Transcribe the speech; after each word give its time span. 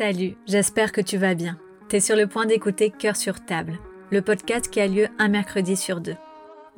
Salut, 0.00 0.38
j'espère 0.46 0.92
que 0.92 1.02
tu 1.02 1.18
vas 1.18 1.34
bien. 1.34 1.58
T'es 1.90 2.00
sur 2.00 2.16
le 2.16 2.26
point 2.26 2.46
d'écouter 2.46 2.90
Cœur 2.90 3.16
sur 3.16 3.44
table, 3.44 3.78
le 4.10 4.22
podcast 4.22 4.70
qui 4.70 4.80
a 4.80 4.86
lieu 4.86 5.08
un 5.18 5.28
mercredi 5.28 5.76
sur 5.76 6.00
deux. 6.00 6.16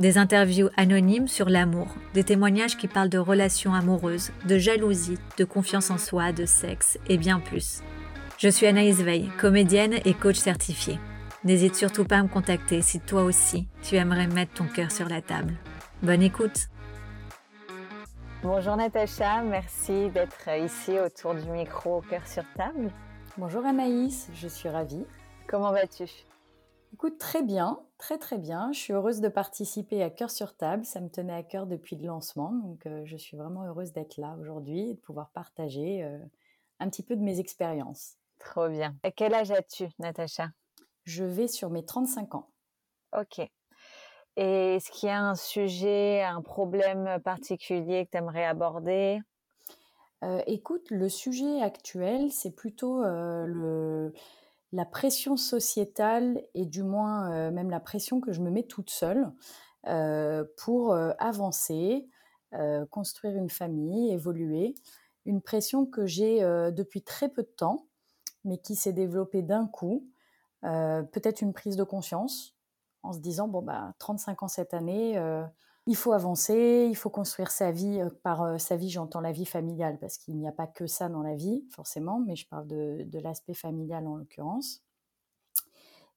Des 0.00 0.18
interviews 0.18 0.70
anonymes 0.76 1.29
sur 1.29 1.48
l'amour, 1.48 1.86
des 2.14 2.24
témoignages 2.24 2.77
qui 2.77 2.88
parlent 2.88 3.08
de 3.08 3.18
relations 3.18 3.74
amoureuses, 3.74 4.32
de 4.48 4.58
jalousie, 4.58 5.18
de 5.38 5.45
confiance 5.45 5.93
en 5.93 5.98
soi, 5.98 6.32
de 6.32 6.46
sexe 6.46 6.98
et 7.08 7.16
bien 7.16 7.38
plus. 7.38 7.84
Je 8.38 8.48
suis 8.48 8.66
Anaïs 8.66 9.00
Veil, 9.02 9.30
comédienne 9.39 10.00
et 10.04 10.14
coach 10.14 10.39
certifiée. 10.39 10.98
N'hésite 11.45 11.77
surtout 11.77 12.04
pas 12.04 12.16
à 12.16 12.23
me 12.25 12.29
contacter 12.29 12.82
si 12.82 12.98
toi 12.98 13.23
aussi 13.23 13.68
tu 13.84 13.95
aimerais 13.95 14.27
mettre 14.27 14.54
ton 14.54 14.64
cœur 14.64 14.91
sur 14.91 15.09
la 15.09 15.23
table. 15.23 15.54
Bonne 16.02 16.23
écoute 16.23 16.66
Bonjour 18.43 18.75
Natacha, 18.75 19.43
merci 19.43 20.11
d'être 20.11 20.48
ici 20.59 20.98
autour 20.98 21.36
du 21.36 21.48
micro 21.48 22.00
Cœur 22.10 22.27
sur 22.27 22.42
table. 22.56 22.91
Bonjour 23.38 23.64
Anaïs, 23.64 24.28
je 24.34 24.46
suis 24.46 24.68
ravie. 24.68 25.06
Comment 25.48 25.73
vas-tu? 25.73 26.04
Écoute, 26.92 27.16
très 27.16 27.42
bien, 27.42 27.80
très 27.96 28.18
très 28.18 28.36
bien. 28.36 28.70
Je 28.73 28.78
suis 28.78 28.92
heureuse 28.92 29.23
de 29.23 29.28
participer 29.28 30.02
à 30.02 30.10
Cœur 30.10 30.30
sur 30.30 30.54
table. 30.54 30.84
Ça 30.84 31.00
me 31.00 31.09
tenait 31.09 31.32
à 31.32 31.42
cœur 31.42 31.66
depuis 31.66 31.96
le 31.96 32.06
lancement, 32.06 32.52
donc 32.52 32.84
euh, 32.84 33.00
je 33.06 33.16
suis 33.16 33.38
vraiment 33.38 33.64
heureuse 33.64 33.95
d'être 33.95 34.18
là 34.18 34.37
aujourd'hui 34.38 34.90
et 34.90 34.95
de 34.95 35.00
pouvoir 35.00 35.30
partager 35.30 36.04
euh, 36.04 36.18
un 36.78 36.90
petit 36.90 37.02
peu 37.02 37.16
de 37.16 37.23
mes 37.23 37.40
expériences. 37.40 38.16
Trop 38.38 38.68
bien. 38.68 38.96
Et 39.02 39.12
quel 39.12 39.32
âge 39.32 39.51
as-tu, 39.51 39.88
Natacha? 39.98 40.51
Je 41.04 41.24
vais 41.24 41.48
sur 41.48 41.70
mes 41.70 41.87
35 41.87 42.34
ans. 42.34 42.51
Ok. 43.18 43.38
Et 44.37 44.74
est-ce 44.76 44.90
qu'il 44.90 45.09
y 45.09 45.12
a 45.12 45.23
un 45.23 45.37
sujet, 45.37 46.23
un 46.23 46.42
problème 46.42 47.18
particulier 47.24 48.04
que 48.04 48.10
tu 48.10 48.18
aimerais 48.18 48.45
aborder? 48.45 49.23
Euh, 50.22 50.42
Écoute, 50.46 50.90
le 50.90 51.08
sujet 51.08 51.60
actuel, 51.60 52.30
c'est 52.30 52.54
plutôt 52.54 53.02
euh, 53.02 53.45
le, 53.46 54.12
la 54.73 54.84
pression 54.84 55.37
sociétale 55.37 56.42
et 56.54 56.66
du 56.66 56.82
moins 56.82 57.32
euh, 57.32 57.51
même 57.51 57.70
la 57.70 57.80
pression 57.80 58.20
que 58.20 58.32
je 58.32 58.40
me 58.40 58.51
mets 58.51 58.64
toute 58.64 58.90
seule 58.90 59.32
pour 60.59 60.95
avancer, 60.95 62.09
construire 62.90 63.34
une 63.34 63.51
famille, 63.51 64.12
évoluer. 64.12 64.76
Une 65.25 65.42
pression 65.42 65.87
que 65.87 66.06
j'ai 66.06 66.38
depuis 66.70 67.03
très 67.03 67.28
peu 67.28 67.42
de 67.42 67.48
temps, 67.48 67.88
mais 68.44 68.59
qui 68.59 68.76
s'est 68.76 68.92
développée 68.92 69.42
d'un 69.42 69.66
coup. 69.66 70.09
Peut-être 70.60 71.42
une 71.42 71.53
prise 71.53 71.75
de 71.75 71.82
conscience, 71.82 72.54
en 73.03 73.12
se 73.12 73.19
disant 73.19 73.48
bon 73.48 73.60
bah 73.60 73.92
35 73.98 74.44
ans 74.44 74.48
cette 74.48 74.72
année, 74.72 75.19
il 75.87 75.97
faut 75.97 76.12
avancer, 76.12 76.87
il 76.88 76.97
faut 76.97 77.11
construire 77.11 77.50
sa 77.50 77.72
vie. 77.72 78.00
Par 78.22 78.43
euh, 78.43 78.59
sa 78.59 78.77
vie, 78.77 78.91
j'entends 78.91 79.21
la 79.21 79.33
vie 79.33 79.47
familiale 79.47 79.99
parce 79.99 80.16
qu'il 80.16 80.37
n'y 80.37 80.49
a 80.49 80.53
pas 80.53 80.66
que 80.66 80.87
ça 80.87 81.09
dans 81.09 81.22
la 81.22 81.34
vie 81.34 81.65
forcément, 81.71 82.21
mais 82.21 82.37
je 82.37 82.47
parle 82.49 82.66
de, 82.69 83.03
de 83.05 83.19
l'aspect 83.19 83.55
familial 83.55 84.06
en 84.06 84.16
l'occurrence. 84.16 84.83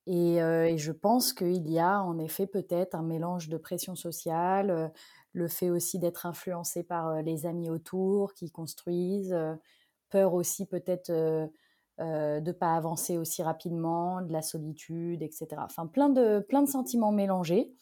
Et, 0.08 0.36
et, 0.36 0.78
je 0.78 0.92
pense 0.92 1.34
qu'il 1.34 1.68
y 1.68 1.80
a 1.80 2.00
en 2.00 2.20
effet 2.20 2.46
peut-être 2.46 2.94
un 2.94 3.02
mélange 3.02 3.50
de 3.50 3.58
pression 3.58 3.96
sociale, 3.96 4.92
le 5.34 5.48
fait 5.48 5.72
aussi 5.72 5.98
d'être 5.98 6.28
influencé 6.28 6.84
par 6.84 7.24
les 7.24 7.48
amis 7.48 7.72
autour 7.72 8.34
qui 8.36 8.52
construisent, 8.52 9.36
peur 10.12 10.36
aussi 10.36 10.68
peut-être 10.68 11.12
de 12.00 12.52
pas 12.52 12.76
avancer 12.76 13.18
aussi 13.18 13.42
rapidement, 13.42 14.22
de 14.22 14.32
la 14.32 14.44
solitude, 14.44 15.24
etc. 15.24 15.48
Enfin, 15.66 15.88
plein 15.88 16.10
de, 16.10 16.40
plein 16.40 16.62
de 16.62 16.70
sentiments 16.70 17.12
mélangés. 17.12 17.74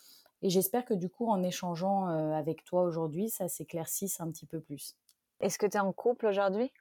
Et 0.44 0.50
j'espère 0.50 0.84
que 0.86 0.94
du 0.94 1.10
coup, 1.10 1.28
en 1.30 1.42
échangeant 1.42 2.10
euh, 2.10 2.34
avec 2.34 2.66
toi 2.66 2.84
aujourd'hui, 2.84 3.30
ça 3.30 3.48
s'éclaircisse 3.48 4.20
un 4.20 4.30
petit 4.30 4.46
peu 4.46 4.60
plus. 4.60 4.96
Est-ce 5.40 5.58
que 5.58 5.66
tu 5.66 5.78
es 5.78 5.80
en 5.80 5.94
couple 5.94 6.28
aujourd'hui? 6.28 6.72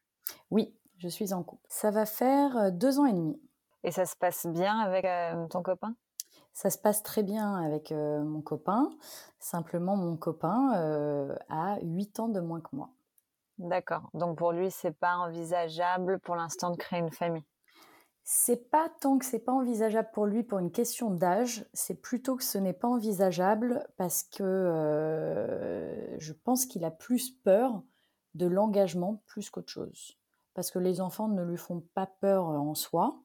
Oui, 0.51 0.77
je 0.99 1.09
suis 1.09 1.33
en 1.33 1.45
couple. 1.45 1.65
Ça 1.69 1.93
va 1.93 2.05
faire 2.05 2.57
euh, 2.57 2.71
deux 2.71 2.99
ans 2.99 3.07
et 3.07 3.13
demi. 3.13 3.41
Et 3.85 3.93
ça 3.93 4.05
se 4.05 4.17
passe 4.17 4.47
bien 4.47 4.79
avec 4.81 5.07
ton 5.51 5.63
copain? 5.63 5.95
Ça 6.53 6.71
se 6.71 6.79
passe 6.79 7.03
très 7.03 7.23
bien 7.25 7.57
avec 7.57 7.91
mon 7.91 8.41
copain. 8.41 8.91
Simplement, 9.41 9.97
mon 9.97 10.17
copain 10.17 11.35
a 11.49 11.81
huit 11.83 12.21
ans 12.21 12.29
de 12.29 12.39
moins 12.39 12.61
que 12.61 12.77
moi. 12.77 12.91
D'accord. 13.59 14.09
Donc 14.15 14.39
pour 14.39 14.53
lui, 14.53 14.71
c'est 14.71 14.93
pas 14.93 15.17
envisageable 15.17 16.21
pour 16.21 16.37
l'instant 16.37 16.71
de 16.71 16.77
créer 16.77 17.01
une 17.01 17.11
famille? 17.11 17.43
C'est 18.25 18.71
pas 18.71 18.89
tant 19.01 19.19
que 19.19 19.25
c'est 19.25 19.41
pas 19.41 19.53
envisageable 19.53 20.11
pour 20.13 20.27
lui 20.27 20.45
pour 20.45 20.59
une 20.61 20.71
question 20.71 21.11
d'âge, 21.11 21.67
c'est 21.73 22.01
plutôt 22.01 22.37
que 22.37 22.45
ce 22.45 22.57
n'est 22.57 22.73
pas 22.73 22.89
envisageable 22.89 23.85
parce 23.97 24.23
que 24.23 24.45
euh, 24.45 26.19
je 26.21 26.33
pense 26.33 26.67
qu'il 26.67 26.85
a 26.85 26.93
plus 26.93 27.31
peur 27.31 27.83
de 28.35 28.47
l'engagement 28.47 29.23
plus 29.27 29.51
qu'autre 29.51 29.71
chose. 29.71 30.19
Parce 30.55 30.71
que 30.71 30.79
les 30.79 31.01
enfants 31.01 31.29
ne 31.29 31.43
lui 31.43 31.57
font 31.57 31.83
pas 31.95 32.07
peur 32.07 32.45
en 32.45 32.75
soi. 32.75 33.21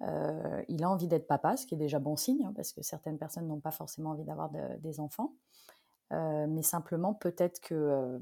Euh, 0.00 0.62
il 0.68 0.82
a 0.82 0.90
envie 0.90 1.06
d'être 1.06 1.28
papa, 1.28 1.56
ce 1.56 1.66
qui 1.66 1.74
est 1.74 1.78
déjà 1.78 2.00
bon 2.00 2.16
signe, 2.16 2.44
hein, 2.44 2.52
parce 2.56 2.72
que 2.72 2.82
certaines 2.82 3.18
personnes 3.18 3.46
n'ont 3.46 3.60
pas 3.60 3.70
forcément 3.70 4.10
envie 4.10 4.24
d'avoir 4.24 4.50
des 4.50 5.00
enfants. 5.00 5.34
Euh, 6.12 6.46
mais 6.48 6.62
simplement 6.62 7.14
peut-être 7.14 7.60
qu'il 7.60 7.76
euh, 7.76 8.18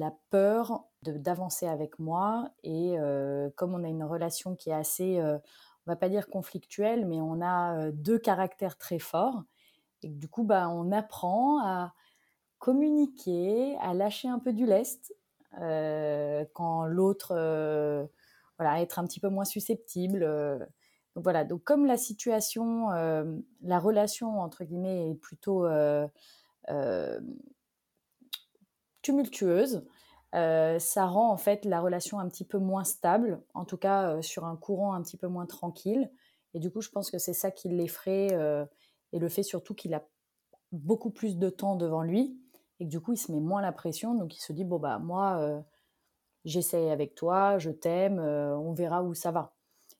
a 0.00 0.12
peur 0.30 0.84
d'avancer 1.02 1.66
avec 1.66 1.98
moi 1.98 2.50
et 2.64 2.96
comme 3.56 3.74
on 3.74 3.84
a 3.84 3.88
une 3.88 4.04
relation 4.04 4.56
qui 4.56 4.70
est 4.70 4.74
assez, 4.74 5.20
on 5.22 5.40
va 5.90 5.96
pas 5.96 6.08
dire 6.08 6.28
conflictuelle, 6.28 7.06
mais 7.06 7.20
on 7.20 7.40
a 7.42 7.90
deux 7.92 8.18
caractères 8.18 8.76
très 8.76 8.98
forts 8.98 9.44
et 10.02 10.08
du 10.08 10.28
coup 10.28 10.44
bah 10.44 10.68
on 10.68 10.92
apprend 10.92 11.64
à 11.64 11.94
communiquer, 12.58 13.76
à 13.80 13.94
lâcher 13.94 14.28
un 14.28 14.38
peu 14.38 14.52
du 14.52 14.66
lest 14.66 15.14
quand 15.52 16.84
l'autre, 16.84 17.34
voilà, 18.58 18.82
être 18.82 18.98
un 18.98 19.04
petit 19.04 19.20
peu 19.20 19.28
moins 19.28 19.46
susceptible. 19.46 20.20
donc 21.14 21.24
voilà, 21.24 21.44
donc 21.44 21.64
comme 21.64 21.86
la 21.86 21.96
situation, 21.96 22.90
la 22.90 23.78
relation 23.78 24.40
entre 24.40 24.64
guillemets 24.64 25.10
est 25.10 25.14
plutôt 25.14 25.66
tumultueuse. 29.02 29.84
Euh, 30.34 30.78
ça 30.78 31.06
rend 31.06 31.30
en 31.30 31.36
fait 31.36 31.64
la 31.64 31.80
relation 31.80 32.20
un 32.20 32.28
petit 32.28 32.44
peu 32.44 32.58
moins 32.58 32.84
stable, 32.84 33.42
en 33.54 33.64
tout 33.64 33.76
cas 33.76 34.10
euh, 34.10 34.22
sur 34.22 34.44
un 34.44 34.56
courant 34.56 34.92
un 34.92 35.02
petit 35.02 35.16
peu 35.16 35.26
moins 35.26 35.46
tranquille. 35.46 36.10
Et 36.54 36.60
du 36.60 36.70
coup, 36.70 36.80
je 36.80 36.90
pense 36.90 37.10
que 37.10 37.18
c'est 37.18 37.32
ça 37.32 37.50
qui 37.50 37.68
l'effraie 37.68 38.28
et 39.12 39.18
le 39.20 39.28
fait 39.28 39.44
surtout 39.44 39.72
qu'il 39.74 39.94
a 39.94 40.04
beaucoup 40.72 41.10
plus 41.10 41.36
de 41.36 41.48
temps 41.48 41.76
devant 41.76 42.02
lui 42.02 42.40
et 42.80 42.84
que 42.84 42.90
du 42.90 43.00
coup, 43.00 43.12
il 43.12 43.16
se 43.16 43.30
met 43.30 43.38
moins 43.38 43.62
la 43.62 43.70
pression. 43.70 44.16
Donc, 44.16 44.36
il 44.36 44.40
se 44.40 44.52
dit 44.52 44.64
bon 44.64 44.80
bah 44.80 44.98
moi, 44.98 45.62
j'essaye 46.44 46.90
avec 46.90 47.14
toi, 47.14 47.58
je 47.58 47.70
t'aime, 47.70 48.18
on 48.18 48.72
verra 48.72 49.04
où 49.04 49.14
ça 49.14 49.30
va. 49.30 49.54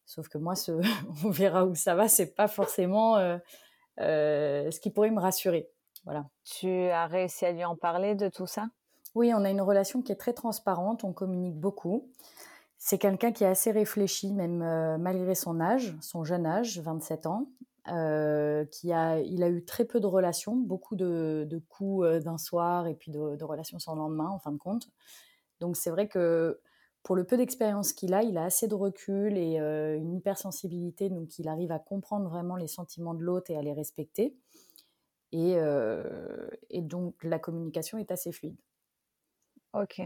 Sauf 0.07 0.29
que 0.29 0.39
moi, 0.39 0.55
on 1.25 1.31
verra 1.31 1.65
où 1.67 1.77
ça 1.77 1.95
va, 1.95 2.09
c'est 2.09 2.35
pas 2.35 2.49
forcément 2.49 3.15
ce 3.97 4.81
qui 4.81 4.91
pourrait 4.91 5.13
me 5.13 5.21
rassurer. 5.21 5.71
Voilà. 6.05 6.27
Tu 6.45 6.69
as 6.69 7.07
réussi 7.07 7.45
à 7.45 7.53
lui 7.53 7.65
en 7.65 7.77
parler 7.77 8.15
de 8.15 8.29
tout 8.29 8.47
ça? 8.47 8.69
Oui, 9.15 9.33
on 9.35 9.45
a 9.45 9.51
une 9.51 9.61
relation 9.61 10.03
qui 10.03 10.13
est 10.13 10.17
très 10.17 10.33
transparente, 10.33 11.05
on 11.05 11.13
communique 11.13 11.59
beaucoup. 11.59 12.09
C'est 12.79 12.97
quelqu'un 12.99 13.33
qui 13.33 13.45
est 13.45 13.49
assez 13.49 13.73
réfléchi, 13.73 14.33
même 14.33 14.63
euh, 14.63 14.97
malgré 14.97 15.35
son 15.35 15.61
âge, 15.61 15.95
son 16.01 16.25
jeune 16.25 16.47
âge, 16.47 16.81
27 16.81 17.27
ans. 17.27 17.47
Euh, 17.89 18.67
qui 18.67 18.93
a, 18.93 19.19
il 19.21 19.43
a 19.43 19.49
eu 19.49 19.65
très 19.65 19.87
peu 19.87 20.01
de 20.01 20.07
relations, 20.07 20.55
beaucoup 20.55 20.97
de, 20.97 21.63
coups 21.71 22.05
euh, 22.05 22.21
d'un 22.21 22.37
soir 22.37 22.87
et 22.87 22.95
puis 22.95 23.11
de, 23.11 23.43
relations 23.43 23.79
sans 23.79 23.95
lendemain 23.95 24.29
en 24.29 24.39
fin 24.39 24.53
de 24.53 24.59
compte. 24.59 24.91
Donc 25.61 25.77
c'est 25.77 25.91
vrai 25.91 26.07
que 26.07 26.61
pour 27.03 27.17
le 27.17 27.25
peu 27.25 27.39
d'expérience 27.39 27.95
qu'il 27.95 28.13
a, 28.13 28.23
il 28.23 28.37
a 28.37 28.45
assez 28.45 28.69
de 28.69 28.75
recul 28.75 29.37
et 29.37 29.57
une 29.57 30.15
hypersensibilité, 30.15 31.09
donc 31.09 31.39
il 31.39 31.49
arrive 31.49 31.73
à 31.73 31.79
comprendre 31.79 32.29
vraiment 32.29 32.57
les 32.57 32.69
sentiments 32.69 33.15
de 33.15 33.23
l'autre 33.23 33.51
et 33.51 33.57
à 33.57 33.63
les 33.63 33.73
respecter. 33.73 34.37
Euh, 35.35 36.49
et, 36.71 36.81
donc, 36.81 37.15
la 37.23 37.39
communication 37.39 37.99
est 37.99 38.11
assez 38.11 38.33
fluide. 38.33 38.57
Ok. 39.73 40.03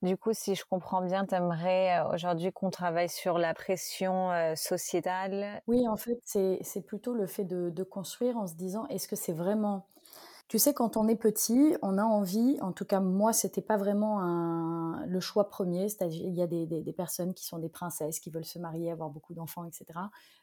Du 0.00 0.16
coup, 0.16 0.32
si 0.32 0.54
je 0.54 0.64
comprends 0.64 1.02
bien, 1.02 1.26
tu 1.26 1.34
aimerais 1.34 1.98
euh, 1.98 2.14
aujourd'hui 2.14 2.52
qu'on 2.52 2.70
travaille 2.70 3.08
sur 3.08 3.36
la 3.36 3.52
pression 3.52 4.30
euh, 4.30 4.54
sociétale? 4.54 5.60
Oui, 5.66 5.88
en 5.88 5.96
fait, 5.96 6.20
c'est 6.24 6.86
plutôt 6.86 7.14
le 7.14 7.26
fait 7.26 7.44
de, 7.44 7.82
construire 7.82 8.36
en 8.36 8.46
se 8.46 8.54
disant 8.54 8.86
est-ce 8.86 9.08
que 9.08 9.16
c'est 9.16 9.32
vraiment. 9.32 9.86
Tu 10.46 10.58
sais, 10.58 10.72
quand 10.72 10.96
on 10.96 11.08
est 11.08 11.16
petit, 11.16 11.76
on 11.82 11.98
a 11.98 12.04
envie, 12.04 12.58
en 12.62 12.72
tout 12.72 12.86
cas, 12.86 13.00
moi, 13.00 13.34
c'était 13.34 13.60
pas 13.60 13.76
vraiment 13.76 14.20
un, 14.22 15.04
le 15.04 15.20
choix 15.20 15.50
premier. 15.50 15.90
C'est-à-dire, 15.90 16.24
il 16.24 16.34
y 16.34 16.40
a 16.40 16.46
des, 16.46 16.64
des, 16.64 16.92
personnes 16.94 17.34
qui 17.34 17.44
sont 17.44 17.58
des 17.58 17.68
princesses, 17.68 18.18
qui 18.18 18.30
veulent 18.30 18.46
se 18.46 18.58
marier, 18.58 18.90
avoir 18.90 19.10
beaucoup 19.10 19.34
d'enfants, 19.34 19.66
etc. 19.66 19.84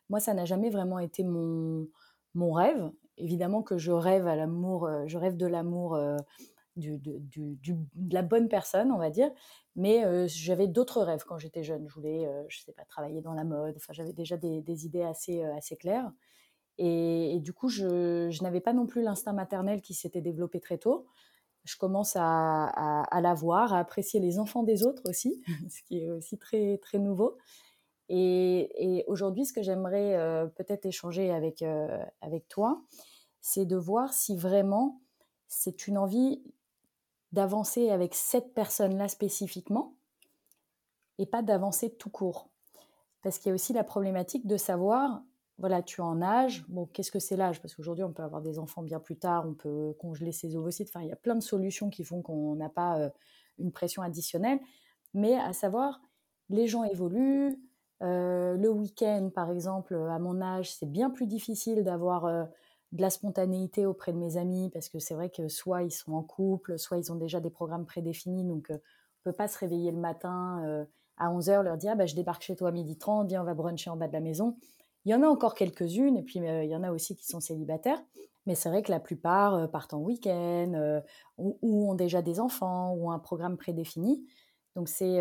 Moi, 0.09 0.19
ça 0.19 0.35
n'a 0.35 0.45
jamais 0.45 0.69
vraiment 0.69 0.99
été 0.99 1.23
mon, 1.23 1.87
mon 2.35 2.51
rêve 2.51 2.91
évidemment 3.17 3.61
que 3.61 3.77
je 3.77 3.91
rêve 3.91 4.27
à 4.27 4.35
l'amour, 4.35 4.85
euh, 4.85 5.03
je 5.07 5.17
rêve 5.17 5.37
de 5.37 5.45
l'amour 5.45 5.95
euh, 5.95 6.17
de 6.77 8.13
la 8.13 8.21
bonne 8.21 8.49
personne, 8.49 8.91
on 8.91 8.97
va 8.97 9.09
dire. 9.09 9.31
Mais 9.75 10.05
euh, 10.05 10.27
j'avais 10.27 10.67
d'autres 10.67 11.01
rêves 11.01 11.23
quand 11.25 11.37
j'étais 11.37 11.63
jeune. 11.63 11.87
Je 11.87 11.93
voulais, 11.93 12.29
je 12.49 12.59
sais 12.59 12.73
pas, 12.73 12.83
travailler 12.85 13.21
dans 13.21 13.33
la 13.33 13.43
mode. 13.43 13.75
Enfin, 13.77 13.93
j'avais 13.93 14.13
déjà 14.13 14.37
des, 14.37 14.85
idées 14.85 15.03
assez, 15.03 15.43
assez 15.43 15.77
claires. 15.77 16.11
Et, 16.77 17.39
du 17.39 17.53
coup, 17.53 17.69
je, 17.69 18.41
n'avais 18.43 18.59
pas 18.59 18.73
non 18.73 18.87
plus 18.87 19.01
l'instinct 19.01 19.31
maternel 19.31 19.81
qui 19.81 19.93
s'était 19.93 20.21
développé 20.21 20.59
très 20.59 20.77
tôt. 20.77 21.07
Je 21.63 21.77
commence 21.77 22.15
à, 22.17 22.65
à, 22.65 23.03
à 23.03 23.21
l'avoir, 23.21 23.73
à 23.73 23.79
apprécier 23.79 24.19
les 24.19 24.37
enfants 24.37 24.63
des 24.63 24.83
autres 24.83 25.09
aussi, 25.09 25.41
ce 25.69 25.81
qui 25.83 25.99
est 25.99 26.09
aussi 26.09 26.37
très, 26.37 26.77
très 26.79 26.99
nouveau. 26.99 27.37
Et, 28.09 29.03
aujourd'hui, 29.07 29.45
ce 29.45 29.53
que 29.53 29.63
j'aimerais 29.63 30.49
peut-être 30.55 30.85
échanger 30.85 31.31
avec, 31.31 31.63
avec 32.21 32.47
toi, 32.47 32.81
c'est 33.41 33.65
de 33.65 33.75
voir 33.75 34.13
si 34.13 34.35
vraiment 34.35 35.01
c'est 35.47 35.87
une 35.87 35.97
envie 35.97 36.41
d'avancer 37.31 37.89
avec 37.89 38.15
cette 38.15 38.53
personne-là 38.53 39.07
spécifiquement 39.07 39.93
et 41.17 41.25
pas 41.25 41.41
d'avancer 41.41 41.91
tout 41.91 42.09
court. 42.09 42.49
Parce 43.21 43.37
qu'il 43.37 43.49
y 43.49 43.51
a 43.51 43.55
aussi 43.55 43.73
la 43.73 43.83
problématique 43.83 44.47
de 44.47 44.57
savoir, 44.57 45.21
voilà, 45.57 45.81
tu 45.81 46.01
es 46.01 46.03
en 46.03 46.21
âge, 46.21 46.65
bon, 46.67 46.85
qu'est-ce 46.85 47.11
que 47.11 47.19
c'est 47.19 47.35
l'âge? 47.35 47.61
Parce 47.61 47.75
qu'aujourd'hui, 47.75 48.03
on 48.03 48.11
peut 48.11 48.23
avoir 48.23 48.41
des 48.41 48.59
enfants 48.59 48.83
bien 48.83 48.99
plus 48.99 49.17
tard, 49.17 49.45
on 49.47 49.53
peut 49.53 49.93
congeler 49.99 50.31
ses 50.31 50.55
ovocytes, 50.55 50.89
enfin, 50.89 51.01
il 51.01 51.07
y 51.07 51.11
a 51.11 51.15
plein 51.17 51.35
de 51.35 51.43
solutions 51.43 51.89
qui 51.89 52.03
font 52.03 52.21
qu'on 52.21 52.55
n'a 52.55 52.69
pas 52.69 52.99
euh, 52.99 53.09
une 53.57 53.71
pression 53.71 54.01
additionnelle. 54.01 54.59
Mais 55.13 55.35
à 55.35 55.53
savoir, 55.53 56.01
les 56.49 56.67
gens 56.67 56.83
évoluent. 56.83 57.57
Euh, 58.01 58.57
le 58.57 58.69
week-end, 58.69 59.29
par 59.33 59.51
exemple, 59.51 59.95
à 59.95 60.19
mon 60.19 60.41
âge, 60.41 60.73
c'est 60.73 60.89
bien 60.89 61.09
plus 61.09 61.27
difficile 61.27 61.83
d'avoir 61.83 62.25
euh, 62.25 62.43
de 62.91 63.01
la 63.01 63.09
spontanéité 63.09 63.85
auprès 63.85 64.13
de 64.13 64.17
mes 64.17 64.37
amis 64.37 64.69
parce 64.71 64.89
que 64.89 64.99
c'est 64.99 65.13
vrai 65.13 65.29
que 65.29 65.47
soit 65.47 65.83
ils 65.83 65.91
sont 65.91 66.13
en 66.13 66.23
couple, 66.23 66.77
soit 66.77 66.97
ils 66.97 67.11
ont 67.11 67.15
déjà 67.15 67.39
des 67.39 67.49
programmes 67.49 67.85
prédéfinis, 67.85 68.43
donc 68.43 68.67
on 68.69 68.79
peut 69.23 69.33
pas 69.33 69.47
se 69.47 69.57
réveiller 69.57 69.91
le 69.91 69.97
matin 69.97 70.85
à 71.17 71.29
11h, 71.29 71.63
leur 71.63 71.77
dire 71.77 71.91
ah, 71.93 71.95
bah, 71.95 72.05
je 72.05 72.15
débarque 72.15 72.43
chez 72.43 72.55
toi 72.55 72.69
à 72.69 72.71
midi 72.71 72.97
30, 72.97 73.27
viens, 73.27 73.41
on 73.41 73.45
va 73.45 73.53
bruncher 73.53 73.89
en 73.89 73.97
bas 73.97 74.07
de 74.07 74.13
la 74.13 74.19
maison. 74.19 74.55
Il 75.05 75.11
y 75.11 75.15
en 75.15 75.21
a 75.21 75.27
encore 75.27 75.53
quelques-unes, 75.53 76.17
et 76.17 76.23
puis 76.23 76.39
euh, 76.39 76.63
il 76.63 76.69
y 76.69 76.75
en 76.75 76.83
a 76.83 76.91
aussi 76.91 77.15
qui 77.15 77.25
sont 77.25 77.39
célibataires. 77.39 78.01
Mais 78.47 78.55
c'est 78.55 78.69
vrai 78.69 78.83
que 78.83 78.91
la 78.91 78.99
plupart 78.99 79.55
euh, 79.55 79.67
partent 79.67 79.93
en 79.93 79.99
week-end, 79.99 80.73
euh, 80.75 80.99
ou, 81.37 81.89
ont 81.89 81.95
déjà 81.95 82.21
des 82.21 82.39
enfants, 82.39 82.93
ou 82.93 83.11
un 83.11 83.19
programme 83.19 83.57
prédéfini. 83.57 84.25
Donc 84.75 84.89
c'est 84.89 85.19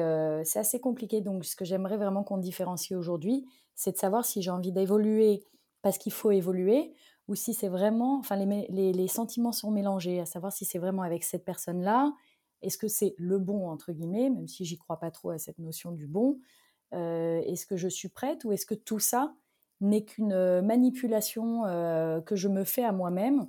assez 0.57 0.81
compliqué. 0.81 1.21
Donc 1.21 1.45
ce 1.45 1.57
que 1.57 1.65
j'aimerais 1.65 1.97
vraiment 1.97 2.25
qu'on 2.25 2.39
différencie 2.39 2.99
aujourd'hui, 2.99 3.47
c'est 3.75 3.93
de 3.93 3.97
savoir 3.97 4.25
si 4.25 4.43
j'ai 4.43 4.51
envie 4.51 4.73
d'évoluer 4.73 5.45
parce 5.83 5.99
qu'il 5.99 6.13
faut 6.13 6.31
évoluer, 6.31 6.95
ou 7.29 7.35
si 7.35 7.53
c'est 7.55 7.69
vraiment, 7.69 8.19
enfin 8.19 8.37
les, 8.37 8.67
les, 8.71 8.93
les, 8.93 9.09
sentiments 9.09 9.53
sont 9.53 9.71
mélangés, 9.71 10.19
à 10.21 10.27
savoir 10.27 10.53
si 10.53 10.65
c'est 10.65 10.79
vraiment 10.79 11.03
avec 11.03 11.25
cette 11.25 11.45
personne-là, 11.45 12.13
est-ce 12.63 12.79
que 12.79 12.89
c'est 12.89 13.15
le 13.19 13.39
bon, 13.39 13.69
entre 13.69 13.93
guillemets, 13.93 14.31
même 14.31 14.49
si 14.49 14.65
j'y 14.65 14.79
crois 14.79 14.99
pas 14.99 15.11
trop 15.11 15.31
à 15.31 15.39
cette 15.39 15.59
notion 15.59 15.93
du 15.93 16.07
bon 16.07 16.39
euh, 16.95 17.41
Est-ce 17.43 17.67
que 17.67 17.77
je 17.77 17.89
suis 17.89 18.09
prête 18.09 18.45
ou 18.45 18.53
est-ce 18.53 18.65
que 18.67 18.75
tout 18.75 18.99
ça 18.99 19.35
n'est 19.81 20.05
qu'une 20.05 20.33
euh, 20.33 20.63
manipulation 20.63 21.67
euh, 21.67 22.23
que 22.23 22.37
je 22.37 22.49
me 22.49 22.65
fais 22.65 22.85
à 22.85 22.93
moi-même? 22.93 23.47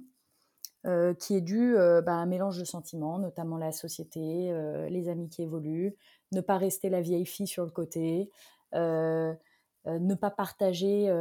Qui 1.20 1.36
est 1.36 1.42
due 1.42 1.76
bah, 1.76 2.14
à 2.14 2.16
un 2.16 2.26
mélange 2.26 2.60
de 2.60 2.64
sentiments, 2.64 3.18
notamment 3.18 3.58
la 3.58 3.72
société, 3.72 4.54
les 4.90 5.10
amis 5.10 5.30
qui 5.30 5.42
évoluent, 5.42 5.96
ne 6.32 6.42
pas 6.42 6.58
rester 6.58 6.90
la 6.90 7.02
vieille 7.02 7.26
fille 7.26 7.48
sur 7.48 7.66
le 7.66 7.72
côté, 7.72 8.30
ne 8.74 10.14
pas 10.14 10.30
partager 10.30 11.12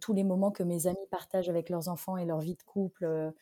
tous 0.00 0.12
les 0.14 0.24
moments 0.24 0.50
que 0.50 0.62
mes 0.62 0.86
amis 0.86 1.06
partagent 1.10 1.50
avec 1.50 1.68
leurs 1.68 1.88
enfants 1.88 2.16
et 2.16 2.24
leur 2.24 2.40
vie 2.40 2.54
de 2.54 2.62
couple 2.62 3.32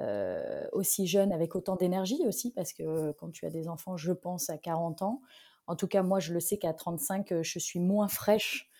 euh, 0.00 0.64
aussi 0.70 1.08
jeune 1.08 1.32
avec 1.32 1.56
autant 1.56 1.74
d'énergie 1.74 2.20
aussi, 2.24 2.52
parce 2.52 2.72
que 2.72 3.10
quand 3.12 3.32
tu 3.32 3.46
as 3.46 3.50
des 3.50 3.66
enfants, 3.68 3.96
je 3.96 4.12
pense 4.12 4.48
à 4.48 4.56
40 4.56 5.02
ans. 5.02 5.22
En 5.66 5.74
tout 5.74 5.88
cas, 5.88 6.02
moi, 6.02 6.20
je 6.20 6.32
le 6.32 6.38
sais 6.38 6.56
qu'à 6.56 6.72
35, 6.72 7.32
euh, 7.32 7.42
je 7.42 7.58
suis 7.58 7.80
moins 7.80 8.06
fraîche 8.06 8.70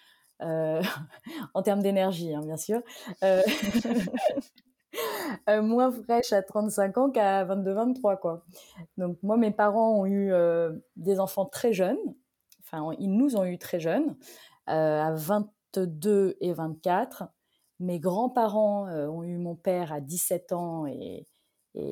euh, 0.43 0.81
en 1.55 1.63
termes 1.63 1.83
d'énergie, 1.83 2.33
hein, 2.35 2.43
bien 2.43 2.57
sûr. 2.57 2.83
moins 5.63 5.91
fraîche 5.91 6.33
à 6.33 6.43
35 6.43 6.99
ans 6.99 7.11
qu'à 7.11 7.45
22-23, 7.45 8.19
quoi. 8.19 8.45
Donc, 8.97 9.19
moi, 9.23 9.37
mes 9.37 9.51
parents 9.51 10.01
ont 10.01 10.07
eu 10.07 10.33
des 10.97 11.21
enfants 11.21 11.47
très 11.47 11.73
jeunes. 11.73 11.99
Enfin, 12.61 12.95
ils 12.99 13.11
nous 13.11 13.37
ont 13.37 13.45
eu 13.45 13.59
très 13.59 13.81
jeunes, 13.81 14.17
à 14.67 15.13
22 15.13 16.37
et 16.41 16.53
24. 16.53 17.25
Mes 17.81 18.01
grands-parents 18.01 18.89
euh, 18.89 19.07
ont 19.07 19.23
eu 19.23 19.37
mon 19.37 19.55
père 19.55 19.93
à 19.93 20.01
17 20.01 20.53
ans 20.53 20.87
et, 20.87 21.27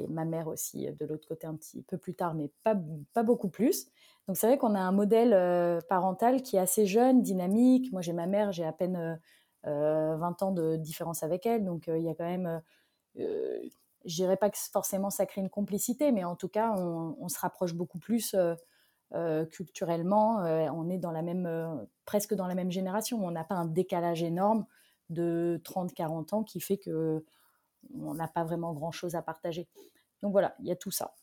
ma 0.09 0.25
mère 0.25 0.49
aussi 0.49 0.89
euh, 0.89 0.93
de 0.99 1.07
l'autre 1.07 1.29
côté 1.29 1.47
un 1.47 1.55
petit 1.55 1.83
peu 1.83 1.97
plus 1.97 2.15
tard, 2.15 2.35
mais 2.35 2.51
pas, 2.65 2.75
beaucoup 3.23 3.49
plus. 3.49 3.87
Donc 4.27 4.37
c'est 4.37 4.49
vrai 4.49 4.59
qu'on 4.59 4.75
a 4.75 4.81
un 4.81 4.91
modèle 4.91 5.33
euh, 5.33 5.81
parental 5.89 6.43
qui 6.43 6.57
est 6.57 6.59
assez 6.59 6.87
jeune, 6.87 7.23
dynamique. 7.23 7.93
Moi 7.93 8.03
j'ai 8.03 8.13
ma 8.13 8.27
mère, 8.27 8.51
j'ai 8.51 8.65
à 8.65 8.73
peine 8.73 9.21
20 9.65 10.43
ans 10.43 10.53
de 10.53 10.77
différence 10.77 11.23
avec 11.23 11.45
elle, 11.47 11.65
donc 11.65 11.89
il 11.89 12.03
y 12.03 12.09
a 12.09 12.15
quand 12.15 12.25
même, 12.25 12.63
je 13.17 14.15
dirais 14.15 14.37
pas 14.37 14.51
que 14.51 14.59
forcément 14.59 15.11
ça 15.11 15.27
crée 15.27 15.41
une 15.41 15.51
complicité, 15.51 16.13
mais 16.13 16.25
en 16.25 16.37
tout 16.37 16.49
cas 16.49 16.73
on, 16.73 17.29
se 17.29 17.39
rapproche 17.39 17.75
beaucoup 17.75 17.99
plus 17.99 18.37
culturellement. 19.51 20.37
on 20.39 20.91
est 20.91 20.99
dans 20.99 21.13
la 21.13 21.23
même, 21.23 21.87
presque 22.05 22.35
dans 22.35 22.47
la 22.47 22.55
même 22.55 22.71
génération. 22.71 23.25
On 23.25 23.31
n'a 23.31 23.45
pas 23.45 23.55
un 23.55 23.67
décalage 23.67 24.23
énorme 24.23 24.67
de 25.11 25.61
30-40 25.65 26.35
ans 26.35 26.43
qui 26.43 26.61
fait 26.61 26.79
que 26.79 27.25
on 27.95 28.15
n'a 28.15 28.29
pas 28.29 28.45
vraiment 28.45 28.73
grand-chose 28.73 29.15
à 29.15 29.23
partager. 29.23 29.69
Donc 30.23 30.33
voilà, 30.33 30.55
il 30.61 30.67
y 30.67 30.73
a 30.73 30.77
tout 30.77 30.91
ça. 30.91 31.15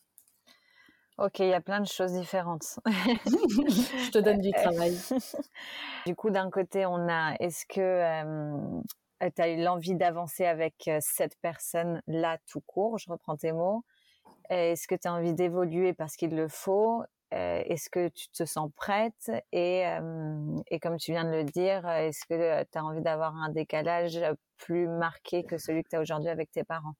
Ok, 1.16 1.38
il 1.38 1.48
y 1.48 1.54
a 1.54 1.60
plein 1.60 1.80
de 1.80 1.86
choses 1.86 2.12
différentes. 2.12 2.80
Je 2.86 4.10
te 4.10 4.18
donne 4.18 4.40
du 4.40 4.50
travail. 4.50 4.98
du 6.06 6.16
coup, 6.16 6.30
d'un 6.30 6.50
côté, 6.50 6.86
on 6.86 7.08
a, 7.08 7.34
est-ce 7.38 7.66
que 7.66 7.80
euh, 7.80 8.80
tu 9.20 9.42
as 9.42 9.48
eu 9.48 9.62
l'envie 9.62 9.94
d'avancer 9.94 10.44
avec 10.44 10.88
euh, 10.88 10.98
cette 11.00 11.36
personne-là 11.40 12.38
tout 12.46 12.60
court 12.60 12.98
Je 12.98 13.10
reprends 13.10 13.36
tes 13.36 13.52
mots. 13.52 13.84
Est-ce 14.50 14.86
que 14.86 14.94
tu 14.94 15.08
as 15.08 15.14
envie 15.14 15.34
d'évoluer 15.34 15.94
parce 15.94 16.16
qu'il 16.16 16.34
le 16.34 16.48
faut? 16.48 17.02
Euh, 17.32 17.62
est-ce 17.66 17.90
que 17.90 18.08
tu 18.08 18.28
te 18.28 18.44
sens 18.44 18.70
prête? 18.76 19.30
Et, 19.52 19.86
euh, 19.86 20.56
et 20.68 20.78
comme 20.78 20.98
tu 20.98 21.12
viens 21.12 21.24
de 21.24 21.30
le 21.30 21.44
dire, 21.44 21.88
est-ce 21.88 22.24
que 22.26 22.62
tu 22.64 22.78
as 22.78 22.84
envie 22.84 23.00
d'avoir 23.00 23.34
un 23.36 23.50
décalage 23.50 24.20
plus 24.58 24.86
marqué 24.86 25.44
que 25.44 25.58
celui 25.58 25.82
que 25.82 25.88
tu 25.88 25.96
as 25.96 26.00
aujourd'hui 26.00 26.30
avec 26.30 26.50
tes 26.52 26.64
parents? 26.64 26.94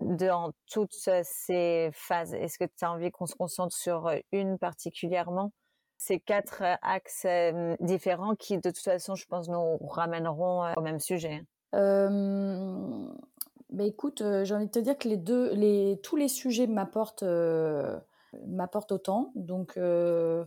Dans 0.00 0.52
toutes 0.66 0.94
ces 1.22 1.90
phases, 1.92 2.34
est-ce 2.34 2.58
que 2.58 2.64
tu 2.64 2.84
as 2.84 2.90
envie 2.90 3.10
qu'on 3.10 3.26
se 3.26 3.34
concentre 3.34 3.76
sur 3.76 4.10
une 4.32 4.58
particulièrement? 4.58 5.52
Ces 6.02 6.18
quatre 6.18 6.62
axes 6.80 7.26
euh, 7.26 7.76
différents 7.80 8.34
qui, 8.34 8.56
de 8.56 8.70
toute 8.70 8.78
façon, 8.78 9.16
je 9.16 9.26
pense, 9.26 9.50
nous 9.50 9.76
ramèneront 9.86 10.72
au 10.74 10.80
même 10.80 10.98
sujet. 10.98 11.44
Euh, 11.74 13.06
bah 13.68 13.84
écoute, 13.84 14.22
j'ai 14.44 14.54
envie 14.54 14.66
de 14.66 14.70
te 14.70 14.78
dire 14.78 14.96
que 14.96 15.08
les 15.08 15.18
deux, 15.18 15.52
les, 15.52 16.00
tous 16.02 16.16
les 16.16 16.28
sujets 16.28 16.66
m'apportent 16.66 17.24
m'apporte 18.46 18.92
autant. 18.92 19.32
Donc, 19.34 19.76
euh, 19.76 20.44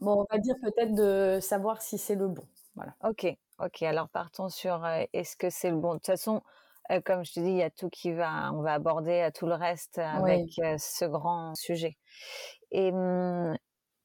bon, 0.00 0.22
on 0.22 0.34
va 0.34 0.38
dire 0.38 0.54
peut-être 0.62 0.94
de 0.94 1.38
savoir 1.40 1.82
si 1.82 1.98
c'est 1.98 2.14
le 2.14 2.28
bon. 2.28 2.46
Voilà. 2.74 2.94
Ok, 3.04 3.26
ok. 3.58 3.82
Alors 3.82 4.08
partons 4.08 4.48
sur 4.48 4.84
euh, 4.84 5.04
est-ce 5.12 5.36
que 5.36 5.50
c'est 5.50 5.70
le 5.70 5.76
bon? 5.76 5.90
De 5.90 5.98
toute 5.98 6.06
façon, 6.06 6.42
euh, 6.90 7.00
comme 7.04 7.24
je 7.24 7.32
te 7.34 7.40
dis, 7.40 7.50
il 7.50 7.56
y 7.56 7.62
a 7.62 7.70
tout 7.70 7.90
qui 7.90 8.12
va, 8.12 8.52
on 8.54 8.62
va 8.62 8.72
aborder 8.72 9.28
tout 9.34 9.46
le 9.46 9.54
reste 9.54 9.98
avec 9.98 10.48
ce 10.78 11.04
grand 11.04 11.54
sujet. 11.54 11.98
Et 12.70 12.92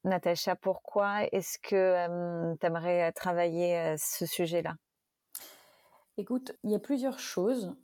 Natacha, 0.03 0.55
pourquoi 0.55 1.23
est-ce 1.31 1.57
que 1.59 2.55
tu 2.57 2.65
aimerais 2.65 3.11
travailler 3.13 3.95
ce 3.97 4.25
sujet-là? 4.25 4.75
Écoute, 6.17 6.51
il 6.63 6.71
y 6.71 6.75
a 6.75 6.79
plusieurs 6.79 7.19
choses. 7.19 7.75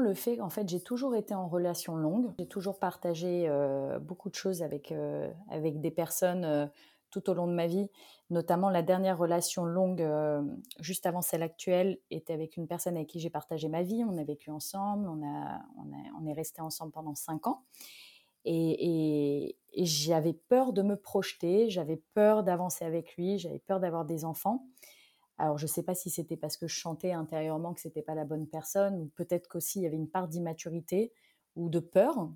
Le 0.00 0.14
fait 0.14 0.36
qu'en 0.36 0.48
fait 0.48 0.68
j'ai 0.68 0.80
toujours 0.80 1.16
été 1.16 1.34
en 1.34 1.48
relation 1.48 1.96
longue, 1.96 2.32
j'ai 2.38 2.46
toujours 2.46 2.78
partagé 2.78 3.46
euh, 3.48 3.98
beaucoup 3.98 4.30
de 4.30 4.34
choses 4.34 4.62
avec, 4.62 4.92
euh, 4.92 5.28
avec 5.50 5.80
des 5.80 5.90
personnes 5.90 6.44
euh, 6.44 6.66
tout 7.10 7.28
au 7.28 7.34
long 7.34 7.46
de 7.46 7.52
ma 7.52 7.66
vie, 7.66 7.90
notamment 8.30 8.70
la 8.70 8.82
dernière 8.82 9.18
relation 9.18 9.64
longue 9.64 10.02
juste 10.80 11.04
avant 11.04 11.20
celle 11.20 11.42
actuelle 11.42 11.98
était 12.10 12.32
avec 12.32 12.56
une 12.56 12.66
personne 12.66 12.96
avec 12.96 13.08
qui 13.08 13.20
j'ai 13.20 13.28
partagé 13.28 13.68
ma 13.68 13.82
vie, 13.82 14.02
on 14.08 14.16
a 14.16 14.24
vécu 14.24 14.50
ensemble, 14.50 15.06
on, 15.08 15.22
a, 15.22 15.60
on, 16.18 16.26
est 16.26 16.32
resté 16.32 16.62
ensemble 16.62 16.90
pendant 16.90 17.14
cinq 17.14 17.46
ans. 17.46 17.64
Et 18.44 19.56
j'avais 19.74 20.32
peur 20.32 20.72
de 20.72 20.82
me 20.82 20.96
projeter, 20.96 21.70
j'avais 21.70 22.02
peur 22.14 22.42
d'avancer 22.44 22.84
avec 22.84 23.16
lui, 23.16 23.38
j'avais 23.38 23.60
peur 23.60 23.80
d'avoir 23.80 24.04
des 24.04 24.24
enfants. 24.24 24.66
Alors, 25.38 25.58
je 25.58 25.64
ne 25.64 25.68
sais 25.68 25.82
pas 25.82 25.94
si 25.94 26.10
c'était 26.10 26.36
parce 26.36 26.56
que 26.56 26.68
je 26.68 26.74
chantais 26.74 27.12
intérieurement 27.12 27.74
que 27.74 27.80
ce 27.80 27.88
n'était 27.88 28.02
pas 28.02 28.14
la 28.14 28.24
bonne 28.24 28.46
personne, 28.46 28.96
ou 29.00 29.06
peut-être 29.16 29.48
qu'aussi 29.48 29.80
il 29.80 29.82
y 29.82 29.86
avait 29.86 29.96
une 29.96 30.08
part 30.08 30.28
d'immaturité 30.28 31.12
ou 31.56 31.68
de 31.68 31.80
peur, 31.80 32.30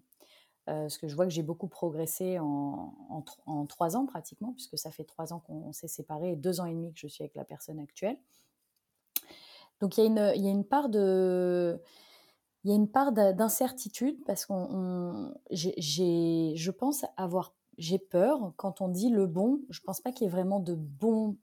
euh, 0.68 0.82
parce 0.82 0.98
que 0.98 1.06
je 1.06 1.14
vois 1.14 1.24
que 1.24 1.30
j'ai 1.30 1.42
beaucoup 1.42 1.68
progressé 1.68 2.38
en, 2.40 2.92
trois 3.68 3.96
ans 3.96 4.06
pratiquement, 4.06 4.52
puisque 4.52 4.78
ça 4.78 4.90
fait 4.90 5.04
trois 5.04 5.32
ans 5.32 5.40
qu'on 5.40 5.72
s'est 5.72 5.88
séparés 5.88 6.32
et 6.32 6.36
deux 6.36 6.60
ans 6.60 6.64
et 6.64 6.72
demi 6.72 6.92
que 6.92 6.98
je 6.98 7.06
suis 7.06 7.22
avec 7.22 7.36
la 7.36 7.44
personne 7.44 7.78
actuelle. 7.78 8.18
Donc, 9.80 9.98
il 9.98 10.04
y 10.04 10.18
a 10.18 10.50
une 10.50 10.64
part 10.64 10.88
de 10.88 11.80
il 12.66 12.70
y 12.70 12.72
a 12.72 12.74
une 12.74 12.88
part 12.88 13.12
d'incertitude 13.12 14.18
parce 14.26 14.44
qu'on, 14.44 15.32
je 15.52 16.70
pense 16.72 17.04
avoir, 17.16 17.54
j'ai 17.78 18.00
peur 18.00 18.54
quand 18.56 18.80
on 18.80 18.88
dit 18.88 19.08
le 19.08 19.28
bon. 19.28 19.60
Je 19.70 19.78
pense 19.82 20.00
pas 20.00 20.10
qu'il 20.10 20.24
y 20.24 20.26
ait 20.26 20.32
vraiment 20.32 20.58
de 20.58 20.74
bon 20.74 21.36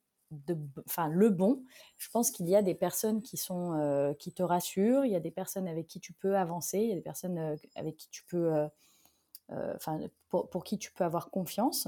enfin 0.86 1.08
le 1.08 1.30
bon. 1.30 1.64
Je 1.98 2.10
pense 2.10 2.30
qu'il 2.30 2.50
y 2.50 2.58
a 2.58 2.62
des 2.62 2.76
personnes 2.76 3.22
qui 3.22 3.38
sont 3.38 3.72
euh, 3.80 4.14
qui 4.16 4.34
te 4.34 4.44
rassurent, 4.44 5.06
il 5.06 5.14
y 5.14 5.16
a 5.16 5.22
des 5.22 5.32
personnes 5.32 5.70
avec 5.70 5.88
qui 5.88 6.02
tu 6.02 6.12
peux 6.12 6.36
avancer, 6.36 6.80
il 6.80 6.90
y 6.90 6.92
a 6.92 6.96
des 6.96 7.02
personnes 7.02 7.38
euh, 7.38 7.56
avec 7.76 7.96
qui 7.96 8.10
tu 8.10 8.26
peux, 8.26 8.54
euh, 8.54 9.74
enfin 9.76 10.02
pour, 10.28 10.66
qui 10.66 10.78
tu 10.78 10.92
peux 10.92 11.06
avoir 11.06 11.30
confiance. 11.30 11.88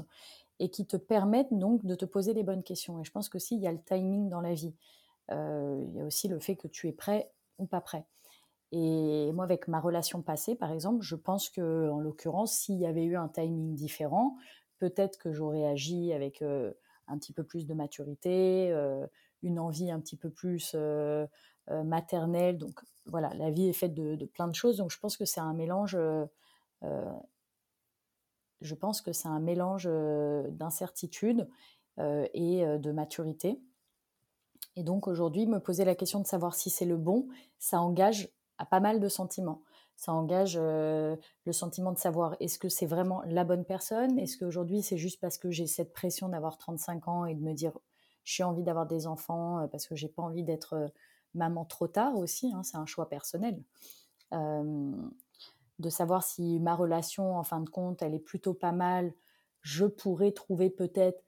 et 0.60 0.70
qui 0.70 0.86
te 0.86 0.96
permettent 0.96 1.52
donc 1.52 1.84
de 1.84 1.94
te 1.94 2.06
poser 2.06 2.32
les 2.32 2.42
bonnes 2.42 2.62
questions. 2.62 2.98
Et 3.00 3.04
je 3.04 3.10
pense 3.10 3.28
qu'aussi, 3.28 3.56
il 3.56 3.60
y 3.60 3.66
a 3.66 3.72
le 3.72 3.82
timing 3.82 4.30
dans 4.30 4.40
la 4.40 4.54
vie. 4.54 4.74
Il 5.30 5.92
y 5.92 6.00
a 6.00 6.04
aussi 6.04 6.28
le 6.28 6.40
fait 6.40 6.56
que 6.56 6.68
tu 6.68 6.88
es 6.88 6.92
prêt 6.92 7.30
ou 7.58 7.66
pas 7.66 7.82
prêt. 7.82 8.06
Et 8.72 9.32
moi, 9.32 9.44
avec 9.44 9.68
ma 9.68 9.80
relation 9.80 10.22
passée, 10.22 10.54
par 10.54 10.72
exemple, 10.72 11.02
je 11.02 11.14
pense 11.14 11.48
que, 11.50 11.88
en 11.88 12.00
l'occurrence, 12.00 12.52
s'il 12.52 12.78
y 12.78 12.86
avait 12.86 13.04
eu 13.04 13.16
un 13.16 13.28
timing 13.28 13.74
différent, 13.74 14.36
peut-être 14.78 15.18
que 15.18 15.32
j'aurais 15.32 15.64
agi 15.64 16.12
avec 16.12 16.42
un 16.42 17.18
petit 17.18 17.32
peu 17.32 17.44
plus 17.44 17.66
de 17.66 17.74
maturité, 17.74 18.74
une 19.42 19.58
envie 19.58 19.90
un 19.90 20.00
petit 20.00 20.16
peu 20.16 20.30
plus 20.30 20.76
maternelle. 21.68 22.58
Donc 22.58 22.80
voilà, 23.06 23.32
la 23.34 23.50
vie 23.50 23.68
est 23.68 23.72
faite 23.72 23.94
de, 23.94 24.16
de, 24.16 24.26
plein 24.26 24.48
de 24.48 24.54
choses. 24.54 24.78
Donc 24.78 24.90
je 24.90 24.98
pense 24.98 25.16
que 25.16 25.24
c'est 25.24 25.40
un 25.40 25.54
mélange 25.54 25.96
je 28.60 28.74
pense 28.74 29.00
que 29.00 29.12
c'est 29.12 29.28
un 29.28 29.40
mélange 29.40 29.88
d'incertitude 30.50 31.48
et 31.98 32.64
de 32.64 32.92
maturité. 32.92 33.60
Et 34.76 34.82
donc 34.82 35.08
aujourd'hui, 35.08 35.46
me 35.46 35.58
poser 35.58 35.84
la 35.84 35.94
question 35.94 36.20
de 36.20 36.26
savoir 36.26 36.54
si 36.54 36.70
c'est 36.70 36.84
le 36.84 36.96
bon, 36.96 37.28
ça 37.58 37.80
engage 37.80 38.28
à 38.58 38.66
pas 38.66 38.80
mal 38.80 39.00
de 39.00 39.08
sentiments. 39.08 39.62
Ça 39.96 40.12
engage 40.12 40.58
le 40.58 41.52
sentiment 41.52 41.92
de 41.92 41.98
savoir 41.98 42.36
est-ce 42.40 42.58
que 42.58 42.68
c'est 42.68 42.86
vraiment 42.86 43.22
la 43.26 43.44
bonne 43.44 43.64
personne? 43.64 44.18
Est-ce 44.18 44.36
qu'aujourd'hui 44.36 44.82
c'est 44.82 44.98
juste 44.98 45.20
parce 45.20 45.38
que 45.38 45.50
j'ai 45.50 45.66
cette 45.66 45.92
pression 45.92 46.28
d'avoir 46.28 46.58
35 46.58 47.08
ans 47.08 47.24
et 47.24 47.34
de 47.34 47.40
me 47.40 47.54
dire 47.54 47.78
j'ai 48.24 48.42
envie 48.42 48.62
d'avoir 48.62 48.86
des 48.86 49.06
enfants 49.06 49.66
parce 49.72 49.86
que 49.86 49.94
j'ai 49.94 50.08
pas 50.08 50.22
envie 50.22 50.42
d'être 50.42 50.92
maman 51.34 51.64
trop 51.64 51.88
tard 51.88 52.16
aussi, 52.16 52.52
hein, 52.54 52.62
c'est 52.62 52.76
un 52.76 52.86
choix 52.86 53.08
personnel 53.08 53.62
de 55.78 55.90
savoir 55.90 56.22
si 56.22 56.58
ma 56.60 56.74
relation, 56.74 57.36
en 57.36 57.42
fin 57.42 57.60
de 57.60 57.68
compte, 57.68 58.02
elle 58.02 58.14
est 58.14 58.18
plutôt 58.18 58.54
pas 58.54 58.72
mal, 58.72 59.12
je 59.60 59.84
pourrais 59.84 60.32
trouver 60.32 60.70
peut-être 60.70 61.22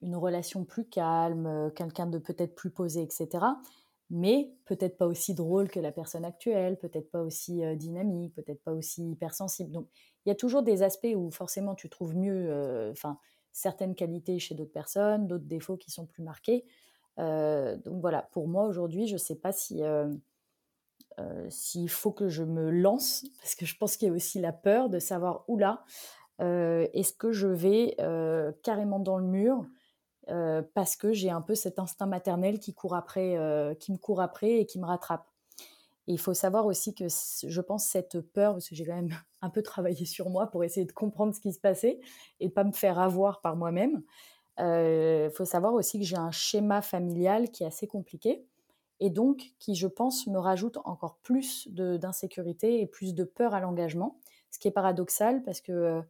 une 0.00 0.16
relation 0.16 0.64
plus 0.64 0.84
calme, 0.84 1.46
euh, 1.46 1.70
quelqu'un 1.70 2.06
de 2.06 2.18
peut-être 2.18 2.54
plus 2.54 2.70
posé, 2.70 3.02
etc. 3.02 3.44
Mais 4.10 4.52
peut-être 4.64 4.96
pas 4.96 5.06
aussi 5.06 5.34
drôle 5.34 5.68
que 5.68 5.80
la 5.80 5.92
personne 5.92 6.24
actuelle, 6.24 6.78
peut-être 6.78 7.10
pas 7.10 7.22
aussi 7.22 7.62
euh, 7.62 7.74
dynamique, 7.74 8.34
peut-être 8.34 8.62
pas 8.62 8.72
aussi 8.72 9.10
hypersensible. 9.10 9.70
Donc, 9.70 9.86
il 10.24 10.30
y 10.30 10.32
a 10.32 10.34
toujours 10.34 10.62
des 10.62 10.82
aspects 10.82 11.14
où 11.14 11.30
forcément 11.30 11.74
tu 11.74 11.90
trouves 11.90 12.16
mieux, 12.16 12.46
euh, 12.50 12.90
enfin, 12.90 13.18
certaines 13.52 13.94
qualités 13.94 14.38
chez 14.38 14.54
d'autres 14.54 14.72
personnes, 14.72 15.26
d'autres 15.26 15.44
défauts 15.44 15.76
qui 15.76 15.90
sont 15.90 16.06
plus 16.06 16.22
marqués. 16.22 16.64
donc 17.18 18.00
voilà, 18.00 18.22
pour 18.32 18.48
moi 18.48 18.66
aujourd'hui, 18.66 19.08
je 19.08 19.14
ne 19.14 19.18
sais 19.18 19.34
pas 19.34 19.52
si 19.52 19.82
euh, 21.18 21.46
s'il 21.50 21.88
faut 21.88 22.12
que 22.12 22.28
je 22.28 22.44
me 22.44 22.70
lance, 22.70 23.24
parce 23.40 23.54
que 23.54 23.66
je 23.66 23.76
pense 23.76 23.96
qu'il 23.96 24.08
y 24.08 24.10
a 24.10 24.14
aussi 24.14 24.40
la 24.40 24.52
peur 24.52 24.88
de 24.88 24.98
savoir 24.98 25.44
où 25.48 25.58
là, 25.58 25.84
euh, 26.40 26.86
est-ce 26.92 27.12
que 27.12 27.32
je 27.32 27.48
vais 27.48 27.96
euh, 28.00 28.52
carrément 28.62 29.00
dans 29.00 29.18
le 29.18 29.26
mur 29.26 29.66
parce 30.74 30.96
que 30.96 31.12
j'ai 31.12 31.30
un 31.30 31.40
peu 31.40 31.54
cet 31.54 31.78
instinct 31.78 32.06
maternel 32.06 32.58
qui 32.58 32.74
court 32.74 32.94
après, 32.94 33.36
qui 33.80 33.92
me 33.92 33.96
court 33.96 34.20
après 34.20 34.60
et 34.60 34.66
qui 34.66 34.78
me 34.78 34.86
rattrape. 34.86 35.26
Et 36.06 36.12
il 36.12 36.18
faut 36.18 36.34
savoir 36.34 36.66
aussi 36.66 36.94
que 36.94 37.04
je 37.08 37.60
pense 37.60 37.86
cette 37.86 38.20
peur, 38.20 38.52
parce 38.54 38.68
que 38.68 38.74
j'ai 38.74 38.86
quand 38.86 38.94
même 38.94 39.14
un 39.42 39.50
peu 39.50 39.62
travaillé 39.62 40.04
sur 40.04 40.30
moi 40.30 40.46
pour 40.46 40.64
essayer 40.64 40.86
de 40.86 40.92
comprendre 40.92 41.34
ce 41.34 41.40
qui 41.40 41.52
se 41.52 41.60
passait 41.60 42.00
et 42.40 42.48
pas 42.48 42.64
me 42.64 42.72
faire 42.72 42.98
avoir 42.98 43.40
par 43.40 43.56
moi-même. 43.56 44.02
Il 44.58 45.30
faut 45.34 45.44
savoir 45.44 45.74
aussi 45.74 45.98
que 45.98 46.04
j'ai 46.04 46.16
un 46.16 46.32
schéma 46.32 46.82
familial 46.82 47.50
qui 47.50 47.62
est 47.62 47.66
assez 47.66 47.86
compliqué 47.86 48.44
et 49.00 49.10
donc 49.10 49.52
qui, 49.58 49.74
je 49.74 49.86
pense, 49.86 50.26
me 50.26 50.38
rajoute 50.38 50.78
encore 50.84 51.18
plus 51.22 51.68
d'insécurité 51.68 52.80
et 52.80 52.86
plus 52.86 53.14
de 53.14 53.24
peur 53.24 53.54
à 53.54 53.60
l'engagement, 53.60 54.18
ce 54.50 54.58
qui 54.58 54.68
est 54.68 54.72
paradoxal 54.72 55.42
parce 55.42 55.60
que 55.60 55.72
euh, 55.72 56.00
euh, 56.00 56.02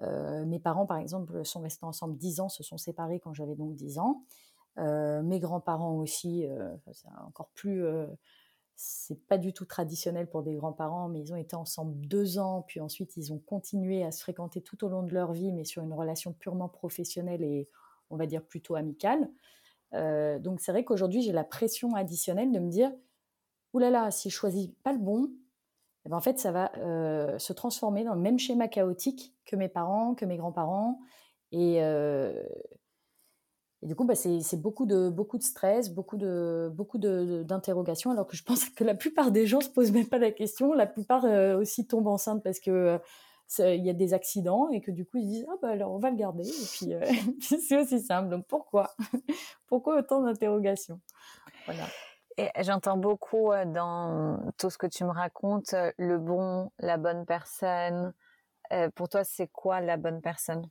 mes 0.00 0.60
parents, 0.60 0.86
par 0.86 0.98
exemple, 0.98 1.44
sont 1.44 1.60
restés 1.60 1.84
ensemble 1.84 2.16
10 2.16 2.40
ans, 2.40 2.48
se 2.48 2.62
sont 2.62 2.78
séparés 2.78 3.20
quand 3.20 3.34
j'avais 3.34 3.54
donc 3.54 3.74
10 3.74 3.98
ans. 3.98 4.22
Mes 4.76 5.40
grands-parents 5.40 5.96
aussi, 5.96 6.46
c'est 6.92 7.08
encore 7.26 7.48
plus... 7.54 7.84
c'est 8.74 9.26
pas 9.26 9.38
du 9.38 9.54
tout 9.54 9.64
traditionnel 9.64 10.28
pour 10.28 10.42
des 10.42 10.54
grands-parents, 10.54 11.08
mais 11.08 11.20
ils 11.20 11.32
ont 11.32 11.36
été 11.36 11.56
ensemble 11.56 11.98
deux 12.06 12.38
ans, 12.38 12.62
puis 12.66 12.80
ensuite 12.80 13.16
ils 13.16 13.32
ont 13.32 13.38
continué 13.38 14.04
à 14.04 14.12
se 14.12 14.20
fréquenter 14.20 14.60
tout 14.60 14.84
au 14.84 14.88
long 14.88 15.02
de 15.02 15.14
leur 15.14 15.32
vie, 15.32 15.50
mais 15.52 15.64
sur 15.64 15.82
une 15.82 15.94
relation 15.94 16.34
purement 16.34 16.68
professionnelle 16.68 17.42
et 17.42 17.70
on 18.10 18.16
va 18.16 18.26
dire 18.26 18.44
plutôt 18.44 18.74
amicale. 18.74 19.30
Donc 19.92 20.60
c'est 20.60 20.72
vrai 20.72 20.84
qu'aujourd'hui 20.84 21.22
j'ai 21.22 21.32
la 21.32 21.44
pression 21.44 21.94
additionnelle 21.94 22.52
de 22.52 22.58
me 22.58 22.68
dire 22.68 22.92
oulala 23.72 24.10
si 24.10 24.28
je 24.28 24.36
choisis 24.36 24.68
pas 24.82 24.92
le 24.92 24.98
bon, 24.98 25.30
eh 26.06 26.08
ben 26.08 26.16
en 26.16 26.20
fait 26.20 26.38
ça 26.38 26.52
va 26.52 26.70
euh, 26.78 27.36
se 27.38 27.52
transformer 27.52 28.04
dans 28.04 28.14
le 28.14 28.20
même 28.20 28.38
schéma 28.38 28.68
chaotique 28.68 29.34
que 29.44 29.56
mes 29.56 29.68
parents, 29.68 30.14
que 30.14 30.24
mes 30.24 30.36
grands-parents, 30.36 31.00
et, 31.52 31.82
euh, 31.82 32.42
du 33.82 33.94
coup 33.94 34.04
bah, 34.04 34.14
c'est 34.14 34.60
beaucoup 34.60 34.86
de 34.86 35.10
beaucoup 35.10 35.36
de 35.36 35.42
stress, 35.42 35.90
beaucoup 35.90 36.16
de 36.16 36.70
beaucoup 36.72 36.98
d'interrogations, 36.98 38.12
alors 38.12 38.26
que 38.26 38.36
je 38.36 38.44
pense 38.44 38.68
que 38.70 38.84
la 38.84 38.94
plupart 38.94 39.32
des 39.32 39.46
gens 39.46 39.60
se 39.60 39.68
posent 39.68 39.92
même 39.92 40.08
pas 40.08 40.18
la 40.18 40.30
question, 40.30 40.72
la 40.72 40.86
plupart 40.86 41.24
aussi 41.58 41.86
tombent 41.86 42.08
enceintes 42.08 42.42
parce 42.42 42.60
que 42.60 43.00
il 43.58 43.84
y 43.84 43.90
a 43.90 43.94
des 43.94 44.12
accidents 44.14 44.68
et 44.70 44.80
que 44.80 44.90
du 44.90 45.04
coup 45.04 45.18
ils 45.18 45.28
disent 45.28 45.46
ah 45.48 45.56
bah 45.62 45.68
alors 45.68 45.92
on 45.92 45.98
va 45.98 46.10
le 46.10 46.16
garder. 46.16 46.44
Et 46.44 46.66
puis 46.72 46.94
euh, 46.94 47.00
c'est 47.40 47.80
aussi 47.80 48.00
simple. 48.00 48.28
Donc 48.28 48.46
pourquoi? 48.46 48.90
Pourquoi 49.66 49.98
autant 49.98 50.22
d'interrogations? 50.22 51.00
Voilà 51.66 51.84
j'entends 52.60 52.96
beaucoup 52.96 53.52
euh, 53.52 53.64
dans 53.64 54.38
tout 54.58 54.70
ce 54.70 54.78
que 54.78 54.86
tu 54.86 55.04
me 55.04 55.10
racontes 55.10 55.74
euh, 55.74 55.92
le 55.98 56.18
bon 56.18 56.70
la 56.78 56.96
bonne 56.96 57.24
personne 57.26 58.12
pour 58.96 59.08
toi 59.08 59.22
c'est 59.22 59.46
quoi 59.46 59.80
la 59.80 59.96
bonne 59.96 60.20
personne? 60.20 60.68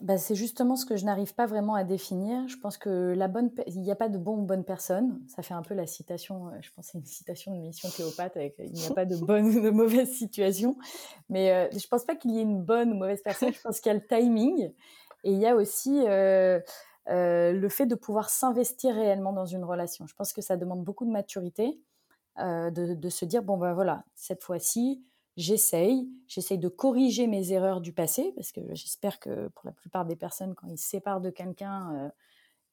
Bah, 0.00 0.16
c'est 0.16 0.34
justement 0.34 0.74
ce 0.76 0.86
que 0.86 0.96
je 0.96 1.04
n'arrive 1.04 1.34
pas 1.34 1.46
vraiment 1.46 1.74
à 1.74 1.84
définir. 1.84 2.48
Je 2.48 2.56
pense 2.56 2.78
que 2.78 3.12
la 3.14 3.28
bonne, 3.28 3.50
il 3.66 3.82
n'y 3.82 3.90
a 3.90 3.96
pas 3.96 4.08
de 4.08 4.16
bon 4.16 4.38
ou 4.38 4.42
bonne 4.42 4.64
personne. 4.64 5.20
Ça 5.28 5.42
fait 5.42 5.52
un 5.52 5.62
peu 5.62 5.74
la 5.74 5.86
citation, 5.86 6.48
euh, 6.48 6.50
je 6.62 6.70
pense 6.74 6.86
c'est 6.92 6.98
une 6.98 7.04
citation 7.04 7.54
de 7.54 7.60
Mission 7.60 7.90
Cléopâtre 7.90 8.38
avec 8.38 8.54
il 8.58 8.72
n'y 8.72 8.86
a 8.86 8.90
pas 8.90 9.04
de 9.04 9.16
bonne 9.26 9.46
ou 9.46 9.60
de 9.60 9.70
mauvaise 9.70 10.10
situation. 10.10 10.76
Mais 11.28 11.52
euh, 11.52 11.68
je 11.78 11.86
pense 11.88 12.04
pas 12.04 12.16
qu'il 12.16 12.30
y 12.32 12.38
ait 12.38 12.42
une 12.42 12.62
bonne 12.62 12.92
ou 12.92 12.94
mauvaise 12.94 13.20
personne. 13.22 13.52
Je 13.52 13.60
pense 13.60 13.80
qu'il 13.80 13.92
y 13.92 13.94
a 13.94 13.98
le 13.98 14.06
timing 14.06 14.72
et 15.24 15.32
il 15.32 15.38
y 15.38 15.46
a 15.46 15.54
aussi 15.54 16.04
euh, 16.06 16.58
le 17.06 17.68
fait 17.68 17.86
de 17.86 17.94
pouvoir 17.94 18.30
s'investir 18.30 18.94
réellement 18.94 19.32
dans 19.32 19.46
une 19.46 19.64
relation. 19.64 20.06
Je 20.06 20.14
pense 20.14 20.32
que 20.32 20.40
ça 20.40 20.56
demande 20.56 20.84
beaucoup 20.84 21.04
de 21.04 21.10
maturité, 21.10 21.80
de, 22.38 22.94
de, 22.94 23.08
se 23.08 23.24
dire 23.24 23.42
bon 23.42 23.58
ben 23.58 23.74
voilà 23.74 24.04
cette 24.14 24.42
fois-ci 24.42 25.04
j'essaye, 25.36 26.08
j'essaye 26.26 26.58
de 26.58 26.68
corriger 26.68 27.26
mes 27.26 27.52
erreurs 27.52 27.80
du 27.80 27.92
passé, 27.92 28.32
parce 28.34 28.52
que 28.52 28.60
j'espère 28.74 29.18
que 29.18 29.48
pour 29.48 29.66
la 29.66 29.72
plupart 29.72 30.04
des 30.04 30.16
personnes, 30.16 30.54
quand 30.54 30.66
ils 30.68 30.78
se 30.78 30.88
séparent 30.88 31.20
de 31.20 31.30
quelqu'un, 31.30 31.94
euh, 31.96 32.10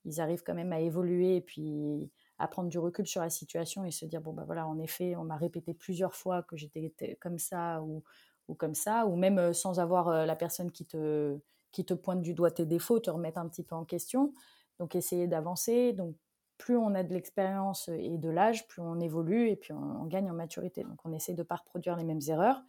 ils 0.05 0.21
arrivent 0.21 0.43
quand 0.43 0.55
même 0.55 0.73
à 0.73 0.79
évoluer 0.79 1.37
et 1.37 1.41
puis 1.41 2.11
à 2.37 2.47
prendre 2.47 2.69
du 2.69 2.79
recul 2.79 3.05
sur 3.05 3.21
la 3.21 3.29
situation 3.29 3.83
et 3.85 3.91
se 3.91 4.05
dire, 4.05 4.21
bon, 4.21 4.33
ben 4.33 4.45
voilà, 4.45 4.65
en 4.67 4.79
effet, 4.79 5.15
on 5.15 5.25
m'a 5.25 5.37
répété 5.37 5.73
plusieurs 5.73 6.15
fois 6.15 6.43
que 6.43 6.55
j'étais 6.55 6.93
comme 7.19 7.37
ça 7.37 7.81
ou, 7.81 8.03
ou, 8.47 8.55
comme 8.55 8.75
ça, 8.75 9.05
ou 9.05 9.15
même 9.15 9.39
euh, 9.39 9.53
sans 9.53 9.79
avoir 9.79 10.07
euh, 10.09 10.25
la 10.25 10.35
personne 10.35 10.71
qui 10.71 10.85
te, 10.85 11.37
qui 11.71 11.85
te 11.85 11.93
pointe 11.93 12.21
du 12.21 12.33
doigt 12.33 12.51
tes 12.51 12.65
défauts, 12.65 12.99
te 12.99 13.09
remettre 13.09 13.39
un 13.39 13.47
petit 13.47 13.63
peu 13.63 13.75
en 13.75 13.85
question. 13.85 14.33
Donc, 14.79 14.95
essayer 14.95 15.27
d'avancer. 15.27 15.93
Donc, 15.93 16.15
plus 16.59 16.77
on 16.77 16.93
a 16.93 17.03
de 17.03 17.13
l'expérience 17.13 17.87
et 17.87 18.17
de 18.17 18.29
l'âge, 18.29 18.67
plus 18.67 18.81
on 18.81 18.99
évolue 18.99 19.49
et 19.49 19.55
puis 19.55 19.73
on, 19.73 20.05
gagne 20.05 20.29
en 20.29 20.33
maturité. 20.33 20.83
Donc 20.83 20.99
on 21.05 21.13
essaie 21.13 21.33
de 21.33 21.39
ne 21.39 21.43
pas 21.43 21.55
reproduire 21.55 21.95
les 21.95 22.03
mêmes 22.03 22.19
erreurs. 22.27 22.61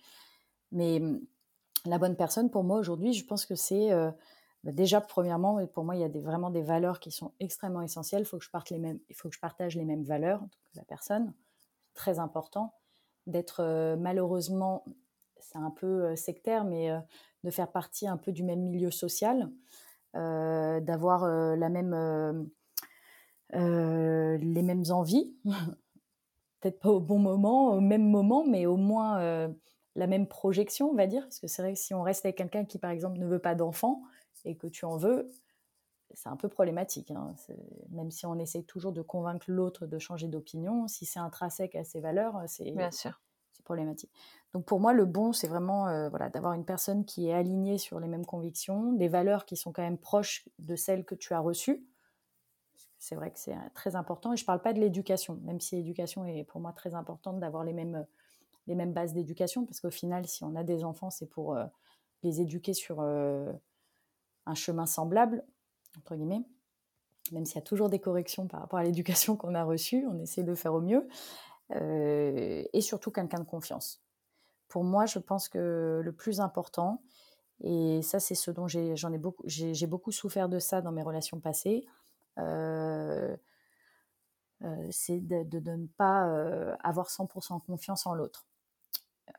Mais 0.70 1.00
hum, 1.00 1.20
la 1.84 1.98
bonne 1.98 2.16
personne, 2.16 2.50
pour 2.50 2.62
moi 2.62 2.78
aujourd'hui, 2.78 3.12
je 3.12 3.26
pense 3.26 3.44
que 3.44 3.56
c'est 3.56 3.92
euh, 3.92 4.10
bah, 4.62 4.70
déjà 4.72 5.00
premièrement, 5.00 5.66
pour 5.66 5.84
moi, 5.84 5.96
il 5.96 6.00
y 6.00 6.04
a 6.04 6.08
vraiment 6.08 6.50
des 6.50 6.62
valeurs 6.62 7.00
qui 7.00 7.10
sont 7.10 7.32
extrêmement 7.40 7.82
essentielles. 7.82 8.22
Il 8.22 8.26
faut 8.26 8.38
que 8.38 8.44
je 8.44 8.50
parte 8.50 8.70
les 8.70 8.78
mêmes, 8.78 9.00
il 9.08 9.16
faut 9.16 9.28
que 9.28 9.34
je 9.34 9.40
partage 9.40 9.76
les 9.76 9.84
mêmes 9.84 10.04
valeurs 10.04 10.40
que 10.40 10.76
la 10.76 10.84
personne. 10.84 11.34
Très 11.94 12.20
important 12.20 12.74
d'être 13.26 13.60
euh, 13.60 13.96
malheureusement, 13.96 14.84
c'est 15.40 15.58
un 15.58 15.70
peu 15.70 16.14
sectaire, 16.16 16.64
mais 16.64 16.90
de 17.44 17.50
faire 17.50 17.70
partie 17.70 18.06
un 18.06 18.16
peu 18.16 18.32
du 18.32 18.42
même 18.42 18.60
milieu 18.60 18.90
social, 18.90 19.50
d'avoir 20.14 21.26
la 21.26 21.68
même 21.68 22.50
les 23.52 24.62
mêmes 24.62 24.84
envies, 24.90 25.34
peut-être 26.60 26.80
pas 26.80 26.90
au 26.90 27.00
bon 27.00 27.18
moment, 27.18 27.72
au 27.72 27.80
même 27.80 28.08
moment, 28.08 28.44
mais 28.46 28.66
au 28.66 28.76
moins 28.76 29.50
la 29.96 30.06
même 30.06 30.26
projection, 30.26 30.90
on 30.90 30.94
va 30.94 31.06
dire. 31.06 31.22
Parce 31.22 31.40
que 31.40 31.46
c'est 31.46 31.62
vrai 31.62 31.74
que 31.74 31.78
si 31.78 31.94
on 31.94 32.02
reste 32.02 32.24
avec 32.24 32.36
quelqu'un 32.36 32.64
qui, 32.64 32.78
par 32.78 32.90
exemple, 32.90 33.18
ne 33.18 33.26
veut 33.26 33.38
pas 33.38 33.54
d'enfant 33.54 34.02
et 34.44 34.56
que 34.56 34.66
tu 34.66 34.84
en 34.84 34.96
veux, 34.96 35.30
c'est 36.14 36.28
un 36.28 36.36
peu 36.36 36.48
problématique. 36.48 37.10
Hein. 37.10 37.34
Même 37.90 38.10
si 38.10 38.26
on 38.26 38.38
essaye 38.38 38.64
toujours 38.64 38.92
de 38.92 39.02
convaincre 39.02 39.46
l'autre 39.48 39.86
de 39.86 39.98
changer 39.98 40.28
d'opinion, 40.28 40.88
si 40.88 41.06
c'est 41.06 41.20
intrinsèque 41.20 41.74
à 41.76 41.84
ses 41.84 42.00
valeurs, 42.00 42.40
c'est 42.46 42.74
Donc 44.52 44.64
pour 44.64 44.80
moi, 44.80 44.92
le 44.92 45.04
bon, 45.04 45.32
c'est 45.32 45.48
vraiment 45.48 45.88
euh, 45.88 46.08
voilà, 46.08 46.28
d'avoir 46.28 46.54
une 46.54 46.64
personne 46.64 47.04
qui 47.04 47.28
est 47.28 47.34
alignée 47.34 47.78
sur 47.78 48.00
les 48.00 48.08
mêmes 48.08 48.26
convictions, 48.26 48.92
des 48.92 49.08
valeurs 49.08 49.44
qui 49.46 49.56
sont 49.56 49.72
quand 49.72 49.82
même 49.82 49.98
proches 49.98 50.48
de 50.58 50.76
celles 50.76 51.04
que 51.04 51.14
tu 51.14 51.34
as 51.34 51.40
reçues. 51.40 51.84
C'est 53.00 53.14
vrai 53.14 53.30
que 53.30 53.38
c'est 53.38 53.54
euh, 53.54 53.68
très 53.74 53.96
important. 53.96 54.32
Et 54.34 54.36
je 54.36 54.42
ne 54.42 54.46
parle 54.46 54.60
pas 54.60 54.74
de 54.74 54.78
l'éducation, 54.78 55.38
même 55.42 55.58
si 55.58 55.74
l'éducation 55.74 56.26
est 56.26 56.44
pour 56.44 56.60
moi 56.60 56.72
très 56.72 56.94
importante 56.94 57.40
d'avoir 57.40 57.64
les 57.64 57.72
mêmes, 57.72 58.06
les 58.66 58.74
mêmes 58.74 58.92
bases 58.92 59.14
d'éducation, 59.14 59.64
parce 59.64 59.80
qu'au 59.80 59.90
final, 59.90 60.26
si 60.26 60.44
on 60.44 60.54
a 60.54 60.62
des 60.62 60.84
enfants, 60.84 61.08
c'est 61.08 61.26
pour 61.26 61.56
euh, 61.56 61.64
les 62.22 62.42
éduquer 62.42 62.74
sur 62.74 63.00
euh, 63.00 63.50
un 64.44 64.54
chemin 64.54 64.84
semblable, 64.84 65.42
entre 65.96 66.14
guillemets, 66.14 66.42
même 67.32 67.46
s'il 67.46 67.56
y 67.56 67.58
a 67.58 67.62
toujours 67.62 67.88
des 67.88 68.00
corrections 68.00 68.46
par 68.46 68.60
rapport 68.60 68.78
à 68.78 68.84
l'éducation 68.84 69.34
qu'on 69.36 69.54
a 69.54 69.64
reçue, 69.64 70.06
on 70.06 70.20
essaie 70.20 70.42
de 70.42 70.54
faire 70.54 70.74
au 70.74 70.82
mieux, 70.82 71.08
et 71.72 72.80
surtout 72.80 73.10
quelqu'un 73.10 73.40
de 73.40 73.44
confiance. 73.44 74.02
Pour 74.68 74.84
moi, 74.84 75.06
je 75.06 75.18
pense 75.18 75.48
que 75.48 76.00
le 76.02 76.12
plus 76.12 76.40
important, 76.40 77.02
et 77.62 78.02
ça 78.02 78.20
c'est 78.20 78.34
ce 78.34 78.50
dont 78.50 78.66
j'en 78.68 79.12
ai, 79.12 79.18
beaucoup, 79.18 79.42
j'ai 79.46 79.86
beaucoup 79.86 80.12
souffert 80.12 80.48
de 80.48 80.58
ça 80.58 80.80
dans 80.80 80.92
mes 80.92 81.02
relations 81.02 81.40
passées, 81.40 81.86
c'est 84.90 85.20
de, 85.20 85.42
de, 85.42 85.70
ne 85.70 85.86
pas 85.86 86.22
avoir 86.82 87.08
100% 87.08 87.64
confiance 87.64 88.06
en 88.06 88.14
l'autre 88.14 88.46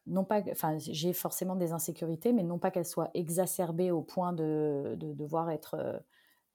non 0.07 0.23
pas, 0.23 0.41
enfin, 0.51 0.77
j'ai 0.77 1.13
forcément 1.13 1.55
des 1.55 1.71
insécurités, 1.71 2.33
mais 2.33 2.43
non 2.43 2.59
pas 2.59 2.71
qu'elles 2.71 2.85
soient 2.85 3.11
exacerbées 3.13 3.91
au 3.91 4.01
point 4.01 4.33
de, 4.33 4.95
devoir 4.97 5.49
être 5.51 5.75
euh, 5.75 5.99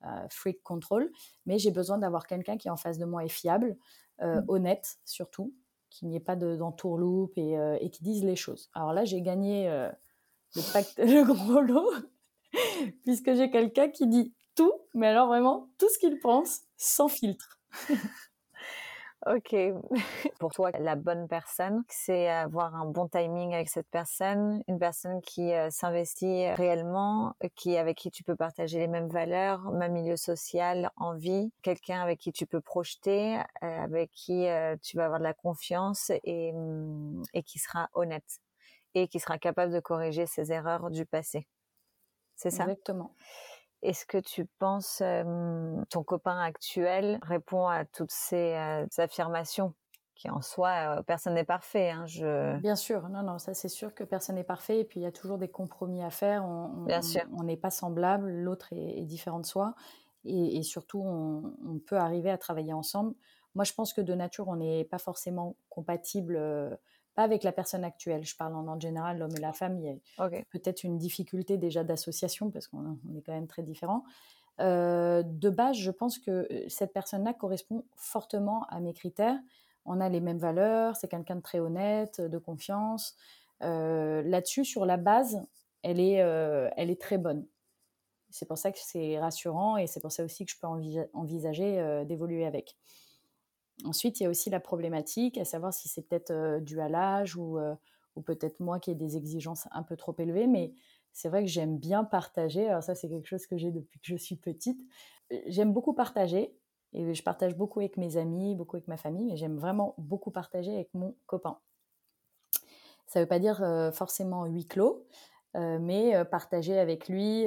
euh, 0.05 0.27
freak 0.29 0.63
control, 0.63 1.11
mais 1.47 1.59
j'ai 1.59 1.71
besoin 1.71 1.99
d'avoir 1.99 2.27
quelqu'un 2.27 2.57
qui 2.57 2.71
en 2.71 2.77
face 2.77 2.99
de 2.99 3.05
moi 3.05 3.25
est 3.25 3.31
fiable, 3.31 3.77
euh, 4.23 4.41
mmh. 4.41 4.45
honnête 4.49 4.97
surtout, 5.05 5.55
qu'il 5.97 6.09
n'y 6.09 6.17
ait 6.17 6.21
pas 6.21 6.37
d'entourloupe 6.37 7.37
et, 7.37 7.57
et 7.81 7.91
qui 7.91 8.03
dise 8.03 8.25
les 8.25 8.37
choses. 8.37 8.71
Alors 8.75 8.93
là, 8.93 9.05
j'ai 9.05 9.23
gagné 9.23 9.69
le, 10.55 10.73
pacte, 10.73 10.99
le 10.99 11.25
gros 11.25 11.61
lot, 11.61 11.91
puisque 13.05 13.35
j'ai 13.35 13.51
quelqu'un 13.51 13.89
qui 13.89 14.07
dit 14.07 14.35
tout, 14.55 14.73
mais 14.95 15.09
alors 15.09 15.29
vraiment 15.29 15.69
tout 15.79 15.89
ce 15.91 15.99
qu'il 15.99 16.19
pense, 16.19 16.63
sans 16.77 17.09
filtre. 17.09 17.61
Ok. 19.27 19.57
Pour 20.39 20.53
toi, 20.53 20.71
la 20.79 20.95
bonne 20.95 21.27
personne, 21.27 21.83
c'est 21.89 22.29
avoir 22.29 22.77
un 22.77 22.87
bon 22.87 23.09
timing 23.09 23.55
avec 23.55 23.69
cette 23.69 23.89
personne, 23.91 24.63
une 24.69 24.79
personne 24.79 25.21
qui 25.21 25.53
euh, 25.53 25.69
s'investit 25.71 26.49
réellement, 26.51 27.35
qui 27.57 27.77
avec 27.77 27.97
qui 27.97 28.11
tu 28.13 28.23
peux 28.23 28.37
partager 28.37 28.79
les 28.79 28.87
mêmes 28.87 29.09
valeurs, 29.09 29.73
même 29.73 29.93
milieu 29.95 30.17
social, 30.17 30.91
envie, 30.97 31.51
quelqu'un 31.63 32.01
avec 32.03 32.21
qui 32.21 32.31
tu 32.33 32.47
peux 32.47 32.61
projeter, 32.61 33.39
euh, 33.39 33.43
avec 33.63 34.13
qui 34.13 34.47
euh, 34.47 34.77
tu 34.81 34.97
vas 34.97 35.07
avoir 35.07 35.19
de 35.19 35.25
la 35.25 35.35
confiance 35.35 36.13
et, 36.23 36.53
mm, 36.53 37.23
et 37.35 37.43
qui 37.43 37.59
sera 37.59 37.89
honnête 37.95 38.39
et 38.95 39.09
qui 39.09 39.21
sera 39.21 39.39
capable 39.39 39.73
de 39.73 39.81
corriger 39.81 40.27
ses 40.27 40.53
erreurs 40.53 40.91
du 40.91 41.05
passé. 41.05 41.47
C'est 42.37 42.51
ça? 42.51 42.69
Exactement. 42.69 43.15
Est-ce 43.87 44.05
que 44.05 44.19
tu 44.19 44.47
penses 44.59 45.01
ton 45.91 46.03
copain 46.03 46.41
actuel 46.41 47.21
répond 47.23 47.69
à 47.69 47.85
toutes 47.85 48.11
ces 48.11 48.57
affirmations 48.99 49.75
qui 50.17 50.31
en 50.31 50.41
soi 50.41 51.03
personne 51.07 51.35
n'est 51.35 51.45
parfait 51.45 51.91
hein, 51.91 52.07
je... 52.07 52.57
Bien 52.59 52.75
sûr, 52.75 53.09
non 53.11 53.23
non, 53.23 53.39
ça 53.39 53.55
c'est 53.55 53.69
sûr 53.69 53.95
que 53.95 54.03
personne 54.03 54.37
n'est 54.37 54.45
parfait 54.45 54.81
et 54.81 54.85
puis 54.85 54.99
il 54.99 55.03
y 55.03 55.07
a 55.07 55.13
toujours 55.13 55.39
des 55.39 55.49
compromis 55.49 56.03
à 56.03 56.11
faire. 56.11 56.45
On, 56.45 56.85
Bien 56.85 57.03
sûr. 57.03 57.23
On 57.39 57.45
n'est 57.45 57.57
pas 57.57 57.71
semblable, 57.71 58.29
l'autre 58.29 58.73
est, 58.73 59.05
différent 59.05 59.39
de 59.39 59.47
soi 59.47 59.75
et, 60.25 60.65
surtout 60.65 61.01
on, 61.01 61.79
peut 61.87 61.99
arriver 61.99 62.31
à 62.31 62.39
travailler 62.39 62.73
ensemble. 62.73 63.15
Moi 63.55 63.65
je 63.65 63.73
pense 63.73 63.93
que 63.93 64.01
de 64.01 64.15
nature 64.15 64.49
on 64.49 64.57
n'est 64.57 64.85
pas 64.85 64.99
forcément 64.99 65.55
compatible 65.69 66.37
pas 67.17 67.23
avec 67.23 67.43
la 67.43 67.51
personne 67.51 67.83
actuelle. 67.83 68.25
Je 68.25 68.37
parle 68.37 68.55
en, 68.55 68.79
général, 68.79 69.19
l'homme 69.19 69.35
et 69.37 69.41
la 69.41 69.53
femme. 69.53 69.79
Il 69.81 69.87
y 69.87 69.89
a 69.89 70.43
peut-être 70.51 70.85
une 70.85 70.99
difficulté 70.99 71.57
déjà 71.57 71.83
d'association 71.83 72.51
parce 72.51 72.69
qu'on 72.69 72.99
est 73.17 73.23
quand 73.23 73.33
même 73.33 73.49
très 73.49 73.63
différents. 73.63 74.05
Euh, 74.61 75.23
de 75.25 75.51
base, 75.51 75.77
je 75.77 75.91
pense 75.91 76.19
que 76.19 76.31
euh, 76.31 76.69
cette 76.69 76.93
personne-là 76.93 77.35
correspond 77.35 77.85
fortement 77.97 78.65
à 78.69 78.81
mes 78.81 78.93
critères. 78.93 79.39
On 79.85 80.01
a 80.01 80.09
les 80.09 80.21
mêmes 80.21 80.39
valeurs, 80.39 80.97
c'est 80.97 81.09
quelqu'un 81.09 81.37
de 81.37 81.41
très 81.41 81.59
honnête, 81.59 82.21
de 82.21 82.39
confiance. 82.39 83.17
Euh, 83.63 84.23
là-dessus, 84.23 84.65
sur 84.65 84.85
la 84.85 84.97
base, 84.97 85.41
elle 85.83 86.01
est, 86.01 86.15
elle 86.77 86.91
est 86.91 87.01
très 87.01 87.17
bonne. 87.17 87.47
C'est 88.31 88.47
pour 88.47 88.59
ça 88.59 88.73
que 88.73 88.79
c'est 88.81 89.19
rassurant 89.19 89.77
et 89.77 89.87
c'est 89.87 90.01
pour 90.01 90.11
ça 90.11 90.25
aussi 90.25 90.45
que 90.45 90.51
je 90.51 90.59
peux 90.59 90.67
envisager 91.15 92.05
d'évoluer 92.07 92.45
avec. 92.45 92.77
Ensuite, 93.85 94.21
il 94.21 94.25
y 94.25 94.27
a 94.27 94.31
aussi 94.31 94.51
la 94.51 94.61
problématique, 94.61 95.39
à 95.39 95.45
savoir 95.45 95.73
si 95.75 95.89
c'est 95.89 96.03
peut-être 96.03 96.61
dû 96.61 96.81
à 96.81 96.89
l'âge 96.89 97.37
ou, 97.37 97.59
ou 98.17 98.23
peut-être 98.23 98.61
moi 98.61 98.81
qui 98.81 98.91
ai 98.91 98.95
des 98.95 99.17
exigences 99.17 99.69
un 99.71 99.83
peu 99.83 99.97
trop 99.97 100.15
élevées, 100.19 100.47
mais 100.47 100.73
c'est 101.13 101.29
vrai 101.29 101.43
que 101.45 101.51
j'aime 101.51 101.79
bien 101.79 102.05
partager. 102.05 102.69
Alors 102.69 102.83
ça, 102.83 102.95
c'est 102.95 103.09
quelque 103.09 103.27
chose 103.27 103.47
que 103.47 103.57
j'ai 103.57 103.71
depuis 103.71 104.01
que 104.01 104.07
je 104.07 104.17
suis 104.17 104.37
petite. 104.37 104.81
J'aime 105.47 105.73
beaucoup 105.73 105.93
partager 105.93 106.57
et 106.93 107.15
je 107.15 107.23
partage 107.23 107.57
beaucoup 107.57 107.81
avec 107.81 107.97
mes 107.97 108.17
amis, 108.17 108.55
beaucoup 108.55 108.77
avec 108.77 108.89
ma 108.89 108.97
famille, 108.97 109.25
mais 109.25 109.37
j'aime 109.37 109.59
vraiment 109.59 109.95
beaucoup 109.99 110.31
partager 110.31 110.75
avec 110.75 110.93
mon 110.95 111.15
copain. 111.27 111.59
Ça 113.07 113.21
ne 113.21 113.25
veut 113.25 113.29
pas 113.29 113.39
dire 113.39 113.63
forcément 113.93 114.47
huis 114.47 114.67
clos, 114.67 115.07
mais 115.55 116.25
partager 116.27 116.79
avec 116.79 117.09
lui, 117.09 117.47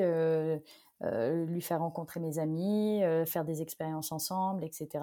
lui 1.02 1.62
faire 1.62 1.80
rencontrer 1.80 2.20
mes 2.20 2.38
amis, 2.38 3.02
faire 3.26 3.46
des 3.46 3.62
expériences 3.62 4.12
ensemble, 4.12 4.64
etc 4.64 5.00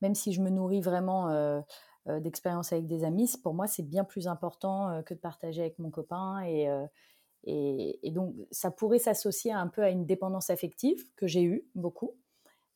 même 0.00 0.14
si 0.14 0.32
je 0.32 0.40
me 0.40 0.50
nourris 0.50 0.80
vraiment 0.80 1.62
d'expériences 2.06 2.72
avec 2.72 2.86
des 2.86 3.04
amis, 3.04 3.30
pour 3.42 3.54
moi, 3.54 3.66
c'est 3.66 3.82
bien 3.82 4.04
plus 4.04 4.28
important 4.28 5.02
que 5.04 5.14
de 5.14 5.18
partager 5.18 5.60
avec 5.60 5.78
mon 5.78 5.90
copain. 5.90 6.42
Et, 7.44 8.10
donc, 8.12 8.34
ça 8.50 8.70
pourrait 8.70 8.98
s'associer 8.98 9.52
un 9.52 9.68
peu 9.68 9.82
à 9.82 9.90
une 9.90 10.06
dépendance 10.06 10.50
affective 10.50 11.04
que 11.16 11.26
j'ai 11.26 11.42
eue 11.42 11.66
beaucoup. 11.74 12.14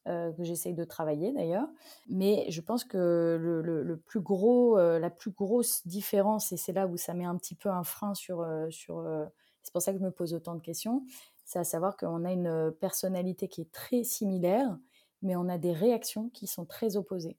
que 0.04 0.34
j'essaye 0.40 0.74
de 0.74 0.84
travailler 0.84 1.32
d'ailleurs. 1.32 1.68
Mais 2.08 2.46
je 2.50 2.60
pense 2.60 2.84
que 2.84 3.38
le, 3.40 3.96
plus 3.96 4.20
gros, 4.20 4.76
la 4.76 5.10
plus 5.10 5.30
grosse 5.30 5.86
différence, 5.86 6.52
et 6.52 6.56
c'est 6.56 6.72
là 6.72 6.86
où 6.86 6.96
ça 6.96 7.14
met 7.14 7.24
un 7.24 7.36
petit 7.36 7.54
peu 7.54 7.68
un 7.68 7.84
frein 7.84 8.14
sur 8.14 8.44
c'est 9.62 9.72
pour 9.72 9.82
ça 9.82 9.92
que 9.92 9.98
je 9.98 10.04
me 10.04 10.10
pose 10.10 10.34
autant 10.34 10.54
de 10.54 10.60
questions, 10.60 11.04
c'est 11.44 11.58
à 11.58 11.64
savoir 11.64 11.96
qu'on 11.96 12.24
a 12.24 12.32
une 12.32 12.72
personnalité 12.80 13.48
qui 13.48 13.62
est 13.62 13.72
très 13.72 14.04
similaire, 14.04 14.76
mais 15.22 15.36
on 15.36 15.48
a 15.48 15.58
des 15.58 15.72
réactions 15.72 16.28
qui 16.30 16.46
sont 16.46 16.64
très 16.64 16.96
opposées. 16.96 17.38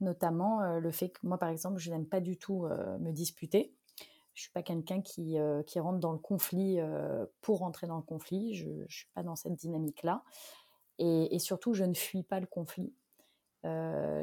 Notamment 0.00 0.62
euh, 0.62 0.80
le 0.80 0.90
fait 0.90 1.10
que 1.10 1.20
moi, 1.22 1.38
par 1.38 1.48
exemple, 1.48 1.78
je 1.78 1.90
n'aime 1.90 2.06
pas 2.06 2.20
du 2.20 2.36
tout 2.36 2.66
euh, 2.66 2.98
me 2.98 3.12
disputer. 3.12 3.72
Je 4.34 4.40
ne 4.40 4.42
suis 4.42 4.50
pas 4.50 4.62
quelqu'un 4.62 5.00
qui, 5.00 5.38
euh, 5.38 5.62
qui, 5.62 5.78
rentre 5.78 6.00
dans 6.00 6.12
le 6.12 6.18
conflit 6.18 6.78
pour 7.40 7.58
rentrer 7.58 7.86
dans 7.86 7.98
le 7.98 8.02
conflit. 8.02 8.54
Je 8.54 8.68
ne 8.68 8.86
suis 8.88 9.08
pas 9.14 9.22
dans 9.22 9.36
cette 9.36 9.54
dynamique-là. 9.54 10.24
Et, 10.98 11.38
surtout, 11.38 11.74
je 11.74 11.84
ne 11.84 11.94
fuis 11.94 12.22
pas 12.22 12.38
le 12.40 12.46
conflit. 12.46 12.92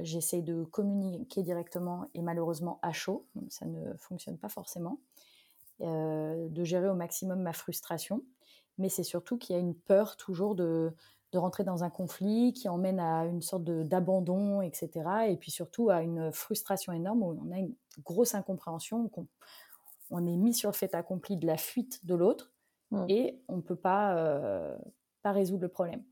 J'essaie 0.02 0.42
de 0.42 0.64
communiquer 0.64 1.44
directement 1.44 2.10
et 2.14 2.22
malheureusement 2.22 2.80
à 2.82 2.92
chaud. 2.92 3.28
Ça 3.50 3.66
ne 3.66 3.94
fonctionne 3.98 4.38
pas 4.38 4.50
forcément. 4.50 5.00
de 5.80 6.64
gérer 6.64 6.90
au 6.90 6.96
maximum 6.96 7.42
ma 7.42 7.54
frustration. 7.54 8.24
Mais 8.78 8.90
c'est 8.90 9.04
surtout 9.04 9.38
qu'il 9.38 9.56
y 9.56 9.60
a 9.60 9.62
une 9.62 9.76
peur 9.76 10.16
toujours 10.16 10.56
de, 10.56 10.94
de 11.32 11.38
rentrer 11.38 11.64
dans 11.64 11.84
un 11.84 11.90
conflit 11.90 12.54
qui 12.54 12.68
emmène 12.70 13.00
à 13.00 13.26
une 13.26 13.42
sorte 13.42 13.64
d'abandon, 13.64 14.62
etc. 14.62 14.90
Et 15.28 15.38
puis 15.38 15.52
surtout 15.52 15.90
à 15.90 16.02
une 16.02 16.32
frustration 16.32 16.92
énorme 16.92 17.22
où 17.22 17.40
on 17.46 17.52
a 17.52 17.60
une 17.60 17.74
grosse 18.04 18.34
incompréhension, 18.34 19.08
qu'on 19.10 19.28
on 20.12 20.26
est 20.26 20.38
mis 20.38 20.54
sur 20.54 20.72
le 20.72 20.76
fait 20.76 20.96
accompli 20.96 21.38
de 21.38 21.46
la 21.46 21.58
fuite 21.58 22.06
de 22.06 22.16
l'autre 22.16 22.52
mmh. 22.92 23.06
et 23.10 23.42
on 23.48 23.58
ne 23.58 23.62
peut 23.62 23.76
pas, 23.76 24.18
euh, 24.18 24.76
pas 25.22 25.32
résoudre 25.32 25.62
le 25.62 25.70
problème. 25.70 26.04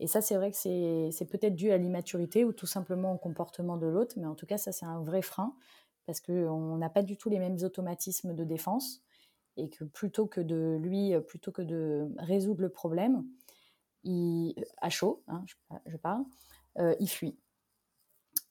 Et 0.00 0.08
ça, 0.08 0.20
c'est 0.20 0.34
vrai 0.34 0.50
que 0.50 0.56
c'est 0.56 1.24
peut-être 1.26 1.54
dû 1.54 1.70
à 1.70 1.78
l'immaturité 1.78 2.44
ou 2.44 2.52
tout 2.52 2.66
simplement 2.66 3.12
au 3.12 3.16
comportement 3.16 3.76
de 3.76 3.86
l'autre, 3.86 4.16
mais 4.18 4.26
en 4.26 4.34
tout 4.34 4.46
cas, 4.46 4.58
ça, 4.58 4.72
c'est 4.72 4.86
un 4.86 5.00
vrai 5.02 5.22
frein 5.22 5.54
parce 6.06 6.20
qu'on 6.20 6.76
n'a 6.76 6.90
pas 6.90 7.02
du 7.02 7.16
tout 7.16 7.30
les 7.30 7.38
mêmes 7.38 7.58
automatismes 7.62 8.34
de 8.34 8.44
défense 8.44 9.02
et 9.56 9.68
que 9.70 9.84
plutôt 9.84 10.26
que 10.26 10.40
de 10.40 10.78
lui, 10.82 11.14
plutôt 11.28 11.52
que 11.52 11.62
de 11.62 12.12
résoudre 12.18 12.60
le 12.60 12.68
problème, 12.68 13.24
à 14.78 14.90
chaud, 14.90 15.22
hein, 15.28 15.44
je, 15.86 15.96
parle, 15.96 16.24
euh, 16.78 16.94
il 17.00 17.08
fuit. 17.08 17.36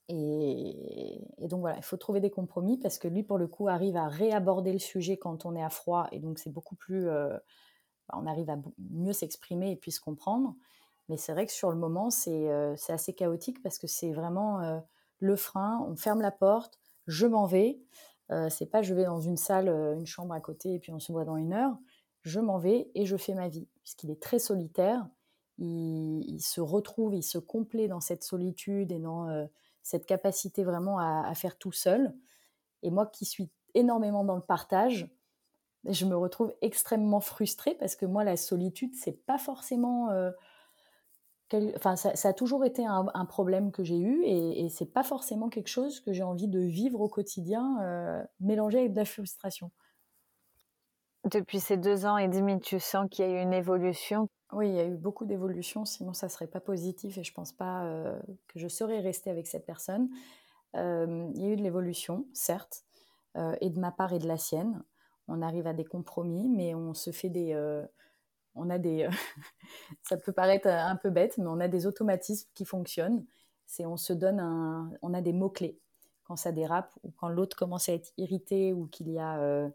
Et, 0.09 1.21
donc 1.39 1.61
voilà, 1.61 1.77
il 1.77 1.83
faut 1.83 1.97
trouver 1.97 2.19
des 2.19 2.29
compromis 2.29 2.77
parce 2.77 2.97
que 2.97 3.07
lui, 3.07 3.23
pour 3.23 3.37
le 3.37 3.47
coup, 3.47 3.67
arrive 3.67 3.95
à 3.95 4.07
réaborder 4.07 4.73
le 4.73 4.79
sujet 4.79 5.17
quand 5.17 5.45
on 5.45 5.55
est 5.55 5.63
à 5.63 5.69
froid 5.69 6.07
et 6.11 6.19
donc 6.19 6.39
c'est 6.39 6.51
beaucoup 6.51 6.75
plus. 6.75 7.07
Euh, 7.07 7.37
bah, 8.09 8.19
on 8.21 8.27
arrive 8.27 8.49
à 8.49 8.57
mieux 8.91 9.13
s'exprimer 9.13 9.71
et 9.71 9.75
puis 9.75 9.91
se 9.91 10.01
comprendre. 10.01 10.55
Mais 11.09 11.17
c'est 11.17 11.33
vrai 11.33 11.45
que 11.45 11.51
sur 11.51 11.69
le 11.69 11.77
moment, 11.77 12.09
c'est 12.09 12.49
euh, 12.49 12.75
assez 12.89 13.13
chaotique 13.13 13.61
parce 13.61 13.77
que 13.77 13.87
c'est 13.87 14.11
vraiment 14.11 14.81
le 15.19 15.35
frein, 15.35 15.85
on 15.87 15.95
ferme 15.95 16.21
la 16.21 16.31
porte, 16.31 16.79
je 17.07 17.25
m'en 17.25 17.45
vais. 17.45 17.79
c'est 18.49 18.69
pas 18.69 18.81
je 18.81 18.93
vais 18.93 19.05
dans 19.05 19.21
une 19.21 19.37
salle, 19.37 19.69
une 19.69 20.05
chambre 20.05 20.33
à 20.33 20.41
côté 20.41 20.73
et 20.73 20.79
puis 20.79 20.91
on 20.91 20.99
se 20.99 21.11
voit 21.11 21.25
dans 21.25 21.37
une 21.37 21.53
heure. 21.53 21.77
Je 22.23 22.39
m'en 22.39 22.57
vais 22.57 22.89
et 22.95 23.05
je 23.05 23.17
fais 23.17 23.33
ma 23.35 23.47
vie 23.47 23.67
puisqu'il 23.83 24.11
est 24.11 24.21
très 24.21 24.39
solitaire 24.39 25.07
il, 25.57 26.39
se 26.39 26.61
retrouve, 26.61 27.13
il 27.13 27.23
se 27.23 27.37
complaît 27.37 27.87
dans 27.87 27.99
cette 27.99 28.23
solitude 28.23 28.91
et 28.91 28.99
dans 28.99 29.47
cette 29.81 30.05
capacité 30.05 30.63
vraiment 30.63 30.99
à, 30.99 31.33
faire 31.35 31.57
tout 31.57 31.71
seul. 31.71 32.13
Et 32.81 32.91
moi 32.91 33.05
qui 33.05 33.25
suis 33.25 33.49
énormément 33.73 34.23
dans 34.23 34.35
le 34.35 34.41
partage, 34.41 35.09
je 35.85 36.05
me 36.05 36.15
retrouve 36.15 36.53
extrêmement 36.61 37.19
frustrée 37.19 37.75
parce 37.75 37.95
que 37.95 38.05
moi, 38.05 38.23
la 38.23 38.37
solitude, 38.37 38.95
c'est 38.95 39.25
pas 39.25 39.37
forcément. 39.37 40.09
Enfin, 41.75 41.95
ça, 41.95 42.27
a 42.27 42.33
toujours 42.33 42.65
été 42.65 42.83
un, 42.85 43.25
problème 43.25 43.71
que 43.71 43.83
j'ai 43.83 43.99
eu 43.99 44.23
et, 44.23 44.65
et 44.65 44.69
c'est 44.69 44.91
pas 44.91 45.03
forcément 45.03 45.49
quelque 45.49 45.67
chose 45.67 45.99
que 45.99 46.11
j'ai 46.11 46.23
envie 46.23 46.47
de 46.47 46.59
vivre 46.59 46.99
au 46.99 47.09
quotidien, 47.09 48.25
mélangé 48.39 48.79
avec 48.79 48.93
de 48.93 48.97
la 48.97 49.05
frustration. 49.05 49.71
Depuis 51.31 51.61
ces 51.61 51.77
deux 51.77 52.05
ans 52.05 52.17
et 52.17 52.27
demi, 52.27 52.59
tu 52.59 52.79
sens 52.79 53.07
qu'il 53.09 53.25
y 53.25 53.27
a 53.29 53.31
eu 53.31 53.41
une 53.41 53.53
évolution 53.53 54.27
Oui, 54.53 54.69
il 54.69 54.75
y 54.75 54.79
a 54.79 54.85
eu 54.85 54.97
beaucoup 54.97 55.25
d'évolution, 55.25 55.83
sinon 55.83 56.13
ça 56.13 56.29
serait 56.29 56.47
pas 56.47 56.59
positif 56.59 57.17
et 57.17 57.23
je 57.23 57.33
pense 57.33 57.51
pas 57.51 57.87
que 58.47 58.59
je 58.59 58.67
serais 58.67 58.99
restée 58.99 59.29
avec 59.29 59.47
cette 59.47 59.65
personne. 59.65 60.09
il 60.75 61.41
y 61.41 61.45
a 61.45 61.49
eu 61.49 61.55
de 61.55 61.63
l'évolution, 61.63 62.27
certes, 62.33 62.83
et 63.61 63.69
de 63.69 63.79
ma 63.79 63.91
part 63.91 64.13
et 64.13 64.19
de 64.19 64.27
la 64.27 64.37
sienne. 64.37 64.83
On 65.27 65.41
arrive 65.41 65.65
à 65.67 65.73
des 65.73 65.85
compromis, 65.85 66.49
mais 66.49 66.75
on 66.75 66.93
se 66.93 67.11
fait 67.11 67.29
des... 67.29 67.55
on 68.55 68.69
a 68.69 68.77
des... 68.77 69.09
ça 70.03 70.17
peut 70.17 70.33
paraître 70.33 70.67
un 70.67 70.97
peu 70.97 71.09
bête, 71.09 71.37
mais 71.39 71.47
on 71.47 71.59
a 71.59 71.67
des 71.67 71.87
automatismes 71.87 72.49
qui 72.53 72.65
fonctionnent. 72.65 73.25
C'est 73.65 73.85
on 73.85 73.97
se 73.97 74.13
donne 74.13 74.39
un... 74.39 74.91
On 75.01 75.15
a 75.15 75.21
des 75.21 75.33
mots-clés 75.33 75.79
quand 76.25 76.35
ça 76.35 76.51
dérape 76.51 76.93
ou 77.03 77.11
quand 77.11 77.27
l'autre 77.27 77.57
commence 77.57 77.89
à 77.89 77.93
être 77.93 78.11
irrité 78.17 78.71
ou 78.71 78.85
qu'il 78.87 79.09
y 79.09 79.19
a 79.19 79.71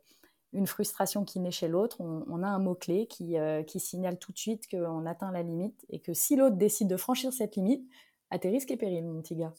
une 0.53 0.67
frustration 0.67 1.25
qui 1.25 1.41
naît 1.41 1.51
chez 1.51 1.69
l'autre, 1.69 2.01
on, 2.01 2.43
a 2.43 2.47
un 2.47 2.59
mot-clé 2.59 3.09
euh, 3.35 3.63
qui, 3.63 3.81
signale 3.81 4.19
tout 4.19 4.33
de 4.33 4.39
suite 4.39 4.69
qu'on 4.71 5.07
atteint 5.07 5.31
la 5.31 5.43
limite 5.43 5.85
et 5.91 6.01
que 6.01 6.15
si 6.15 6.37
l'autre 6.37 6.57
décide 6.57 6.89
de 6.89 6.97
franchir 6.97 7.33
cette 7.33 7.57
limite, 7.57 7.87
à 8.31 8.39
tes 8.39 8.51
risques 8.51 8.71
et 8.71 8.77
périls, 8.77 9.07
mon 9.07 9.23
petit 9.23 9.37
gars. 9.37 9.55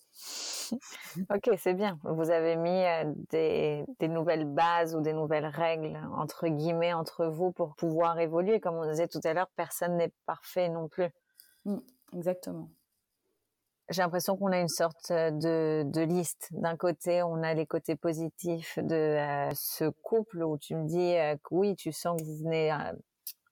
ok, 1.31 1.57
c'est 1.57 1.73
bien. 1.73 1.99
Vous 2.03 2.29
avez 2.29 2.55
mis 2.55 2.69
euh, 2.69 3.13
des, 3.31 4.07
nouvelles 4.07 4.45
bases 4.45 4.95
ou 4.95 5.01
des 5.01 5.13
nouvelles 5.13 5.47
règles, 5.47 5.99
entre 6.15 6.47
guillemets, 6.47 6.93
entre 6.93 7.25
vous 7.25 7.51
pour 7.51 7.75
pouvoir 7.75 8.19
évoluer. 8.19 8.59
Comme 8.59 8.75
on 8.75 8.87
disait 8.87 9.07
tout 9.07 9.21
à 9.23 9.33
l'heure, 9.33 9.49
personne 9.55 9.97
n'est 9.97 10.13
parfait 10.27 10.69
non 10.69 10.87
plus. 10.87 11.09
Mmh, 11.65 11.77
exactement 12.13 12.69
j'ai 13.89 14.01
l'impression 14.01 14.37
qu'on 14.37 14.51
a 14.51 14.59
une 14.59 14.67
sorte 14.67 15.11
de, 15.11 15.83
de 15.85 16.01
liste. 16.01 16.49
D'un 16.51 16.77
côté, 16.77 17.23
on 17.23 17.41
a 17.43 17.53
les 17.53 17.65
côtés 17.65 17.95
positifs 17.95 18.77
de 18.81 19.17
ce 19.53 19.89
couple 19.89 20.43
où 20.43 20.57
tu 20.57 20.75
me 20.75 20.85
dis 20.87 21.13
que 21.43 21.55
oui, 21.55 21.75
tu 21.75 21.91
sens 21.91 22.19
que 22.21 22.25
vous 22.25 22.37
venez, 22.37 22.71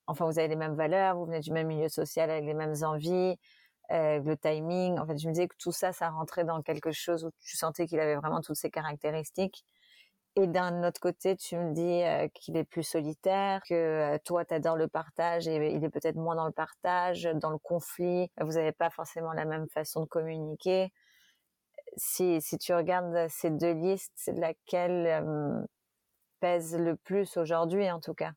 enfin, 0.06 0.26
vous 0.26 0.38
avez 0.39 0.47
les 0.47 0.56
mêmes 0.56 0.76
valeurs, 0.76 1.15
vous 1.17 1.26
venez 1.26 1.39
du 1.39 1.52
même 1.52 1.67
milieu 1.67 1.89
social 1.89 2.30
avec 2.30 2.45
les 2.45 2.54
mêmes 2.54 2.76
envies, 2.84 3.36
le 3.89 4.36
timing. 4.36 5.00
En 5.00 5.08
fait, 5.08 5.17
je 5.17 5.28
me 5.28 5.34
disais 5.34 5.47
que 5.47 5.56
tout 5.58 5.71
ça, 5.71 5.91
ça 5.91 6.10
rentrait 6.10 6.43
dans 6.43 6.62
quelque 6.62 6.91
chose 6.91 7.26
où 7.26 7.32
tu 7.39 7.58
sentais 7.58 7.88
qu'il 7.88 8.00
avait 8.00 8.15
vraiment 8.15 8.41
toutes 8.41 8.58
ces 8.58 8.69
caractéristiques. 8.69 9.65
Et 10.39 10.45
d'un 10.45 10.88
autre 10.88 11.00
côté, 11.00 11.36
tu 11.36 11.58
me 11.58 11.73
dis 11.73 12.04
euh, 12.04 12.28
qu'il 12.28 12.58
est 12.58 12.63
plus 12.63 12.84
solitaire, 12.84 13.63
que 13.67 13.73
euh, 13.73 14.17
toi, 14.23 14.45
tu 14.45 14.54
adores 14.54 14.76
le 14.76 14.88
partage 14.88 15.47
et 15.47 15.73
il 15.73 15.84
est 15.84 15.89
peut-être 15.89 16.15
moins 16.15 16.36
dans 16.36 16.45
le 16.45 16.52
partage, 16.52 17.23
dans 17.23 17.50
le 17.50 17.58
conflit. 17.58 18.30
Vous 18.39 18.52
n'avez 18.52 18.71
pas 18.71 18.91
forcément 18.91 19.34
la 19.34 19.45
même 19.45 19.67
façon 19.67 20.02
de 20.02 20.06
communiquer. 20.06 20.93
Si, 21.95 22.39
si 22.39 22.60
tu 22.60 22.71
regardes 22.71 23.28
ces 23.30 23.50
deux 23.50 23.71
listes, 23.71 24.32
laquelle 24.36 25.08
euh, 25.08 25.60
pèse 26.39 26.78
le 26.78 26.95
plus 26.95 27.36
aujourd'hui, 27.38 27.89
en 27.89 28.00
tout 28.00 28.13
cas? 28.13 28.34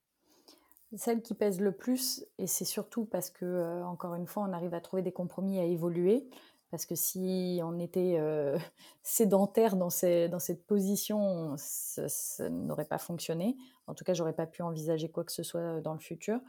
Celle 0.96 1.20
qui 1.20 1.34
pèse 1.34 1.60
le 1.60 1.72
plus, 1.72 2.24
et 2.38 2.46
c'est 2.46 2.64
surtout 2.64 3.04
parce 3.04 3.28
que, 3.28 3.82
encore 3.82 4.14
une 4.14 4.26
fois, 4.26 4.44
on 4.48 4.54
arrive 4.54 4.72
à 4.72 4.80
trouver 4.80 5.02
des 5.02 5.12
compromis, 5.12 5.60
à 5.60 5.64
évoluer. 5.64 6.26
Parce 6.70 6.86
que 6.86 6.94
si 6.94 7.60
on 7.64 7.78
était 7.78 8.16
euh, 8.18 8.56
sédentaire 9.02 9.76
dans, 9.76 9.88
dans, 10.30 10.38
cette 10.38 10.66
position, 10.66 11.54
ça, 11.56 12.48
n'aurait 12.48 12.84
pas 12.84 12.98
fonctionné. 12.98 13.56
En 13.86 13.94
tout 13.94 14.04
cas, 14.04 14.14
j'aurais 14.14 14.32
pas 14.32 14.46
pu 14.46 14.62
envisager 14.62 15.10
quoi 15.10 15.24
que 15.24 15.32
ce 15.32 15.42
soit 15.42 15.80
dans 15.80 15.92
le 15.92 15.98
futur. 15.98 16.40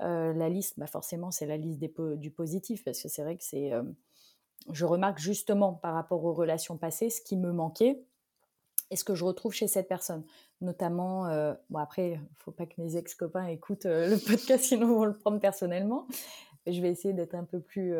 Euh, 0.00 0.32
la 0.32 0.48
liste, 0.48 0.78
bah 0.78 0.86
forcément, 0.86 1.30
c'est 1.30 1.46
la 1.46 1.56
liste 1.56 1.80
du 1.80 2.30
positif, 2.30 2.84
parce 2.84 3.02
que 3.02 3.08
c'est 3.08 3.22
vrai 3.22 3.36
que 3.36 3.44
c'est. 3.44 3.72
Euh, 3.72 3.82
je 4.72 4.84
remarque 4.84 5.18
justement 5.18 5.74
par 5.74 5.94
rapport 5.94 6.24
aux 6.24 6.32
relations 6.32 6.76
passées 6.76 7.10
ce 7.10 7.20
qui 7.20 7.36
me 7.36 7.52
manquait 7.52 8.02
et 8.90 8.96
ce 8.96 9.04
que 9.04 9.14
je 9.14 9.24
retrouve 9.24 9.52
chez 9.52 9.66
cette 9.66 9.88
personne. 9.88 10.24
Notamment, 10.60 11.28
bon 11.70 11.78
après, 11.78 12.20
faut 12.34 12.50
pas 12.50 12.66
que 12.66 12.74
mes 12.78 12.96
ex-copains 12.96 13.46
écoutent 13.46 13.84
le 13.84 14.16
podcast, 14.26 14.64
sinon 14.64 14.88
ils 14.88 14.94
vont 14.94 15.04
le 15.04 15.16
prendre 15.16 15.38
personnellement. 15.38 16.06
Je 16.66 16.80
vais 16.80 16.90
essayer 16.90 17.14
d'être 17.14 17.34
un 17.34 17.44
peu 17.44 17.60
plus 17.60 17.94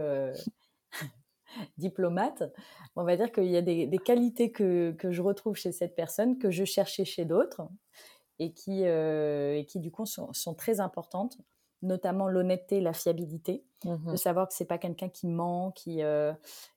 diplomate, 1.77 2.43
on 2.97 3.05
va 3.05 3.17
dire 3.17 3.33
qu'il 3.33 3.47
y 3.47 3.57
a 3.57 3.63
des, 3.63 3.99
qualités 4.05 4.51
que, 4.51 4.95
je 5.03 5.23
retrouve 5.23 5.57
chez 5.57 5.73
cette 5.73 5.95
personne 5.95 6.39
que 6.39 6.51
je 6.51 6.65
cherchais 6.65 7.05
chez 7.05 7.25
d'autres 7.25 7.69
et 8.39 8.53
qui, 8.53 8.85
euh, 8.85 9.59
et 9.59 9.65
qui 9.65 9.81
du 9.81 9.91
coup 9.91 10.07
sont, 10.07 10.55
très 10.57 10.81
importantes, 10.81 11.39
notamment 11.83 12.29
l'honnêteté, 12.29 12.81
la 12.81 12.93
fiabilité, 12.93 13.65
mmh 13.85 14.13
de 14.13 14.17
savoir 14.17 14.49
que 14.49 14.55
c'est 14.55 14.65
pas 14.65 14.79
quelqu'un 14.79 15.09
qui 15.09 15.29
ment, 15.29 15.71
qui, 15.73 16.03
euh, 16.03 16.33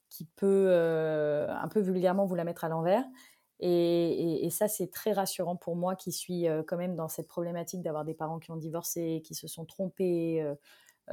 qui 0.10 0.25
peut 0.25 0.67
euh, 0.69 1.47
un 1.49 1.67
peu 1.67 1.79
vulgairement 1.79 2.25
vous 2.25 2.36
la 2.36 2.43
mettre 2.43 2.63
à 2.63 2.69
l'envers. 2.69 3.05
Et, 3.63 4.43
et, 4.43 4.49
ça, 4.49 4.67
c'est 4.67 4.88
très 4.88 5.13
rassurant 5.13 5.55
pour 5.55 5.75
moi 5.75 5.95
qui 5.95 6.12
suis 6.12 6.47
quand 6.65 6.77
même 6.77 6.95
dans 6.95 7.07
cette 7.07 7.27
problématique 7.27 7.84
d'avoir 7.84 8.03
des 8.03 8.15
parents 8.15 8.39
qui 8.39 8.49
ont 8.49 8.55
divorcé, 8.55 9.21
qui 9.23 9.36
se 9.36 9.47
sont 9.47 9.65
trompés, 9.65 10.41
euh, 10.41 10.55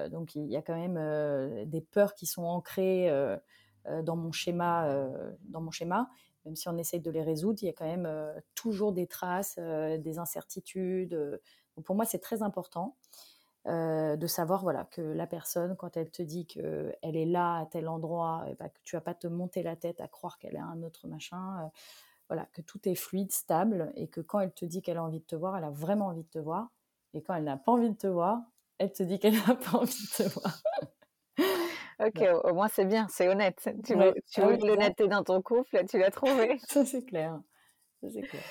donc 0.09 0.35
il 0.35 0.47
y 0.47 0.57
a 0.57 0.63
quand 0.63 0.77
même 0.77 0.97
euh, 0.99 1.65
des 1.65 1.81
peurs 1.81 2.15
qui 2.15 2.27
sont 2.27 2.45
ancrées 2.45 3.11
euh, 3.11 3.37
dans 4.03 4.17
mon 4.17 4.33
schéma, 4.33 5.09
dans 5.45 5.61
mon 5.61 5.71
schéma. 5.71 6.11
Même 6.45 6.57
si 6.57 6.69
on 6.69 6.77
essaye 6.77 7.01
de 7.01 7.11
les 7.11 7.23
résoudre, 7.23 7.59
il 7.63 7.67
y 7.67 7.69
a 7.71 7.73
quand 7.73 7.87
même 7.87 8.09
toujours 8.55 8.93
des 8.93 9.07
traces, 9.07 9.59
des 9.59 10.19
incertitudes. 10.19 11.41
pour 11.85 11.97
moi, 11.97 12.05
c'est 12.05 12.19
très 12.19 12.43
important. 12.43 12.97
de 13.65 14.27
savoir 14.27 14.63
voilà 14.63 14.85
que 14.85 15.01
la 15.01 15.27
personne 15.27 15.75
quand 15.77 15.97
elle 15.97 16.11
te 16.11 16.23
dit 16.23 16.47
que 16.47 16.95
elle 17.03 17.17
est 17.17 17.27
là 17.27 17.61
à 17.61 17.67
tel 17.67 17.89
endroit 17.89 18.45
et 18.49 18.55
bah, 18.57 18.69
que 18.69 18.81
tu 18.85 18.95
vas 18.95 19.01
pas 19.01 19.15
te 19.15 19.27
monter 19.27 19.63
la 19.63 19.77
tête 19.77 20.01
à 20.01 20.09
croire 20.09 20.39
qu'elle 20.39 20.55
est 20.55 20.71
un 20.75 20.83
autre 20.83 21.07
machin 21.09 21.71
voilà 22.29 22.47
que 22.53 22.63
tout 22.63 22.89
est 22.89 22.95
fluide 22.95 23.33
stable 23.33 23.93
et 23.95 24.09
que 24.09 24.21
quand 24.21 24.41
elle 24.41 24.53
te 24.53 24.65
dit 24.65 24.81
qu'elle 24.81 24.99
a 24.99 25.03
envie 25.03 25.21
de 25.21 25.27
te 25.27 25.37
voir 25.37 25.57
elle 25.57 25.65
a 25.65 25.71
vraiment 25.71 26.07
envie 26.07 26.25
de 26.25 26.31
te 26.31 26.39
voir 26.39 26.71
et 27.15 27.23
quand 27.23 27.35
elle 27.35 27.45
n'a 27.45 27.57
pas 27.57 27.73
envie 27.73 27.91
de 27.91 27.97
te 27.97 28.07
voir 28.07 28.43
elle 28.79 28.93
te 28.93 29.03
dit 29.03 29.19
qu'elle 29.19 29.35
n'a 29.35 29.55
pas 29.55 29.79
envie 29.79 29.93
de 29.93 30.25
te 30.25 30.29
voir. 30.29 30.63
Ok, 32.01 32.23
au 32.45 32.55
moins 32.55 32.69
c'est 32.69 32.85
bien, 32.85 33.07
c'est 33.11 33.29
honnête. 33.29 33.69
Tu, 33.85 33.95
veux, 33.95 34.15
tu 34.31 34.41
l'honnêteté 34.41 35.09
dans 35.09 35.25
ton 35.25 35.43
couple, 35.43 35.85
tu 35.89 35.99
l'as 35.99 36.11
trouvé. 36.11 36.59
Ça 36.69 36.85
c'est 36.85 37.05
clair. 37.05 37.41
Ça 38.03 38.09
clair. 38.09 38.43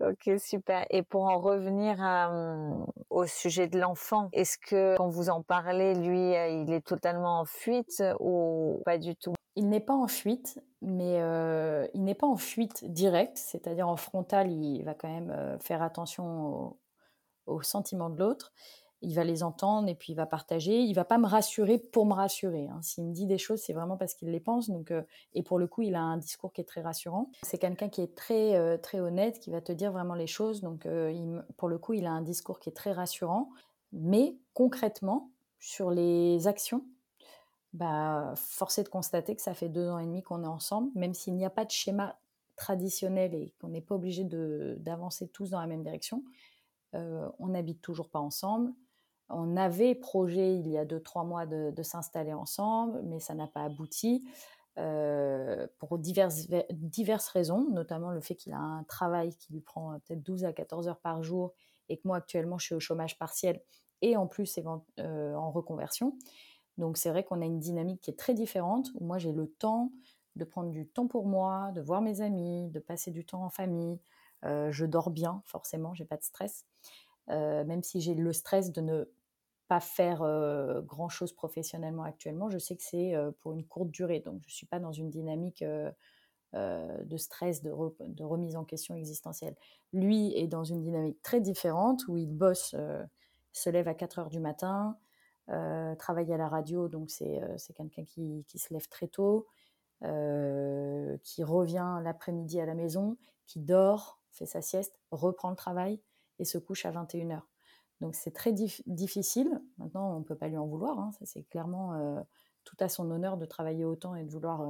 Ok, 0.00 0.30
super. 0.40 0.86
Et 0.90 1.02
pour 1.02 1.24
en 1.24 1.38
revenir 1.38 2.00
hum, 2.00 2.86
au 3.10 3.26
sujet 3.26 3.68
de 3.68 3.78
l'enfant, 3.78 4.28
est-ce 4.32 4.56
que 4.58 4.96
quand 4.96 5.08
vous 5.08 5.28
en 5.28 5.42
parlez, 5.42 5.94
lui, 5.94 6.34
euh, 6.34 6.48
il 6.48 6.72
est 6.72 6.84
totalement 6.84 7.40
en 7.40 7.44
fuite 7.44 8.02
ou 8.18 8.80
pas 8.84 8.98
du 8.98 9.14
tout? 9.14 9.34
Il 9.56 9.68
n'est 9.68 9.80
pas 9.80 9.94
en 9.94 10.08
fuite, 10.08 10.58
mais 10.80 11.20
euh, 11.20 11.86
il 11.92 12.02
n'est 12.02 12.14
pas 12.14 12.26
en 12.26 12.36
fuite 12.36 12.84
directe, 12.90 13.36
c'est-à-dire 13.36 13.86
en 13.88 13.96
frontal, 13.96 14.50
il 14.50 14.82
va 14.84 14.94
quand 14.94 15.08
même 15.08 15.30
euh, 15.30 15.58
faire 15.58 15.82
attention 15.82 16.76
aux 17.46 17.62
sentiments 17.62 18.10
de 18.10 18.18
l'autre 18.18 18.52
il 19.02 19.14
va 19.14 19.24
les 19.24 19.42
entendre 19.42 19.88
et 19.88 19.94
puis 19.94 20.12
il 20.12 20.16
va 20.16 20.26
partager. 20.26 20.82
Il 20.82 20.92
va 20.92 21.04
pas 21.04 21.18
me 21.18 21.26
rassurer 21.26 21.78
pour 21.78 22.04
me 22.04 22.12
rassurer. 22.12 22.68
Hein. 22.68 22.80
S'il 22.82 23.04
me 23.04 23.12
dit 23.12 23.26
des 23.26 23.38
choses, 23.38 23.60
c'est 23.60 23.72
vraiment 23.72 23.96
parce 23.96 24.14
qu'il 24.14 24.30
les 24.30 24.40
pense. 24.40 24.68
Donc, 24.68 24.90
euh, 24.90 25.02
et 25.32 25.42
pour 25.42 25.58
le 25.58 25.66
coup, 25.66 25.82
il 25.82 25.94
a 25.94 26.02
un 26.02 26.18
discours 26.18 26.52
qui 26.52 26.60
est 26.60 26.64
très 26.64 26.82
rassurant. 26.82 27.30
C'est 27.42 27.58
quelqu'un 27.58 27.88
qui 27.88 28.02
est 28.02 28.14
très 28.14 28.56
euh, 28.56 28.76
très 28.76 29.00
honnête, 29.00 29.38
qui 29.40 29.50
va 29.50 29.60
te 29.60 29.72
dire 29.72 29.92
vraiment 29.92 30.14
les 30.14 30.26
choses. 30.26 30.60
Donc, 30.60 30.84
euh, 30.84 31.40
pour 31.56 31.68
le 31.68 31.78
coup, 31.78 31.94
il 31.94 32.06
a 32.06 32.10
un 32.10 32.22
discours 32.22 32.60
qui 32.60 32.68
est 32.68 32.74
très 32.74 32.92
rassurant. 32.92 33.48
Mais 33.92 34.36
concrètement, 34.52 35.30
sur 35.58 35.90
les 35.90 36.46
actions, 36.46 36.84
bah, 37.72 38.34
force 38.36 38.78
est 38.78 38.84
de 38.84 38.88
constater 38.88 39.34
que 39.34 39.42
ça 39.42 39.54
fait 39.54 39.68
deux 39.68 39.88
ans 39.88 39.98
et 39.98 40.04
demi 40.04 40.22
qu'on 40.22 40.44
est 40.44 40.48
ensemble, 40.48 40.90
même 40.94 41.14
s'il 41.14 41.34
n'y 41.34 41.44
a 41.44 41.50
pas 41.50 41.64
de 41.64 41.70
schéma 41.70 42.16
traditionnel 42.56 43.34
et 43.34 43.54
qu'on 43.60 43.68
n'est 43.68 43.80
pas 43.80 43.94
obligé 43.94 44.24
d'avancer 44.24 45.28
tous 45.28 45.50
dans 45.50 45.60
la 45.60 45.66
même 45.66 45.82
direction. 45.82 46.22
on 46.92 47.48
n'habite 47.48 47.80
toujours 47.80 48.10
pas 48.10 48.18
ensemble 48.18 48.72
on 49.30 49.56
avait 49.56 49.94
projet 49.94 50.54
il 50.54 50.68
y 50.68 50.78
a 50.78 50.84
deux, 50.84 51.00
trois 51.00 51.24
mois 51.24 51.46
de, 51.46 51.82
s'installer 51.82 52.32
ensemble, 52.32 53.02
mais 53.04 53.20
ça 53.20 53.34
n'a 53.34 53.46
pas 53.46 53.64
abouti. 53.64 54.24
Euh, 54.78 55.66
pour 55.78 55.98
diverses, 55.98 56.46
diverses 56.70 57.28
raisons, 57.28 57.68
notamment 57.70 58.10
le 58.10 58.20
fait 58.20 58.36
qu'il 58.36 58.52
a 58.52 58.58
un 58.58 58.84
travail 58.84 59.34
qui 59.34 59.52
lui 59.52 59.60
prend 59.60 59.92
euh, 59.92 59.98
peut-être 59.98 60.22
12 60.22 60.44
à 60.44 60.52
14 60.52 60.88
heures 60.88 61.00
par 61.00 61.22
jour 61.22 61.52
et 61.88 61.96
que 61.96 62.02
moi 62.06 62.18
actuellement 62.18 62.56
je 62.56 62.66
suis 62.66 62.74
au 62.76 62.80
chômage 62.80 63.18
partiel 63.18 63.60
et 64.00 64.16
en 64.16 64.26
plus 64.26 64.58
euh, 64.98 65.34
en 65.34 65.50
reconversion. 65.50 66.16
Donc 66.78 66.98
c'est 66.98 67.10
vrai 67.10 67.24
qu'on 67.24 67.42
a 67.42 67.44
une 67.44 67.58
dynamique 67.58 68.00
qui 68.00 68.10
est 68.12 68.18
très 68.18 68.32
différente 68.32 68.90
moi 69.00 69.18
j'ai 69.18 69.32
le 69.32 69.48
temps 69.48 69.92
de 70.36 70.44
prendre 70.44 70.70
du 70.70 70.86
temps 70.86 71.08
pour 71.08 71.26
moi, 71.26 71.72
de 71.74 71.80
voir 71.80 72.00
mes 72.00 72.20
amis, 72.20 72.70
de 72.70 72.78
passer 72.78 73.10
du 73.10 73.26
temps 73.26 73.42
en 73.44 73.50
famille. 73.50 73.98
je 74.44 74.86
dors 74.86 75.10
bien, 75.10 75.42
forcément, 75.44 75.92
j'ai 75.92 76.04
pas 76.04 76.16
de 76.16 76.22
stress. 76.22 76.64
même 77.26 77.82
si 77.82 78.00
j'ai 78.00 78.14
le 78.14 78.32
stress 78.32 78.70
de 78.70 78.80
ne 78.80 79.04
pas 79.70 79.78
faire 79.78 80.18
grand 80.84 81.08
chose 81.08 81.32
professionnellement 81.32 82.02
actuellement. 82.02 82.50
Je 82.50 82.58
sais 82.58 82.74
que 82.74 82.82
c'est 82.82 83.14
pour 83.38 83.52
une 83.52 83.64
courte 83.64 83.92
durée, 83.92 84.18
donc 84.18 84.42
je 84.48 84.52
suis 84.52 84.66
pas 84.66 84.80
dans 84.80 84.90
une 84.90 85.10
dynamique 85.10 85.64
de 86.52 87.16
stress, 87.16 87.62
de, 87.62 87.70
remise 87.70 88.56
en 88.56 88.64
question 88.64 88.96
existentielle. 88.96 89.54
Lui 89.92 90.36
est 90.36 90.48
dans 90.48 90.64
une 90.64 90.82
dynamique 90.82 91.22
très 91.22 91.40
différente 91.40 92.08
où 92.08 92.16
il 92.16 92.26
bosse, 92.26 92.74
se 93.52 93.70
lève 93.70 93.86
à 93.86 93.94
4 93.94 94.18
heures 94.18 94.30
du 94.30 94.40
matin, 94.40 94.98
travaille 96.00 96.32
à 96.32 96.36
la 96.36 96.48
radio, 96.48 96.88
donc 96.88 97.08
c'est 97.08 97.40
quelqu'un 97.76 98.04
qui, 98.04 98.44
qui, 98.48 98.58
se 98.58 98.74
lève 98.74 98.88
très 98.88 99.06
tôt, 99.06 99.46
qui 100.02 101.44
revient 101.44 102.00
l'après-midi 102.02 102.60
à 102.60 102.66
la 102.66 102.74
maison, 102.74 103.16
qui 103.46 103.60
dort, 103.60 104.20
fait 104.32 104.46
sa 104.46 104.62
sieste, 104.62 104.98
reprend 105.12 105.50
le 105.50 105.56
travail 105.56 106.00
et 106.40 106.44
se 106.44 106.58
couche 106.58 106.86
à 106.86 106.90
21 106.90 107.30
heures. 107.30 107.49
Donc 108.00 108.14
c'est 108.14 108.32
très 108.32 108.52
difficile. 108.52 109.60
Maintenant, 109.78 110.16
on 110.16 110.20
ne 110.20 110.24
peut 110.24 110.36
pas 110.36 110.48
lui 110.48 110.56
en 110.56 110.66
vouloir. 110.66 110.98
Hein. 110.98 111.10
Ça, 111.18 111.26
c'est 111.26 111.42
clairement 111.42 112.24
tout 112.64 112.76
à 112.80 112.88
son 112.88 113.10
honneur 113.10 113.36
de 113.36 113.44
travailler 113.44 113.84
autant 113.84 114.14
et 114.14 114.24
de 114.24 114.30
vouloir 114.30 114.66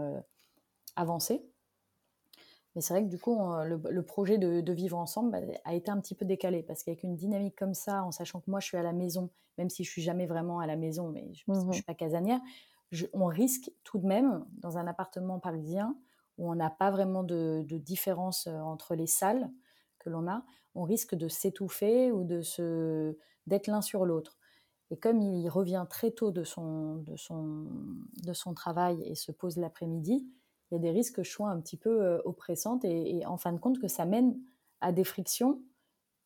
avancer. 0.97 1.45
Mais 2.75 2.81
c'est 2.81 2.95
vrai 2.95 3.03
que 3.03 3.09
du 3.09 3.19
coup, 3.19 3.37
le, 3.65 4.03
projet 4.03 4.39
de, 4.39 4.73
vivre 4.73 4.97
ensemble 4.97 5.31
bah, 5.33 5.39
a 5.65 5.75
été 5.75 5.91
un 5.91 6.01
petit 6.01 6.15
peu 6.15 6.25
décalé 6.25 6.63
parce 6.63 6.85
qu'avec 6.85 7.03
une 7.03 7.17
dynamique 7.17 7.57
comme 7.57 7.75
ça, 7.75 8.05
en 8.05 8.13
sachant 8.13 8.41
que 8.41 8.51
moi 8.51 8.61
je 8.61 8.67
suis 8.67 8.77
à 8.77 8.83
la 8.83 8.93
maison, 8.93 9.31
même 9.59 9.71
si 9.71 9.83
je 9.83 9.91
suis 9.91 10.03
jamais 10.03 10.27
vraiment 10.27 10.61
à 10.61 10.67
la 10.67 10.77
maison, 10.77 11.09
mais 11.09 11.33
je 11.35 11.43
ne 11.49 11.57
mmh 11.57 11.73
suis 11.73 11.83
pas 11.83 11.95
casanière, 11.95 12.41
on 13.13 13.27
risque 13.27 13.71
tout 13.85 13.99
de 13.99 14.07
même 14.07 14.45
dans 14.59 14.79
un 14.79 14.87
appartement 14.87 15.39
parisien 15.39 15.97
où 16.39 16.51
on 16.51 16.55
n'a 16.55 16.71
pas 16.71 16.91
vraiment 16.91 17.23
de, 17.23 17.65
différence 17.69 18.47
entre 18.47 18.95
les 18.95 19.07
salles 19.07 19.51
que 20.01 20.11
l'on 20.11 20.29
a, 20.29 20.45
on 20.75 20.83
risque 20.83 21.15
de 21.15 21.29
s'étouffer 21.29 22.11
ou 22.11 22.25
de 22.25 22.43
se 22.43 23.17
d'être 23.47 23.69
l'un 23.69 23.81
sur 23.81 24.05
l'autre. 24.05 24.39
Et 24.91 24.97
comme 24.97 25.23
il 25.23 25.49
revient 25.49 25.87
très 25.89 26.11
tôt 26.11 26.31
de 26.31 26.43
son, 26.43 26.97
de 26.97 27.17
son, 27.17 27.67
de 28.25 28.33
son 28.33 28.55
travail 28.55 29.01
et 29.05 29.15
se 29.15 29.31
pose 29.31 29.57
l'après-midi, 29.57 30.27
il 30.71 30.75
y 30.75 30.77
a 30.77 30.81
des 30.81 30.91
risques 30.91 31.17
que 31.17 31.23
je 31.23 31.43
un 31.43 31.61
petit 31.61 31.77
peu 31.77 32.03
euh, 32.03 32.21
oppressante 32.25 32.85
et, 32.85 33.25
en 33.27 33.37
fin 33.37 33.53
de 33.53 33.59
compte 33.59 33.79
que 33.79 33.89
ça 33.89 34.05
mène 34.05 34.39
à 34.81 34.93
des 34.93 35.05
frictions 35.05 35.63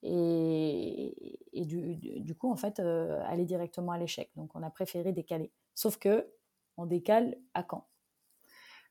et, 0.02 1.38
et 1.52 1.64
du, 1.64 1.96
du, 1.96 2.34
coup, 2.34 2.50
en 2.50 2.56
fait, 2.56 2.78
euh, 2.78 3.22
aller 3.26 3.44
directement 3.44 3.92
à 3.92 3.98
l'échec. 3.98 4.30
Donc, 4.36 4.50
on 4.54 4.62
a 4.62 4.70
préféré 4.70 5.12
décaler. 5.12 5.50
Sauf 5.74 5.96
que 5.96 6.30
on 6.76 6.84
décale 6.86 7.36
à 7.54 7.62
quand? 7.62 7.86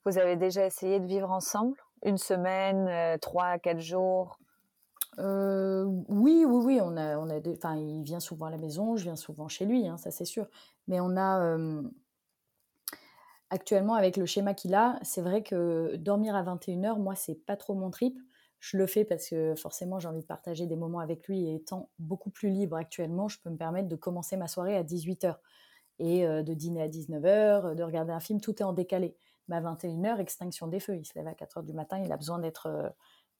Vous 0.05 0.17
avez 0.17 0.35
déjà 0.35 0.65
essayé 0.65 0.99
de 0.99 1.05
vivre 1.05 1.31
ensemble? 1.31 1.77
Une 2.03 2.17
semaine, 2.17 2.87
euh, 2.87 3.17
trois, 3.17 3.59
quatre 3.59 3.79
jours? 3.79 4.39
Oui, 5.17 6.45
oui, 6.45 6.65
oui, 6.65 6.79
on 6.81 6.97
a, 6.97 7.17
on 7.17 7.29
a, 7.29 7.75
il 7.77 8.03
vient 8.03 8.19
souvent 8.19 8.47
à 8.47 8.51
la 8.51 8.57
maison, 8.57 8.97
je 8.97 9.03
viens 9.03 9.15
souvent 9.15 9.47
chez 9.47 9.65
lui, 9.65 9.87
hein, 9.87 9.97
ça 9.97 10.11
c'est 10.11 10.25
sûr. 10.25 10.47
Mais 10.87 10.99
on 10.99 11.15
a, 11.17 11.57
actuellement, 13.53 13.93
avec 13.93 14.17
le 14.17 14.25
schéma 14.25 14.55
qu'il 14.55 14.73
a, 14.73 14.97
c'est 15.03 15.21
vrai 15.21 15.43
que 15.43 15.95
dormir 15.97 16.35
à 16.35 16.43
21h, 16.43 16.99
moi, 16.99 17.13
c'est 17.13 17.35
pas 17.35 17.55
trop 17.55 17.75
mon 17.75 17.91
trip. 17.91 18.17
Je 18.59 18.77
le 18.77 18.87
fais 18.87 19.05
parce 19.05 19.29
que 19.29 19.53
forcément, 19.55 19.99
j'ai 19.99 20.07
envie 20.07 20.21
de 20.21 20.25
partager 20.25 20.65
des 20.65 20.75
moments 20.75 20.99
avec 20.99 21.27
lui 21.27 21.47
et 21.47 21.55
étant 21.55 21.89
beaucoup 21.99 22.31
plus 22.31 22.49
libre 22.49 22.77
actuellement, 22.77 23.27
je 23.27 23.37
peux 23.39 23.51
me 23.51 23.57
permettre 23.57 23.87
de 23.87 23.95
commencer 23.95 24.37
ma 24.37 24.47
soirée 24.47 24.75
à 24.75 24.83
18h 24.83 25.35
et 25.99 26.25
euh, 26.25 26.41
de 26.41 26.53
dîner 26.53 26.81
à 26.81 26.87
19h, 26.87 27.75
de 27.75 27.83
regarder 27.83 28.11
un 28.11 28.19
film, 28.19 28.41
tout 28.41 28.59
est 28.59 28.63
en 28.63 28.73
décalé. 28.73 29.15
Mais 29.47 29.57
à 29.57 29.61
21h, 29.61 30.19
extinction 30.19 30.67
des 30.67 30.79
feux, 30.79 30.95
il 30.95 31.05
se 31.05 31.13
lève 31.15 31.27
à 31.27 31.33
4h 31.33 31.63
du 31.63 31.73
matin, 31.73 31.99
il 32.03 32.11
a 32.11 32.17
besoin 32.17 32.39
d'être 32.39 32.67
euh, 32.67 32.89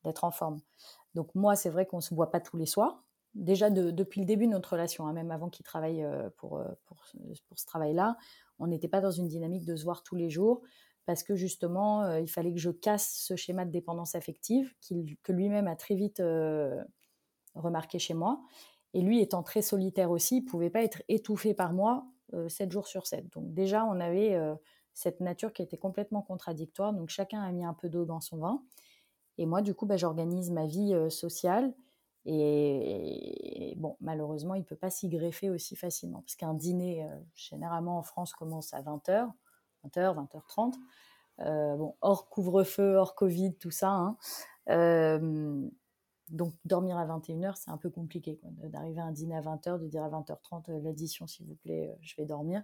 d'être 0.04 0.24
en 0.24 0.32
forme. 0.32 0.60
Donc 1.16 1.34
moi, 1.36 1.56
c'est 1.56 1.70
vrai 1.70 1.86
qu'on 1.86 1.98
ne 1.98 2.02
se 2.02 2.13
voit 2.13 2.32
pas 2.32 2.39
tous 2.39 2.58
les 2.58 2.66
soirs. 2.66 3.04
Déjà 3.36 3.70
depuis 3.70 4.22
le 4.22 4.28
début 4.28 4.46
de 4.46 4.52
notre 4.52 4.74
relation, 4.74 5.08
hein, 5.08 5.13
même 5.13 5.32
avant 5.32 5.50
qu'il 5.50 5.66
travaille 5.66 6.04
euh, 6.04 6.30
pour, 6.38 6.63
pour, 6.86 7.04
pour 7.48 7.60
ce 7.60 7.66
travail-là, 7.66 8.18
on 8.60 8.68
n'était 8.68 8.88
pas 8.88 9.02
dans 9.02 9.12
une 9.12 9.28
dynamique 9.28 9.66
de 9.66 9.76
se 9.76 9.84
voir 9.84 10.04
tous 10.04 10.16
les 10.16 10.30
jours 10.30 10.62
parce 11.06 11.24
que 11.24 11.36
justement, 11.36 12.04
euh, 12.04 12.20
il 12.20 12.30
fallait 12.30 12.54
que 12.54 12.60
je 12.60 12.70
casse 12.70 13.13
ce 13.16 13.36
schéma 13.36 13.66
de 13.66 13.72
dépendance 13.72 14.16
affective 14.16 14.74
que 14.82 15.32
lui-même 15.32 15.68
a 15.68 15.76
très 15.76 15.96
vite 15.96 16.20
euh, 16.20 16.82
remarqué 17.56 18.00
chez 18.00 18.13
moi. 18.13 18.42
Et 18.94 19.02
lui, 19.02 19.22
étant 19.22 19.44
très 19.44 19.62
solitaire 19.62 20.12
aussi, 20.12 20.38
il 20.38 20.46
pouvait 20.46 20.70
pas 20.70 20.84
être 20.84 21.02
étouffé 21.10 21.54
par 21.54 21.74
moi 21.74 22.06
7 22.48 22.68
euh, 22.68 22.72
jours 22.72 22.88
sur 22.88 23.06
7. 23.06 23.34
Donc 23.34 23.54
déjà, 23.54 23.86
on 23.86 24.00
avait 24.00 24.39
cette 24.94 25.20
nature 25.20 25.52
qui 25.52 25.62
était 25.62 25.78
complètement 25.78 26.22
contradictoire. 26.22 26.94
Donc 26.94 27.10
chacun 27.10 27.42
a 27.42 27.52
mis 27.52 27.66
un 27.66 27.74
peu 27.74 27.89
d'eau 27.89 28.06
dans 28.06 28.22
son 28.22 28.38
vin. 28.38 28.63
Et 29.38 29.46
moi, 29.46 29.62
du 29.62 29.74
coup, 29.74 29.86
bah, 29.86 29.98
j'organise 29.98 30.52
ma 30.52 30.65
vie 30.65 30.96
sociale 31.10 31.74
et, 32.26 33.74
bon, 33.78 33.98
malheureusement, 34.00 34.56
il 34.56 34.60
ne 34.60 34.65
peut 34.65 34.76
pas 34.76 34.89
s'y 34.89 35.10
greffer 35.10 35.50
aussi 35.50 35.76
facilement, 35.76 36.22
parce 36.22 36.36
qu'un 36.36 36.54
dîner, 36.54 37.06
généralement 37.36 37.98
en 37.98 38.04
France, 38.04 38.34
commence 38.34 38.74
à 38.74 38.82
20h, 38.82 39.30
20h, 39.84 40.15
20h30. 40.15 41.78
bon, 41.78 41.96
hors 42.02 42.30
couvre-feu, 42.30 42.96
hors 42.96 43.15
Covid, 43.15 43.56
tout 43.56 43.72
ça. 43.72 43.89
Hein. 43.89 44.17
Donc, 46.30 46.54
dormir 46.65 46.98
à 46.98 47.06
21h, 47.06 47.56
c'est 47.58 47.69
un 47.69 47.78
peu 47.78 47.89
compliqué. 47.89 48.39
D'arriver 48.43 49.02
à 49.02 49.06
un 49.06 49.12
dîner 49.12 49.36
à 49.36 49.41
20h, 49.41 49.80
de 49.80 49.88
dire 49.88 50.04
à 50.04 50.10
20h30, 50.10 50.69
euh, 50.69 50.80
l'addition, 50.82 51.28
s'il 51.28 51.46
vous 51.46 51.56
plaît, 51.56 51.96
je 52.02 52.15
vais 52.15 52.26
dormir. 52.26 52.63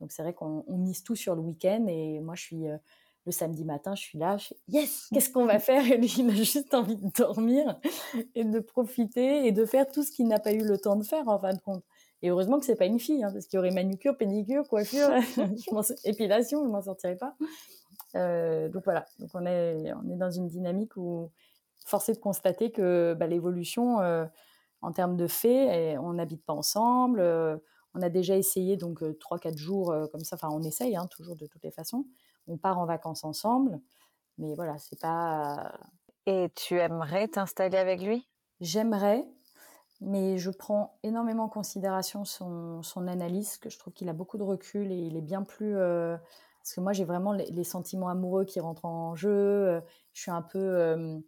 Donc, 0.00 0.10
c'est 0.10 0.22
vrai 0.22 0.34
qu'on 0.34 0.64
mise 0.68 1.02
tout 1.02 1.14
sur 1.14 1.34
le 1.34 1.40
week-end. 1.40 1.86
Et 1.86 2.20
moi, 2.20 2.34
je 2.34 2.42
suis 2.42 2.66
le 3.26 3.32
samedi 3.32 3.64
matin, 3.64 3.94
je 3.94 4.02
suis 4.02 4.18
là, 4.18 4.36
je 4.36 4.54
yes, 4.68 5.08
qu'est-ce 5.12 5.30
qu'on 5.30 5.46
va 5.46 5.58
faire? 5.58 5.90
Et 5.90 5.96
lui, 5.96 6.12
il 6.18 6.30
a 6.30 6.34
juste 6.34 6.74
envie 6.74 6.96
de 6.96 7.08
dormir 7.16 7.80
et 8.34 8.44
de 8.44 8.60
profiter 8.60 9.46
et 9.46 9.52
de 9.52 9.64
faire 9.64 9.90
tout 9.90 10.02
ce 10.02 10.10
qu'il 10.10 10.28
n'a 10.28 10.38
pas 10.38 10.52
eu 10.52 10.62
le 10.62 10.78
temps 10.78 10.96
de 10.96 11.04
faire 11.04 11.26
en 11.28 11.38
fin 11.38 11.52
de 11.52 11.60
compte. 11.60 11.84
Et 12.22 12.30
heureusement 12.30 12.58
que 12.58 12.64
c'est 12.64 12.76
pas 12.76 12.86
une 12.86 13.00
fille, 13.00 13.22
hein, 13.22 13.30
parce 13.32 13.46
qu'il 13.46 13.56
y 13.56 13.60
aurait 13.60 13.70
manucure, 13.70 14.16
pédicure, 14.16 14.66
coiffure, 14.68 15.08
épilation, 16.04 16.64
je 16.64 16.70
m'en 16.70 16.82
sortirais 16.82 17.16
pas. 17.16 17.34
Euh, 18.14 18.68
donc 18.68 18.84
voilà, 18.84 19.06
donc 19.18 19.30
on 19.34 19.44
est, 19.46 19.92
on 19.92 20.10
est 20.10 20.16
dans 20.16 20.30
une 20.30 20.48
dynamique 20.48 20.96
où 20.96 21.30
force 21.84 22.08
est 22.08 22.14
de 22.14 22.18
constater 22.18 22.70
que 22.70 23.14
bah, 23.18 23.26
l'évolution 23.26 24.00
euh, 24.00 24.24
en 24.80 24.92
termes 24.92 25.16
de 25.16 25.26
faits, 25.26 25.98
on 25.98 26.14
n'habite 26.14 26.44
pas 26.44 26.52
ensemble. 26.52 27.20
Euh, 27.20 27.56
on 27.94 28.02
a 28.02 28.08
déjà 28.08 28.36
essayé 28.36 28.76
donc 28.76 29.02
3-4 29.02 29.56
jours 29.56 29.94
comme 30.10 30.24
ça, 30.24 30.36
enfin 30.36 30.48
on 30.50 30.62
essaye 30.62 30.96
hein, 30.96 31.06
toujours 31.10 31.36
de 31.36 31.46
toutes 31.46 31.62
les 31.62 31.70
façons 31.70 32.06
on 32.46 32.56
part 32.56 32.78
en 32.78 32.86
vacances 32.86 33.24
ensemble. 33.24 33.80
Mais 34.38 34.54
voilà, 34.54 34.78
c'est 34.78 35.00
pas. 35.00 35.72
Et 36.26 36.50
tu 36.54 36.78
aimerais 36.78 37.28
t'installer 37.28 37.76
avec 37.76 38.02
lui? 38.02 38.28
J'aimerais, 38.60 39.24
mais 40.00 40.38
je 40.38 40.50
prends 40.50 40.98
énormément 41.02 41.44
en 41.44 41.48
considération 41.48 42.24
son, 42.24 42.82
son 42.82 43.06
analyse, 43.08 43.58
que 43.58 43.70
je 43.70 43.78
trouve 43.78 43.92
qu'il 43.92 44.08
a 44.08 44.12
beaucoup 44.12 44.38
de 44.38 44.42
recul 44.42 44.90
et 44.90 44.96
il 44.96 45.16
est 45.16 45.22
bien 45.22 45.42
plus. 45.42 45.76
Euh, 45.76 46.16
parce 46.60 46.74
que 46.74 46.80
moi, 46.80 46.92
j'ai 46.92 47.04
vraiment 47.04 47.32
les, 47.32 47.64
sentiments 47.64 48.08
amoureux 48.08 48.46
qui 48.46 48.58
rentrent 48.58 48.86
en 48.86 49.14
jeu. 49.14 49.30
Euh, 49.30 49.80
je 50.14 50.22
suis 50.22 50.30
un 50.30 50.40
peu 50.40 50.58
euh, 50.58 51.18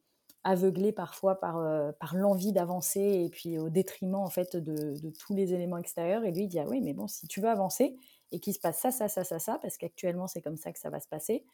aveuglée 0.45 0.93
parfois 0.93 1.39
par, 1.39 1.63
par 1.99 2.17
l'envie 2.17 2.53
d'avancer 2.53 3.01
et 3.01 3.29
puis 3.29 3.59
au 3.59 3.69
détriment 3.69 4.15
en 4.15 4.31
fait 4.31 4.57
de, 4.57 4.99
de, 4.99 5.11
tous 5.11 5.35
les 5.35 5.53
éléments 5.53 5.77
extérieurs. 5.77 6.25
Et 6.25 6.33
lui, 6.33 6.45
il 6.45 6.49
dit 6.49 6.59
Ah 6.59 6.67
oui, 6.67 6.81
mais 6.81 6.95
bon, 6.95 7.07
si 7.07 7.27
tu 7.29 7.41
veux 7.41 7.51
avancer, 7.51 7.99
et 8.33 8.41
qu'il 8.41 8.55
se 8.55 8.61
passe 8.61 8.81
ça, 8.81 8.91
ça, 8.91 9.09
ça, 9.09 9.25
ça, 9.25 9.39
ça, 9.39 9.59
parce 9.61 9.77
qu'actuellement 9.77 10.27
c'est 10.27 10.43
comme 10.43 10.57
ça 10.57 10.73
que 10.73 10.79
ça 10.79 10.91
va 10.91 11.01
se 11.01 11.09
passer. 11.09 11.45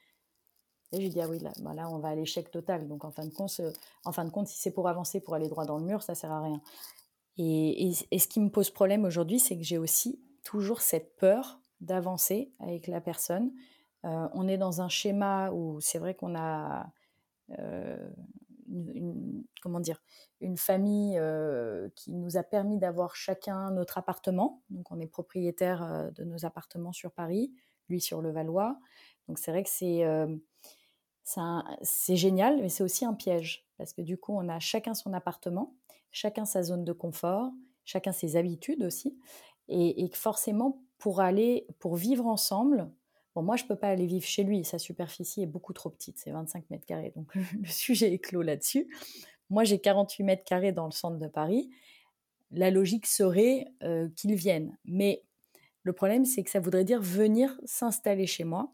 Et 0.93 0.97
je 0.97 1.01
lui 1.01 1.09
dis 1.09 1.21
ah 1.21 1.29
oui 1.29 1.39
là, 1.39 1.53
bah 1.61 1.73
on 1.91 1.99
va 1.99 2.09
à 2.09 2.15
l'échec 2.15 2.51
total. 2.51 2.87
Donc 2.89 3.05
en 3.05 3.11
fin 3.11 3.25
de 3.25 3.33
compte, 3.33 3.61
en 4.05 4.13
fin 4.13 4.25
de 4.25 4.31
compte, 4.31 4.49
si 4.49 4.59
c'est 4.59 4.73
pour 4.73 4.89
avancer, 4.89 5.21
pour 5.21 5.35
aller 5.35 5.49
droit 5.49 5.65
dans 5.65 5.79
le 5.79 5.85
mur, 5.85 6.03
ça 6.03 6.15
sert 6.15 6.31
à 6.31 6.43
rien. 6.43 6.61
Et, 7.39 7.91
et, 8.11 8.19
ce 8.19 8.29
qui 8.29 8.41
me 8.41 8.51
pose 8.51 8.71
problème 8.71 9.07
aujourd'hui, 9.07 9.41
c'est 9.41 9.57
que 9.57 9.65
j'ai 9.65 9.79
aussi 9.79 10.21
toujours 10.45 10.83
cette 10.83 11.17
peur 11.17 11.61
d'avancer 11.81 12.53
avec 12.61 12.87
la 12.89 13.01
personne. 13.01 13.53
Euh, 14.05 14.29
on 14.35 14.49
est 14.49 14.59
dans 14.59 14.83
un 14.83 14.89
schéma 14.89 15.51
où 15.51 15.81
c'est 15.81 15.99
vrai 15.99 16.15
qu'on 16.15 16.35
a 16.35 16.93
euh, 17.59 18.11
une, 18.73 19.45
comment 19.63 19.81
dire, 19.81 20.03
une 20.41 20.57
famille 20.57 21.19
euh, 21.19 21.89
qui 21.95 22.13
nous 22.13 22.37
a 22.37 22.43
permis 22.43 22.79
d'avoir 22.79 23.17
chacun 23.17 23.71
notre 23.71 23.99
appartement. 23.99 24.63
Donc 24.71 24.91
on 24.91 25.01
est 25.01 25.07
propriétaire 25.07 25.83
euh, 25.83 26.11
de 26.13 26.25
nos 26.25 26.45
appartements 26.45 26.93
sur 26.93 27.13
Paris, 27.13 27.53
lui 27.89 28.01
sur 28.01 28.23
le 28.23 28.31
Valois. 28.31 28.79
Donc 29.29 29.39
c'est 29.39 29.51
vrai 29.51 29.63
que 29.63 29.71
c'est 29.71 30.05
euh, 30.05 30.35
c'est 31.83 32.17
génial, 32.17 32.61
mais 32.61 32.69
c'est 32.69 32.83
aussi 32.83 33.05
un 33.05 33.15
piège 33.15 33.65
parce 33.79 33.93
que 33.93 34.03
du 34.03 34.19
coup 34.19 34.33
on 34.35 34.49
a 34.49 34.59
chacun 34.59 34.95
son 34.95 35.13
appartement, 35.13 35.77
chacun 36.11 36.45
sa 36.45 36.63
zone 36.63 36.85
de 36.85 36.93
confort, 36.93 37.53
chacun 37.85 38.13
ses 38.13 38.37
habitudes 38.37 38.83
aussi, 38.83 39.17
et, 39.69 40.05
et 40.05 40.11
forcément 40.15 40.83
pour 40.99 41.21
aller 41.21 41.67
pour 41.79 41.97
vivre 41.97 42.27
ensemble, 42.27 42.91
Bon, 43.35 43.43
moi, 43.43 43.57
je 43.57 43.65
peux 43.65 43.77
pas 43.77 43.89
aller 43.89 44.07
vivre 44.07 44.27
chez 44.27 44.45
lui. 44.45 44.65
Sa 44.65 44.79
superficie 44.79 45.43
est 45.43 45.47
beaucoup 45.47 45.73
trop 45.73 45.91
petite. 45.91 46.19
C'est 46.19 46.31
25 46.31 46.69
mètres 46.71 46.87
carrés. 46.87 47.13
Donc, 47.17 47.35
le 47.35 47.69
sujet 47.69 48.13
est 48.13 48.19
clos 48.19 48.43
là-dessus. 48.43 48.89
Moi, 49.51 49.65
j'ai 49.65 49.79
48 49.79 50.25
mètres 50.25 50.45
carrés 50.45 50.73
dans 50.73 50.87
le 50.87 50.93
centre 50.93 51.19
de 51.19 51.29
Paris. 51.29 51.71
La 52.51 52.71
logique 52.71 53.07
serait 53.07 53.67
euh, 53.83 54.09
qu'il 54.17 54.35
vienne. 54.35 54.77
Mais 54.85 55.23
le 55.83 55.93
problème, 55.93 56.25
c'est 56.25 56.43
que 56.43 56.51
ça 56.51 56.61
voudrait 56.61 56.85
dire 56.85 57.01
venir 57.01 57.59
s'installer 57.65 58.27
chez 58.27 58.45
moi. 58.45 58.73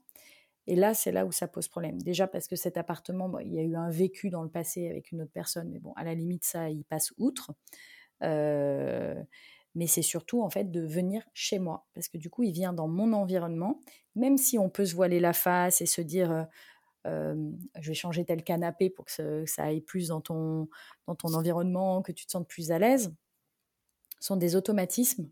Et 0.66 0.77
là, 0.77 0.92
c'est 0.92 1.12
là 1.12 1.25
où 1.25 1.33
ça 1.33 1.49
pose 1.49 1.66
problème. 1.66 2.01
Déjà 2.03 2.27
parce 2.27 2.47
que 2.47 2.55
cet 2.55 2.77
appartement, 2.77 3.38
il 3.38 3.55
y 3.55 3.59
a 3.59 3.62
eu 3.62 3.75
un 3.75 3.90
vécu 3.90 4.29
dans 4.29 4.42
le 4.42 4.51
passé 4.51 4.88
avec 4.88 5.12
une 5.12 5.23
autre 5.23 5.33
personne, 5.33 5.71
mais 5.71 5.79
bon, 5.79 5.94
à 5.94 6.05
la 6.05 6.14
limite, 6.14 6.44
ça, 6.44 6.68
il 6.68 6.85
passe 6.85 7.14
outre. 7.16 7.53
Euh, 8.23 9.14
mais 9.74 9.87
c'est 9.87 10.02
surtout 10.02 10.42
en 10.42 10.50
fait 10.50 10.70
de 10.70 10.81
venir 10.81 11.22
chez 11.35 11.59
moi 11.59 11.87
parce 11.94 12.09
que 12.09 12.18
du 12.18 12.31
coup 12.31 12.42
il 12.42 12.52
vient 12.52 12.72
dans 12.72 12.88
mon 12.88 13.12
environnement 13.12 13.81
même 14.14 14.37
si 14.37 14.59
on 14.59 14.68
peut 14.68 14.87
se 14.87 14.94
voiler 14.94 15.20
la 15.20 15.33
face 15.33 15.81
et 15.81 15.87
se 15.87 16.00
dire 16.00 16.31
euh, 16.33 16.44
euh, 17.07 17.50
je 17.81 17.88
vais 17.88 17.94
changer 17.94 18.24
tel 18.24 18.42
canapé 18.42 18.90
pour 18.90 19.04
que 19.04 19.44
ça, 19.46 19.62
aille 19.62 19.81
plus 19.81 20.09
dans 20.09 20.20
ton 20.20 20.68
dans 21.07 21.14
ton 21.14 21.35
environnement 21.35 22.02
que 22.02 22.12
tu 22.12 22.26
te 22.26 22.33
sentes 22.33 22.48
plus 22.48 22.70
à 22.70 22.78
l'aise 22.78 23.14
sont 24.20 24.37
des 24.37 24.57
automatismes 24.57 25.31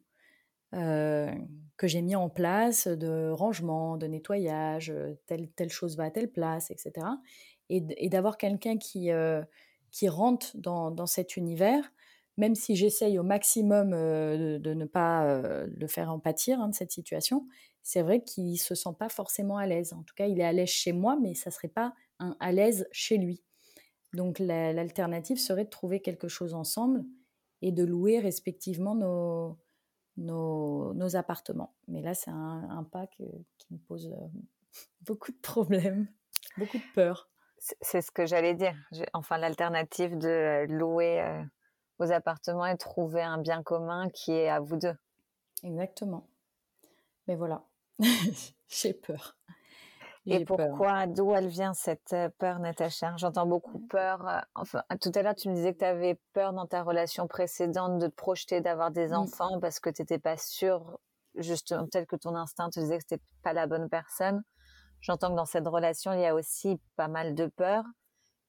euh, 0.75 1.33
que 1.77 1.88
j'ai 1.88 2.03
mis 2.03 2.14
en 2.14 2.29
place 2.29 2.87
de 2.87 3.31
rangement, 3.31 3.96
de 3.96 4.07
nettoyage, 4.07 4.92
telle, 5.27 5.51
telle 5.51 5.70
chose 5.70 5.96
va 5.96 6.05
à 6.05 6.11
telle 6.11 6.31
place, 6.31 6.70
etc. 6.70 7.07
Et, 7.68 8.09
d'avoir 8.09 8.38
quelqu'un 8.38 8.79
qui, 8.79 9.11
qui 9.90 10.09
rentre 10.09 10.57
dans, 10.57 10.90
dans, 10.90 11.07
cet 11.07 11.37
univers 11.37 11.92
même 12.37 12.55
si 12.55 12.77
j'essaye 12.77 13.18
au 13.18 13.22
maximum 13.22 13.90
de, 13.90 14.75
ne 14.75 14.85
pas 14.85 15.40
le 15.66 15.87
faire 15.87 16.11
en 16.11 16.18
pâtir 16.18 16.61
hein, 16.61 16.68
de 16.68 16.75
cette 16.75 16.92
situation, 16.92 17.46
c'est 17.83 18.03
vrai 18.03 18.22
qu'il 18.22 18.51
ne 18.51 18.57
se 18.57 18.75
sent 18.75 18.90
pas 18.99 19.09
forcément 19.09 19.59
à 19.59 19.66
l'aise. 19.66 19.92
En 19.92 20.03
tout 20.03 20.14
cas, 20.16 20.27
il 20.27 20.40
est 20.40 20.44
à 20.44 20.53
l'aise 20.53 20.68
chez 20.68 20.92
moi, 20.92 21.16
mais 21.22 21.35
ça 21.35 21.51
ne 21.51 21.55
serait 21.55 21.68
pas 21.68 21.94
un 22.18 22.37
à 22.40 22.51
l'aise 22.51 22.88
chez 22.90 23.16
lui. 23.16 23.44
Donc 24.12 24.38
l'alternative 24.38 25.38
serait 25.38 25.64
de 25.64 25.70
trouver 25.70 26.01
quelque 26.01 26.27
chose 26.27 26.55
ensemble 26.55 27.05
et 27.62 27.70
de 27.70 27.85
louer 27.85 28.18
respectivement 28.18 28.94
nos, 28.94 29.59
nos, 30.16 31.16
appartements. 31.16 31.75
Mais 31.87 32.03
là, 32.03 32.14
c'est 32.14 32.31
un, 32.31 32.88
pas 32.90 33.07
qui 33.07 33.25
me 33.70 33.79
pose 33.79 34.12
beaucoup 35.03 35.33
de 35.33 35.38
problèmes, 35.38 36.09
beaucoup 36.59 36.79
de 36.79 36.94
peur. 36.94 37.31
C'est 37.59 38.03
ce 38.03 38.11
que 38.11 38.27
j'allais 38.27 38.55
dire. 38.55 38.75
Enfin, 39.12 39.38
l'alternative 39.38 40.18
de 40.18 40.66
louer 40.68 41.20
vos 41.99 42.13
appartements 42.13 42.67
et 42.67 42.77
trouver 42.77 43.23
un 43.23 43.39
bien 43.39 43.63
commun 43.63 44.09
qui 44.11 44.33
est 44.33 44.49
à 44.49 44.61
vous 44.61 44.77
deux. 44.77 44.97
Exactement. 45.63 46.29
Mais 47.27 47.37
voilà, 47.37 47.65
j'ai 48.69 48.95
peur. 48.95 49.37
Et 50.27 50.45
pourquoi, 50.45 51.07
d'où 51.07 51.33
elle 51.35 51.47
vient 51.47 51.73
cette 51.73 52.15
peur, 52.39 52.59
Natacha? 52.59 53.15
J'entends 53.17 53.47
beaucoup 53.47 53.79
peur. 53.79 54.45
Enfin, 54.57 54.83
tout 55.01 55.13
à 55.15 55.23
l'heure, 55.23 55.37
tu 55.37 55.49
me 55.49 55.55
disais 55.55 55.73
que 55.73 55.79
tu 55.79 55.85
avais 55.85 56.19
peur 56.33 56.53
dans 56.53 56.67
ta 56.67 56.83
relation 56.83 57.29
précédente 57.29 57.99
de 57.99 58.09
te 58.09 58.15
projeter, 58.15 58.61
d'avoir 58.61 58.91
des 58.91 59.15
enfants 59.15 59.61
parce 59.61 59.79
que 59.79 59.89
tu 59.89 60.03
n'étais 60.03 60.19
pas 60.19 60.37
sûre, 60.37 60.99
justement, 61.37 61.85
peut-être 61.87 62.09
que 62.09 62.17
ton 62.17 62.35
instinct 62.35 62.71
te 62.71 62.81
disait 62.81 62.99
que 62.99 63.05
c'était 63.09 63.23
pas 63.43 63.53
la 63.53 63.69
bonne 63.69 63.89
personne. 63.89 64.43
J'entends 65.01 65.31
que 65.31 65.37
dans 65.37 65.47
cette 65.47 65.69
relation, 65.69 66.13
il 66.13 66.21
y 66.21 66.27
a 66.27 66.35
aussi 66.35 66.81
pas 66.97 67.09
mal 67.09 67.37
de 67.37 67.47
peur. 67.47 67.85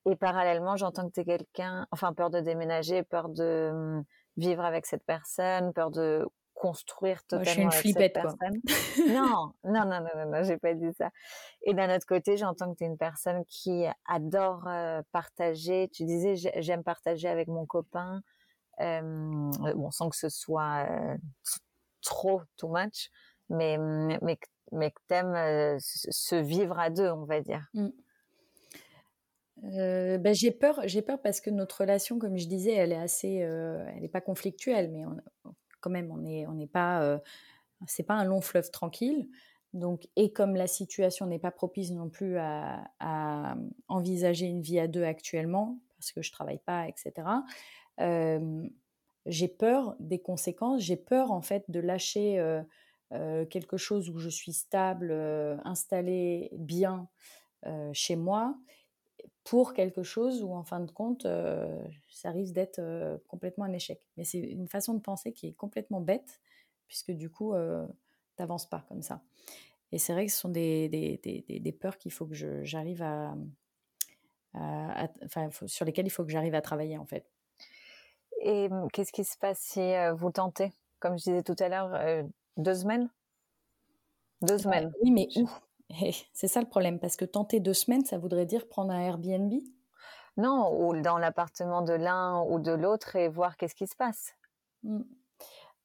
Et 0.10 0.16
parallèlement, 0.16 0.78
j'entends 0.78 1.08
que 1.08 1.14
tu 1.14 1.20
es 1.22 1.26
quelqu'un, 1.26 1.86
enfin, 1.92 2.14
peur 2.14 2.30
de 2.30 2.40
déménager, 2.40 3.04
peur 3.04 3.30
de 3.30 3.70
hum, 3.72 4.04
vivre 4.38 4.64
avec 4.64 4.86
cette 4.86 5.04
personne, 5.06 5.74
peur 5.74 5.92
de 5.92 6.26
construire 6.54 7.24
totalement 7.26 7.46
je 7.46 7.52
suis 7.52 7.62
une 7.62 7.72
flippette, 7.72 8.16
cette 8.16 8.38
personne. 8.40 8.62
non, 9.14 9.54
non, 9.64 9.86
non, 9.86 10.02
non, 10.02 10.10
non, 10.16 10.32
non 10.32 10.44
j'ai 10.44 10.58
pas 10.58 10.74
dit 10.74 10.92
ça. 10.98 11.12
Et 11.62 11.74
d'un 11.74 11.94
autre 11.96 12.06
côté, 12.06 12.36
j'entends 12.38 12.72
que 12.72 12.78
tu 12.78 12.84
es 12.84 12.88
une 12.88 12.98
personne 12.98 13.44
qui 13.46 13.86
adore 14.08 14.68
euh, 14.68 15.02
partager. 15.12 15.90
Tu 15.90 16.06
disais, 16.06 16.36
j'aime 16.56 16.84
partager 16.84 17.28
avec 17.28 17.48
mon 17.48 17.66
copain, 17.66 18.22
euh, 18.80 19.02
bon, 19.76 19.92
sans 19.92 20.10
que 20.10 20.16
ce 20.16 20.30
soit 20.30 20.88
euh, 20.90 21.18
trop, 22.02 22.42
too 22.58 22.70
much, 22.70 23.10
mais, 23.50 23.78
mais, 23.78 24.40
mais 24.72 24.92
que 24.92 25.02
t'aimes 25.08 25.78
se 25.80 26.36
vivre 26.36 26.80
à 26.80 26.90
deux, 26.90 27.10
on 27.12 27.26
va 27.26 27.42
dire. 27.42 27.68
Mmh. 27.74 27.90
Euh, 29.64 30.18
ben, 30.18 30.36
j'ai 30.36 30.52
peur, 30.52 30.82
j'ai 30.86 31.02
peur 31.02 31.22
parce 31.22 31.42
que 31.42 31.50
notre 31.50 31.82
relation, 31.82 32.20
comme 32.20 32.38
je 32.38 32.48
disais, 32.48 32.74
elle 32.74 32.92
est 32.92 32.98
assez, 32.98 33.42
euh, 33.42 33.86
elle 33.96 34.02
n'est 34.02 34.08
pas 34.08 34.22
conflictuelle, 34.22 34.92
mais 34.92 35.04
quand 35.82 35.90
même, 35.90 36.12
on 36.12 36.18
n'est 36.18 36.46
on 36.48 36.54
n'est 36.54 36.68
pas, 36.68 37.02
euh, 37.02 37.18
c'est 37.88 38.04
pas 38.04 38.14
un 38.16 38.24
long 38.24 38.42
fleuve 38.42 38.70
tranquille. 38.72 39.30
Donc, 39.74 40.08
et 40.16 40.32
comme 40.32 40.56
la 40.56 40.68
situation 40.68 41.26
n'est 41.28 41.40
pas 41.40 41.52
propice 41.52 41.92
non 41.92 42.10
plus 42.10 42.38
à, 42.38 43.56
envisager 43.88 44.46
une 44.46 44.62
vie 44.62 44.80
à 44.80 44.88
deux 44.88 45.04
actuellement, 45.04 45.80
parce 45.98 46.12
que 46.12 46.22
je 46.22 46.32
travaille 46.32 46.60
pas, 46.60 46.88
etc. 46.88 47.28
j'ai 49.26 49.48
peur 49.48 49.96
des 50.00 50.20
conséquences. 50.20 50.82
J'ai 50.82 50.96
peur 50.96 51.32
en 51.32 51.42
fait 51.42 51.66
de 51.70 51.80
lâcher 51.80 52.62
quelque 53.50 53.78
chose 53.78 54.10
où 54.10 54.20
je 54.20 54.30
suis 54.30 54.54
stable, 54.54 55.12
installée, 55.66 56.50
bien 56.54 57.08
chez 57.94 58.16
moi 58.16 58.56
pour 59.44 59.74
quelque 59.74 60.04
chose 60.04 60.44
où 60.44 60.54
en 60.54 60.64
fin 60.64 60.80
de 60.82 60.92
compte, 60.92 61.26
euh, 61.26 61.82
ça 62.10 62.32
risque 62.32 62.54
d'être 62.54 62.80
euh, 62.80 63.18
complètement 63.28 63.66
un 63.66 63.74
échec. 63.74 64.02
Mais 64.18 64.24
c'est 64.24 64.40
une 64.40 64.68
façon 64.68 64.94
de 64.94 65.00
penser 65.00 65.32
qui 65.32 65.48
est 65.48 65.54
complètement 65.54 66.02
bête, 66.02 66.42
puisque 66.88 67.12
du 67.12 67.30
coup, 67.30 67.54
euh, 67.54 67.88
t'avances 68.36 68.68
pas 68.68 68.86
comme 68.90 69.02
ça. 69.02 69.22
Et 69.94 70.00
c'est 70.00 70.12
vrai 70.14 70.26
que 70.26 70.32
ce 70.34 70.38
sont 70.38 70.50
des, 70.50 70.90
des, 70.90 71.18
des, 71.24 71.60
des 71.60 71.72
peurs 71.72 71.98
qu'il 71.98 72.12
faut 72.12 72.26
que 72.26 72.36
j'arrive 72.66 73.02
à, 73.02 73.36
enfin, 74.54 75.50
sur 75.66 75.86
lesquelles 75.86 76.08
il 76.08 76.12
faut 76.12 76.26
que 76.26 76.32
j'arrive 76.32 76.56
à 76.56 76.62
travailler 76.62 76.98
en 76.98 77.06
fait. 77.06 77.32
Et 78.42 78.68
hum, 78.70 78.90
qu'est-ce 78.92 79.14
qui 79.14 79.24
se 79.24 79.38
passe 79.38 79.60
si 79.60 79.94
vous 80.18 80.32
tentez, 80.32 80.74
comme 81.00 81.18
je 81.18 81.24
disais 81.24 81.44
tout 81.44 81.56
à 81.60 81.70
l'heure, 81.70 82.26
deux 82.58 82.76
semaines? 82.76 83.10
Deux 84.42 84.58
semaines. 84.58 84.94
oui, 85.02 85.12
mais 85.12 85.28
où? 85.38 85.50
C'est 86.34 86.48
ça 86.48 86.60
le 86.60 86.68
problème, 86.68 87.00
parce 87.00 87.16
que 87.16 87.26
tenter 87.26 87.60
deux 87.60 87.74
semaines, 87.74 88.06
ça 88.06 88.18
voudrait 88.18 88.46
dire 88.46 88.68
prendre 88.68 88.92
un 88.92 89.00
Airbnb? 89.00 89.54
Non, 90.38 90.72
ou 90.80 91.02
dans 91.02 91.18
l'appartement 91.18 91.82
de 91.82 91.94
l'un 91.94 92.42
ou 92.44 92.60
de 92.60 92.72
l'autre 92.72 93.16
et 93.16 93.28
voir 93.28 93.58
qu'est-ce 93.58 93.74
qui 93.74 93.88
se 93.88 93.96
passe. 93.96 94.34
Mmh. 94.84 95.02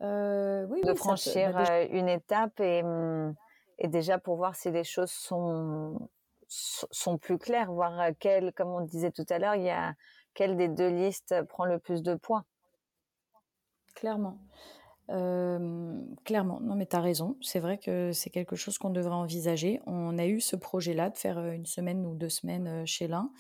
Euh, 0.03 0.67
oui, 0.69 0.83
de 0.83 0.95
franchir 0.95 1.53
bah, 1.53 1.65
euh, 1.71 1.87
une 1.91 2.09
étape 2.09 2.59
et, 2.61 2.83
mmh, 2.83 3.35
et, 3.79 3.89
déjà 3.89 4.19
pour 4.19 4.37
voir 4.37 4.57
si 4.57 4.71
les 4.71 4.85
choses 4.85 5.13
sont, 5.13 6.11
sont 6.49 7.19
plus 7.19 7.39
claires, 7.39 7.73
voir 7.73 7.99
euh, 8.01 8.11
quel, 8.19 8.53
comme 8.53 8.69
on 8.69 8.81
disait 8.81 9.13
tout 9.13 9.25
à 9.31 9.39
l'heure, 9.39 9.55
il 9.55 9.63
y 9.63 9.71
a 9.71 9.95
quelle 10.35 10.57
des 10.57 10.69
deux 10.69 10.89
listes 10.89 11.41
prend 11.49 11.65
le 11.65 11.79
plus 11.79 12.03
de 12.03 12.15
points. 12.15 12.45
Clairement 13.95 14.39
clairement, 16.25 16.61
non 16.61 16.75
mais 16.75 16.87
tu 16.87 16.97
as 16.97 17.01
raison, 17.01 17.37
c'est 17.43 17.61
vrai 17.61 17.79
que 17.79 18.13
c'est 18.13 18.31
quelque 18.31 18.57
chose 18.57 18.79
qu'on 18.79 18.91
devrait 18.91 19.15
envisager. 19.15 19.81
On 19.87 20.17
a 20.19 20.27
eu 20.27 20.41
ce 20.41 20.57
projet-là 20.57 21.11
de 21.11 21.19
faire 21.19 21.39
une 21.39 21.67
semaine 21.67 22.07
ou 22.07 22.15
deux 22.15 22.29
semaines 22.29 22.87
chez 22.87 23.09
l'un. 23.09 23.31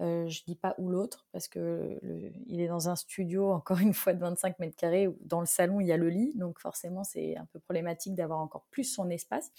Euh, 0.00 0.28
je 0.28 0.44
dis 0.44 0.54
pas 0.54 0.76
où 0.78 0.90
l'autre 0.90 1.26
parce 1.32 1.48
que 1.48 1.98
il 2.46 2.60
est 2.60 2.68
dans 2.68 2.88
un 2.88 2.94
studio 2.94 3.50
encore 3.52 3.78
une 3.78 3.94
fois 3.94 4.14
de 4.14 4.20
25 4.20 4.58
mètres 4.60 4.76
carrés 4.76 5.08
dans 5.22 5.40
le 5.40 5.46
salon 5.46 5.80
il 5.80 5.86
y 5.86 5.92
a 5.92 5.96
le 5.96 6.08
lit. 6.08 6.32
Donc 6.36 6.60
forcément 6.60 7.04
c'est 7.04 7.36
un 7.36 7.46
peu 7.46 7.58
problématique 7.58 8.14
d'avoir 8.14 8.40
encore 8.40 8.66
plus 8.70 8.84
son 8.84 9.10
espace. 9.10 9.50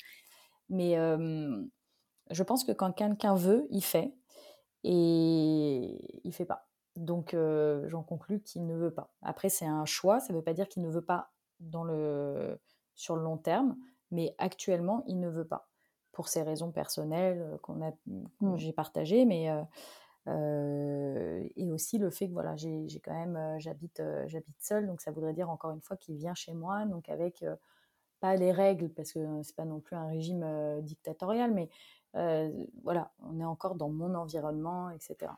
Mais 0.70 0.96
je 2.32 2.44
pense 2.44 2.64
que 2.64 2.72
quand 2.72 2.92
quelqu'un 2.94 3.36
veut 3.36 3.68
il 3.70 3.84
fait. 3.84 4.14
Et 4.84 6.22
il 6.24 6.32
fait 6.32 6.46
pas. 6.46 6.70
Donc 6.96 7.36
j'en 7.88 8.04
conclus 8.04 8.42
qu'il 8.42 8.66
ne 8.66 8.76
veut 8.76 8.94
pas. 8.94 9.14
Après 9.22 9.50
c'est 9.50 9.66
un 9.66 9.86
choix. 9.86 10.20
Ça 10.20 10.32
ne 10.32 10.38
veut 10.38 10.44
pas 10.44 10.54
dire 10.54 10.70
qu'il 10.70 10.84
ne 10.84 10.90
veut 10.90 11.04
pas 11.04 11.32
dans 11.60 11.84
le, 11.84 12.60
sur 12.96 13.16
le 13.16 13.24
long 13.24 13.38
terme, 13.38 13.78
mais 14.12 14.36
actuellement, 14.38 15.04
il 15.08 15.20
ne 15.20 15.30
veut 15.30 15.46
pas. 15.46 15.70
Pour 16.12 16.28
ces 16.28 16.42
raisons 16.42 16.72
personnelles 16.72 17.42
euh, 17.42 17.58
qu'on 17.60 17.82
a, 17.82 17.92
que 17.92 17.98
mmh. 18.42 18.58
j'ai 18.58 18.74
partagées, 18.74 19.26
mais 19.26 19.50
euh, 19.50 19.62
euh, 20.28 21.48
et 21.56 21.72
aussi 21.72 21.98
le 21.98 22.10
fait 22.10 22.28
que 22.28 22.34
voilà, 22.34 22.56
j'ai, 22.56 22.88
quand 23.04 23.14
même, 23.14 23.58
j'habite, 23.60 24.02
j'habite 24.28 24.60
seule, 24.60 24.86
donc 24.86 25.02
ça 25.02 25.12
voudrait 25.12 25.34
dire 25.34 25.50
encore 25.50 25.72
une 25.72 25.82
fois 25.82 25.98
qu'il 25.98 26.16
vient 26.18 26.36
chez 26.36 26.54
moi, 26.54 26.86
donc 26.86 27.10
avec 27.10 27.44
pas 28.20 28.36
les 28.36 28.52
règles, 28.52 28.90
parce 28.90 29.14
que 29.14 29.42
c'est 29.44 29.56
pas 29.56 29.66
non 29.66 29.80
plus 29.80 29.96
un 29.96 30.08
régime 30.08 30.46
dictatorial, 30.82 31.54
mais 31.54 31.70
voilà, 32.84 33.12
on 33.24 33.40
est 33.40 33.46
encore 33.46 33.76
dans 33.76 33.90
mon 33.90 34.14
environnement, 34.14 34.90
etc. 34.90 35.32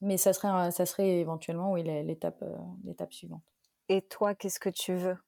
Mais 0.00 0.16
ça 0.16 0.32
serait, 0.32 0.70
ça 0.70 0.86
serait 0.86 1.18
éventuellement 1.18 1.72
oui, 1.72 1.82
l'étape, 1.82 2.42
l'étape 2.84 3.12
suivante. 3.12 3.42
Et 3.88 4.02
toi, 4.02 4.34
qu'est-ce 4.34 4.60
que 4.60 4.70
tu 4.70 4.94
veux? 4.94 5.18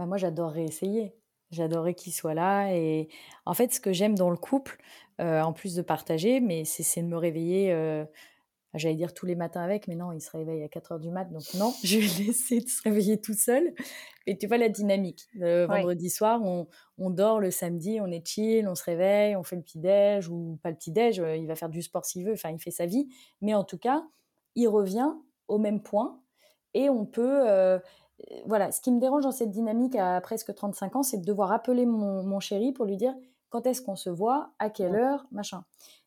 Bah, 0.00 0.06
moi 0.06 0.16
j'adorerais 0.16 0.64
essayer. 0.64 1.14
J'adorerais 1.50 1.92
qu'il 1.92 2.14
soit 2.14 2.32
là. 2.32 2.74
Et 2.74 3.08
en 3.44 3.52
fait, 3.52 3.74
ce 3.74 3.80
que 3.80 3.92
j'aime 3.92 4.14
dans 4.14 4.30
le 4.30 4.36
couple, 4.38 4.78
euh, 5.20 5.42
en 5.42 5.52
plus 5.52 5.74
de 5.74 5.82
partager, 5.82 6.40
mais 6.40 6.64
c'est 6.64 7.02
de 7.02 7.06
me 7.06 7.18
réveiller, 7.18 7.70
euh, 7.70 8.06
j'allais 8.72 8.94
dire 8.94 9.12
tous 9.12 9.26
les 9.26 9.34
matins 9.34 9.60
avec, 9.60 9.88
mais 9.88 9.96
non, 9.96 10.12
il 10.12 10.22
se 10.22 10.30
réveille 10.30 10.62
à 10.62 10.68
4 10.68 10.92
heures 10.92 11.00
du 11.00 11.10
mat, 11.10 11.26
donc 11.26 11.42
non, 11.54 11.74
je 11.84 11.98
vais 11.98 12.24
laisser 12.24 12.60
de 12.60 12.66
se 12.68 12.82
réveiller 12.82 13.20
tout 13.20 13.34
seul. 13.34 13.74
Et 14.26 14.38
tu 14.38 14.46
vois 14.46 14.56
la 14.56 14.70
dynamique. 14.70 15.26
Le 15.34 15.66
vendredi 15.66 16.08
soir, 16.08 16.40
on, 16.42 16.66
on, 16.96 17.10
dort 17.10 17.38
le 17.38 17.50
samedi, 17.50 17.98
on 18.00 18.06
est 18.06 18.26
chill, 18.26 18.66
on 18.66 18.74
se 18.74 18.84
réveille, 18.84 19.36
on 19.36 19.42
fait 19.42 19.56
le 19.56 19.62
petit-déj 19.62 20.30
ou 20.30 20.58
pas 20.62 20.70
le 20.70 20.76
petit-déj, 20.76 21.20
euh, 21.20 21.36
il 21.36 21.46
va 21.46 21.56
faire 21.56 21.68
du 21.68 21.82
sport 21.82 22.06
s'il 22.06 22.24
veut, 22.24 22.32
enfin, 22.32 22.52
il 22.52 22.58
fait 22.58 22.70
sa 22.70 22.86
vie. 22.86 23.06
Mais 23.42 23.52
en 23.52 23.64
tout 23.64 23.78
cas, 23.78 24.02
il 24.54 24.66
revient 24.66 25.10
au 25.46 25.58
même 25.58 25.82
point 25.82 26.22
et 26.72 26.88
on 26.88 27.04
peut 27.04 27.42
voilà, 28.46 28.72
ce 28.72 28.80
qui 28.80 28.90
me 28.90 29.00
dérange 29.00 29.24
dans 29.24 29.32
cette 29.32 29.50
dynamique 29.50 29.96
à 29.96 30.20
presque 30.20 30.54
35 30.54 30.96
ans, 30.96 31.02
c'est 31.02 31.18
de 31.18 31.24
devoir 31.24 31.52
appeler 31.52 31.86
mon, 31.86 32.40
chéri 32.40 32.72
pour 32.72 32.84
lui 32.84 32.96
dire 32.96 33.14
quand 33.48 33.66
est-ce 33.66 33.82
qu'on 33.82 33.96
se 33.96 34.10
voit, 34.10 34.52
à 34.58 34.70
quelle 34.70 34.94
heure, 34.94 35.26
machin. 35.32 35.64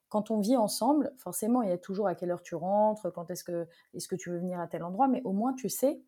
Quand 0.09 0.31
on 0.31 0.39
vit 0.39 0.55
ensemble, 0.55 1.11
forcément, 1.17 1.61
il 1.61 1.69
y 1.69 1.71
a 1.71 1.77
toujours 1.77 2.07
à 2.07 2.15
quelle 2.15 2.31
heure 2.31 2.43
tu 2.43 2.55
rentres, 2.55 3.11
quand 3.11 3.29
est-ce 3.31 3.43
que, 3.43 3.67
est-ce 3.93 4.07
que 4.07 4.15
tu 4.15 4.29
veux 4.29 4.37
venir 4.37 4.59
à 4.59 4.67
tel 4.67 4.83
endroit, 4.83 5.07
mais 5.07 5.21
au 5.23 5.33
moins 5.33 5.53
tu 5.53 5.69
sais 5.69 6.01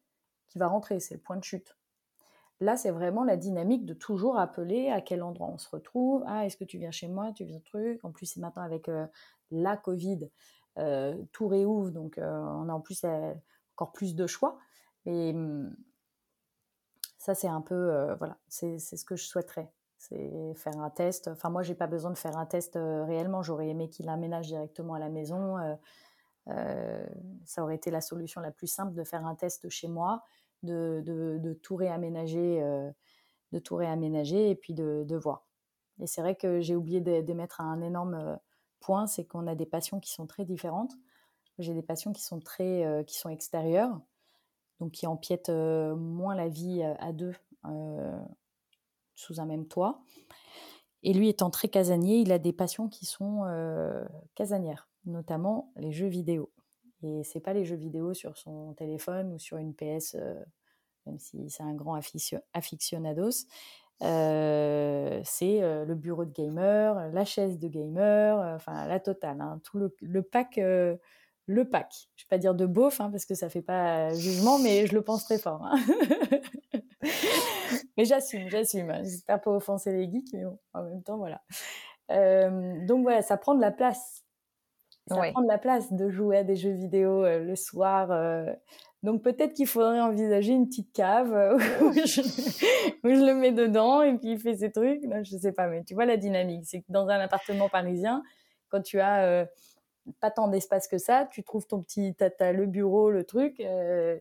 qu'il 0.47 0.59
va 0.59 0.67
rentrer, 0.67 0.99
c'est 0.99 1.15
le 1.15 1.21
point 1.21 1.37
de 1.37 1.43
chute. 1.43 1.75
Là, 2.61 2.77
c'est 2.77 2.91
vraiment 2.91 3.25
la 3.25 3.35
dynamique 3.35 3.85
de 3.85 3.93
toujours 3.93 4.39
appeler 4.39 4.89
à 4.89 5.01
quel 5.01 5.23
endroit 5.23 5.47
on 5.47 5.57
se 5.57 5.69
retrouve. 5.69 6.23
Ah, 6.25 6.45
est-ce 6.45 6.55
que 6.55 6.63
tu 6.63 6.77
viens 6.77 6.91
chez 6.91 7.09
moi 7.09 7.33
Tu 7.33 7.43
viens 7.43 7.59
truc? 7.59 7.99
En 8.03 8.11
plus, 8.11 8.27
c'est 8.27 8.39
maintenant 8.39 8.63
avec 8.63 8.87
euh, 8.87 9.05
la 9.51 9.75
Covid, 9.75 10.29
euh, 10.77 11.21
tout 11.33 11.47
réouvre, 11.47 11.91
donc 11.91 12.17
euh, 12.17 12.31
on 12.31 12.69
a 12.69 12.73
en 12.73 12.79
plus 12.79 13.05
encore 13.75 13.91
plus 13.91 14.15
de 14.15 14.25
choix. 14.25 14.57
Hum, 15.05 15.75
ça, 17.25 17.33
c'est 17.33 17.47
un 17.47 17.61
peu, 17.61 17.73
euh, 17.73 18.13
voilà, 18.17 18.37
c'est 18.47 18.77
ce 18.77 19.03
que 19.03 19.15
je 19.15 19.25
souhaiterais. 19.25 19.71
C'est 19.97 20.53
faire 20.53 20.77
un 20.77 20.91
test. 20.91 21.27
Enfin, 21.27 21.49
moi, 21.49 21.63
j'ai 21.63 21.73
pas 21.73 21.87
besoin 21.87 22.11
de 22.11 22.17
faire 22.19 22.37
un 22.37 22.45
test 22.45 22.75
euh, 22.75 23.03
réellement. 23.03 23.41
J'aurais 23.41 23.67
aimé 23.67 23.89
qu'il 23.89 24.09
aménage 24.09 24.45
directement 24.45 24.93
à 24.93 24.99
la 24.99 25.09
maison. 25.09 25.57
ça 26.45 27.63
aurait 27.63 27.73
été 27.75 27.89
la 27.89 28.01
solution 28.01 28.41
la 28.41 28.51
plus 28.51 28.67
simple 28.67 28.93
de 28.93 29.03
faire 29.03 29.25
un 29.25 29.33
test 29.33 29.67
chez 29.69 29.87
moi, 29.87 30.23
de, 30.61 31.01
de, 31.03 31.53
tout 31.53 31.75
réaménager, 31.75 32.61
de 33.51 33.59
tout 33.59 33.75
réaménager 33.75 34.51
et 34.51 34.55
puis 34.55 34.75
de, 34.75 35.03
de 35.07 35.15
voir. 35.15 35.47
Et 35.99 36.05
c'est 36.05 36.21
vrai 36.21 36.35
que 36.35 36.61
j'ai 36.61 36.75
oublié 36.75 37.01
d'émettre 37.01 37.59
un 37.59 37.81
énorme 37.81 38.37
point, 38.81 39.07
c'est 39.07 39.25
qu'on 39.25 39.47
a 39.47 39.55
des 39.55 39.65
passions 39.65 39.99
qui 39.99 40.11
sont 40.11 40.27
très 40.27 40.45
différentes. 40.45 40.93
J'ai 41.57 41.73
des 41.73 41.81
passions 41.81 42.13
qui 42.13 42.21
sont 42.21 42.39
très, 42.39 43.03
qui 43.07 43.17
sont 43.17 43.29
extérieures, 43.29 43.99
donc 44.79 44.91
qui 44.91 45.07
empiètent 45.07 45.49
moins 45.49 46.35
la 46.35 46.49
vie 46.49 46.83
à 46.83 47.13
deux 47.13 47.33
sous 49.15 49.39
un 49.39 49.45
même 49.45 49.67
toit. 49.67 50.01
Et 51.03 51.13
lui 51.13 51.29
étant 51.29 51.49
très 51.49 51.67
casanier, 51.67 52.17
il 52.17 52.31
a 52.31 52.39
des 52.39 52.53
passions 52.53 52.89
qui 52.89 53.05
sont 53.05 53.43
casanières, 54.35 54.89
notamment 55.05 55.71
les 55.77 55.91
jeux 55.91 56.07
vidéo. 56.07 56.51
Et 57.03 57.23
c'est 57.23 57.39
pas 57.39 57.53
les 57.53 57.65
jeux 57.65 57.75
vidéo 57.75 58.13
sur 58.13 58.37
son 58.37 58.73
téléphone 58.73 59.33
ou 59.33 59.39
sur 59.39 59.57
une 59.57 59.75
PS, 59.75 60.17
même 61.05 61.19
si 61.19 61.49
c'est 61.49 61.63
un 61.63 61.73
grand 61.73 61.99
aficionados. 62.53 63.45
Euh, 64.01 65.21
c'est 65.23 65.61
le 65.61 65.95
bureau 65.95 66.25
de 66.25 66.31
gamer, 66.31 67.11
la 67.11 67.25
chaise 67.25 67.59
de 67.59 67.67
gamer, 67.67 68.55
enfin 68.55 68.87
la 68.87 68.99
totale, 68.99 69.39
hein, 69.41 69.61
tout 69.63 69.77
le, 70.01 70.21
pack, 70.21 70.59
le 71.45 71.69
pack. 71.69 71.93
Je 72.15 72.23
vais 72.23 72.29
pas 72.29 72.37
dire 72.37 72.55
de 72.55 72.65
beauf 72.65 73.01
hein, 73.01 73.09
parce 73.11 73.25
que 73.25 73.35
ça 73.35 73.49
fait 73.49 73.61
pas 73.61 74.13
jugement, 74.13 74.59
mais 74.59 74.87
je 74.87 74.93
le 74.93 75.01
pense 75.01 75.25
très 75.25 75.37
fort. 75.37 75.63
Hein. 75.63 75.77
mais 77.97 78.05
j'assume, 78.05 78.49
j'assume. 78.49 78.93
J'espère 79.03 79.41
pas 79.41 79.51
offenser 79.51 79.91
les 79.91 80.09
geeks, 80.09 80.33
mais 80.33 80.45
bon, 80.45 80.59
en 80.73 80.83
même 80.83 81.03
temps, 81.03 81.17
voilà. 81.17 81.41
donc 82.85 83.03
voilà, 83.03 83.21
ça 83.21 83.37
prend 83.37 83.55
de 83.55 83.61
la 83.61 83.71
place. 83.71 84.23
Ça 85.07 85.17
prend 85.17 85.43
de 85.43 85.47
la 85.47 85.59
place 85.59 85.93
de 85.93 86.09
jouer 86.09 86.37
à 86.37 86.43
des 86.43 86.55
jeux 86.55 86.71
vidéo 86.71 87.23
le 87.23 87.55
soir 87.55 88.09
donc 89.05 89.21
peut-être 89.21 89.53
qu'il 89.53 89.67
faudrait 89.67 90.01
envisager 90.01 90.51
une 90.51 90.67
petite 90.67 90.91
cave 90.91 91.31
euh, 91.31 91.55
où 91.81 91.93
je, 91.93 92.21
le 93.03 93.35
mets 93.35 93.51
dedans 93.51 94.01
et 94.01 94.17
puis 94.17 94.31
il 94.31 94.39
fait 94.39 94.55
ses 94.55 94.71
trucs. 94.71 95.01
Je 95.03 95.23
je 95.23 95.37
sais 95.37 95.51
pas, 95.51 95.67
mais 95.67 95.83
tu 95.83 95.93
vois 95.93 96.05
la 96.05 96.17
dynamique. 96.17 96.65
C'est 96.65 96.79
que 96.81 96.87
dans 96.89 97.07
un 97.07 97.19
appartement 97.19 97.69
parisien, 97.69 98.23
quand 98.69 98.81
tu 98.81 98.99
as 98.99 99.23
euh, 99.25 99.45
pas 100.19 100.31
tant 100.31 100.47
d'espace 100.47 100.87
que 100.87 100.97
ça, 100.97 101.27
tu 101.31 101.43
trouves 101.43 101.65
ton 101.67 101.81
petit, 101.81 102.15
tata, 102.15 102.51
le 102.51 102.65
bureau, 102.65 103.09
le 103.09 103.23
truc. 103.23 103.59
Euh, 103.59 104.19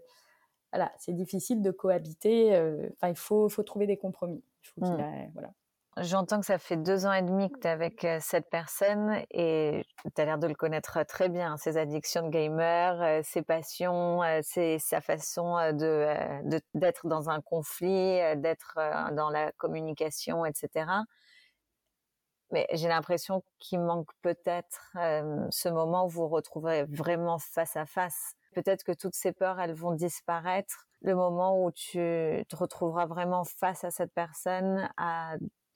voilà, 0.72 0.92
c'est 0.98 1.12
difficile 1.12 1.62
de 1.62 1.70
cohabiter. 1.70 2.58
Enfin, 2.94 3.08
il 3.08 3.16
faut, 3.16 3.48
faut 3.48 3.62
trouver 3.62 3.86
des 3.86 3.96
compromis. 3.96 4.42
Mmh. 4.78 4.96
voilà. 5.34 5.50
J'entends 5.98 6.40
que 6.40 6.46
ça 6.46 6.58
fait 6.58 6.76
deux 6.76 7.06
ans 7.06 7.12
et 7.12 7.22
demi 7.22 7.48
que 7.52 7.60
tu 7.60 7.68
es 7.68 7.70
avec 7.70 8.04
cette 8.18 8.50
personne 8.50 9.22
et 9.30 9.84
tu 10.16 10.20
as 10.20 10.24
l'air 10.24 10.38
de 10.38 10.48
le 10.48 10.54
connaître 10.54 11.00
très 11.04 11.28
bien, 11.28 11.56
ses 11.56 11.76
addictions 11.76 12.22
de 12.22 12.30
gamer, 12.30 13.24
ses 13.24 13.42
passions, 13.42 14.20
sa 14.42 15.00
façon 15.00 15.54
de 15.72 16.08
d'être 16.74 17.06
dans 17.06 17.30
un 17.30 17.40
conflit, 17.40 18.18
d'être 18.38 18.76
dans 19.12 19.30
la 19.30 19.52
communication, 19.52 20.44
etc. 20.44 20.86
Mais 22.54 22.66
j'ai 22.72 22.88
l'impression 22.88 23.42
qu'il 23.58 23.80
manque 23.80 24.08
peut-être 24.22 24.96
ce 25.50 25.68
moment 25.68 26.06
où 26.06 26.08
vous 26.08 26.22
vous 26.22 26.28
retrouverez 26.28 26.84
vraiment 26.84 27.38
face 27.38 27.76
à 27.76 27.84
face. 27.84 28.34
Peut-être 28.54 28.84
que 28.84 28.92
toutes 28.92 29.14
ces 29.14 29.32
peurs, 29.32 29.60
elles 29.60 29.74
vont 29.74 29.92
disparaître. 29.92 30.86
Le 31.02 31.14
moment 31.14 31.62
où 31.62 31.70
tu 31.70 31.98
te 32.48 32.56
retrouveras 32.56 33.04
vraiment 33.04 33.44
face 33.44 33.84
à 33.84 33.90
cette 33.90 34.14
personne 34.14 34.88
à 34.96 35.34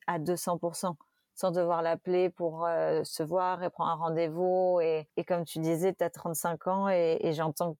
à 0.08 0.18
200% 0.18 0.94
sans 1.34 1.52
devoir 1.52 1.82
l'appeler 1.82 2.30
pour 2.30 2.66
euh, 2.66 3.04
se 3.04 3.22
voir 3.22 3.62
et 3.62 3.70
prendre 3.70 3.92
un 3.92 3.94
rendez-vous. 3.94 4.80
Et, 4.82 5.06
comme 5.28 5.44
tu 5.44 5.60
disais, 5.60 5.94
tu 5.94 6.02
as 6.02 6.10
35 6.10 6.66
ans 6.66 6.88
et, 6.88 7.32
j'entends 7.32 7.74
que 7.74 7.78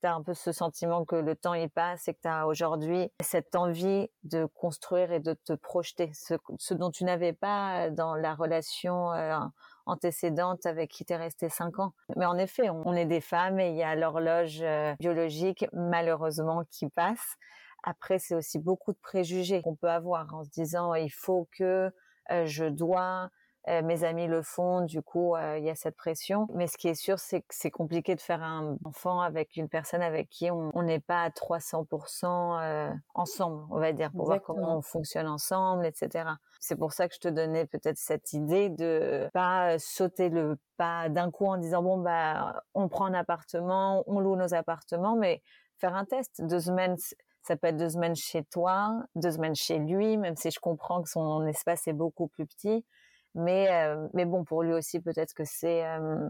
tu 0.00 0.06
as 0.06 0.14
un 0.14 0.22
peu 0.22 0.34
ce 0.34 0.52
sentiment 0.52 1.04
que 1.04 1.16
le 1.16 1.34
temps 1.34 1.54
y 1.54 1.68
passe 1.68 2.08
et 2.08 2.14
que 2.14 2.20
tu 2.22 2.28
as 2.28 2.46
aujourd'hui 2.46 3.10
cette 3.20 3.54
envie 3.56 4.08
de 4.24 4.46
construire 4.46 5.12
et 5.12 5.20
de 5.20 5.34
te 5.34 5.52
projeter, 5.52 6.10
ce, 6.14 6.74
dont 6.74 6.90
tu 6.90 7.04
n'avais 7.04 7.32
pas 7.32 7.90
dans 7.90 8.14
la 8.14 8.34
relation 8.34 9.12
euh, 9.12 9.38
antécédente 9.86 10.66
avec 10.66 10.90
qui 10.90 11.04
tu 11.04 11.12
es 11.12 11.16
resté 11.16 11.48
5 11.48 11.78
ans. 11.78 11.92
Mais 12.16 12.26
en 12.26 12.38
effet, 12.38 12.70
on, 12.70 12.94
est 12.94 13.06
des 13.06 13.20
femmes 13.20 13.60
et 13.60 13.70
il 13.70 13.76
y 13.76 13.82
a 13.82 13.94
l'horloge 13.94 14.60
euh, 14.62 14.94
biologique 14.98 15.66
malheureusement 15.72 16.64
qui 16.70 16.88
passe. 16.88 17.36
Après, 17.82 18.18
c'est 18.18 18.34
aussi 18.34 18.58
beaucoup 18.58 18.92
de 18.92 18.98
préjugés 18.98 19.62
qu'on 19.62 19.76
peut 19.76 19.90
avoir 19.90 20.34
en 20.34 20.44
se 20.44 20.50
disant 20.50 20.94
il 20.94 21.12
faut 21.12 21.48
que 21.56 21.92
je 22.28 22.64
dois, 22.64 23.30
mes 23.66 24.04
amis 24.04 24.26
le 24.26 24.42
font, 24.42 24.82
du 24.82 25.02
coup 25.02 25.36
il 25.36 25.64
y 25.64 25.70
a 25.70 25.74
cette 25.74 25.96
pression. 25.96 26.46
Mais 26.54 26.66
ce 26.66 26.76
qui 26.76 26.88
est 26.88 26.94
sûr, 26.94 27.18
c'est 27.18 27.40
que 27.40 27.46
c'est 27.50 27.70
compliqué 27.70 28.14
de 28.14 28.20
faire 28.20 28.42
un 28.42 28.76
enfant 28.84 29.20
avec 29.20 29.56
une 29.56 29.68
personne 29.68 30.02
avec 30.02 30.28
qui 30.28 30.50
on 30.50 30.82
n'est 30.82 31.00
pas 31.00 31.22
à 31.22 31.30
300% 31.30 32.96
ensemble, 33.14 33.64
on 33.70 33.78
va 33.78 33.92
dire, 33.92 34.10
pour 34.12 34.26
voir 34.26 34.42
comment 34.42 34.76
on 34.78 34.82
fonctionne 34.82 35.28
ensemble, 35.28 35.86
etc. 35.86 36.30
C'est 36.60 36.76
pour 36.76 36.92
ça 36.92 37.08
que 37.08 37.14
je 37.14 37.20
te 37.20 37.28
donnais 37.28 37.66
peut-être 37.66 37.98
cette 37.98 38.32
idée 38.32 38.68
de 38.70 39.28
pas 39.32 39.78
sauter 39.78 40.28
le 40.28 40.56
pas 40.76 41.08
d'un 41.08 41.30
coup 41.30 41.46
en 41.46 41.56
disant 41.56 41.82
bon 41.82 41.98
bah 41.98 42.62
on 42.74 42.88
prend 42.88 43.06
un 43.06 43.14
appartement, 43.14 44.04
on 44.06 44.20
loue 44.20 44.36
nos 44.36 44.54
appartements, 44.54 45.16
mais 45.16 45.42
faire 45.78 45.94
un 45.94 46.04
test 46.04 46.42
deux 46.44 46.60
semaines 46.60 46.96
ça 47.42 47.56
peut 47.56 47.68
être 47.68 47.76
deux 47.76 47.90
semaines 47.90 48.16
chez 48.16 48.42
toi, 48.42 49.04
deux 49.14 49.30
semaines 49.30 49.54
chez 49.54 49.78
lui, 49.78 50.16
même 50.16 50.36
si 50.36 50.50
je 50.50 50.58
comprends 50.58 51.00
que 51.00 51.08
son 51.08 51.46
espace 51.46 51.86
est 51.86 51.92
beaucoup 51.92 52.26
plus 52.26 52.44
petit. 52.44 52.84
Mais, 53.36 53.70
euh, 53.70 54.08
mais 54.14 54.24
bon, 54.24 54.44
pour 54.44 54.62
lui 54.62 54.72
aussi, 54.72 55.00
peut-être 55.00 55.34
que 55.34 55.44
c'est 55.44 55.86
euh, 55.86 56.28